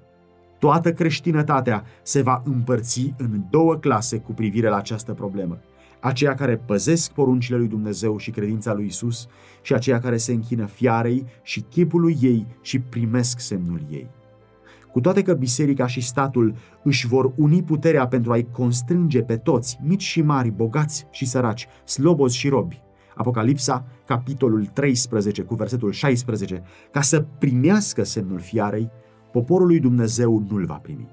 Toată 0.59 0.93
creștinătatea 0.93 1.83
se 2.03 2.21
va 2.21 2.41
împărți 2.45 3.13
în 3.17 3.41
două 3.49 3.75
clase 3.75 4.17
cu 4.17 4.33
privire 4.33 4.69
la 4.69 4.77
această 4.77 5.13
problemă 5.13 5.59
aceia 6.03 6.33
care 6.33 6.57
păzesc 6.57 7.11
poruncile 7.11 7.57
lui 7.57 7.67
Dumnezeu 7.67 8.17
și 8.17 8.31
credința 8.31 8.73
lui 8.73 8.85
Isus 8.85 9.27
și 9.61 9.73
aceia 9.73 9.99
care 9.99 10.17
se 10.17 10.31
închină 10.31 10.65
fiarei 10.65 11.25
și 11.41 11.61
chipului 11.61 12.17
ei 12.21 12.45
și 12.61 12.79
primesc 12.79 13.39
semnul 13.39 13.85
ei. 13.89 14.07
Cu 14.91 14.99
toate 14.99 15.21
că 15.21 15.33
biserica 15.33 15.87
și 15.87 16.01
statul 16.01 16.55
își 16.83 17.07
vor 17.07 17.33
uni 17.35 17.63
puterea 17.63 18.07
pentru 18.07 18.31
a-i 18.31 18.47
constrânge 18.51 19.21
pe 19.21 19.37
toți, 19.37 19.79
mici 19.83 20.03
și 20.03 20.21
mari, 20.21 20.49
bogați 20.49 21.07
și 21.11 21.25
săraci, 21.25 21.67
slobozi 21.85 22.37
și 22.37 22.49
robi, 22.49 22.81
Apocalipsa, 23.15 23.85
capitolul 24.05 24.65
13 24.65 25.41
cu 25.41 25.55
versetul 25.55 25.91
16, 25.91 26.63
ca 26.91 27.01
să 27.01 27.25
primească 27.37 28.03
semnul 28.03 28.39
fiarei, 28.39 28.89
poporul 29.31 29.67
lui 29.67 29.79
Dumnezeu 29.79 30.43
nu-l 30.49 30.65
va 30.65 30.75
primi. 30.75 31.07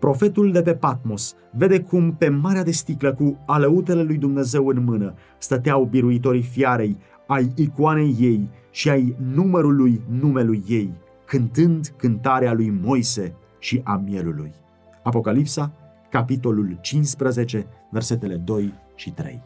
Profetul 0.00 0.52
de 0.52 0.62
pe 0.62 0.74
Patmos 0.74 1.34
vede 1.50 1.80
cum 1.80 2.14
pe 2.14 2.28
marea 2.28 2.62
de 2.62 2.70
sticlă 2.70 3.14
cu 3.14 3.38
alăutele 3.46 4.02
lui 4.02 4.16
Dumnezeu 4.16 4.66
în 4.66 4.84
mână 4.84 5.14
stăteau 5.38 5.84
biruitorii 5.84 6.42
fiarei, 6.42 6.96
ai 7.26 7.52
icoanei 7.56 8.16
ei 8.20 8.48
și 8.70 8.90
ai 8.90 9.16
numărului 9.34 10.00
numelui 10.20 10.62
ei, 10.68 10.90
cântând 11.24 11.94
cântarea 11.96 12.52
lui 12.52 12.70
Moise 12.82 13.34
și 13.58 13.80
a 13.84 14.02
mielului. 14.06 14.52
Apocalipsa, 15.02 15.72
capitolul 16.10 16.78
15, 16.80 17.66
versetele 17.90 18.36
2 18.36 18.72
și 18.94 19.10
3. 19.10 19.42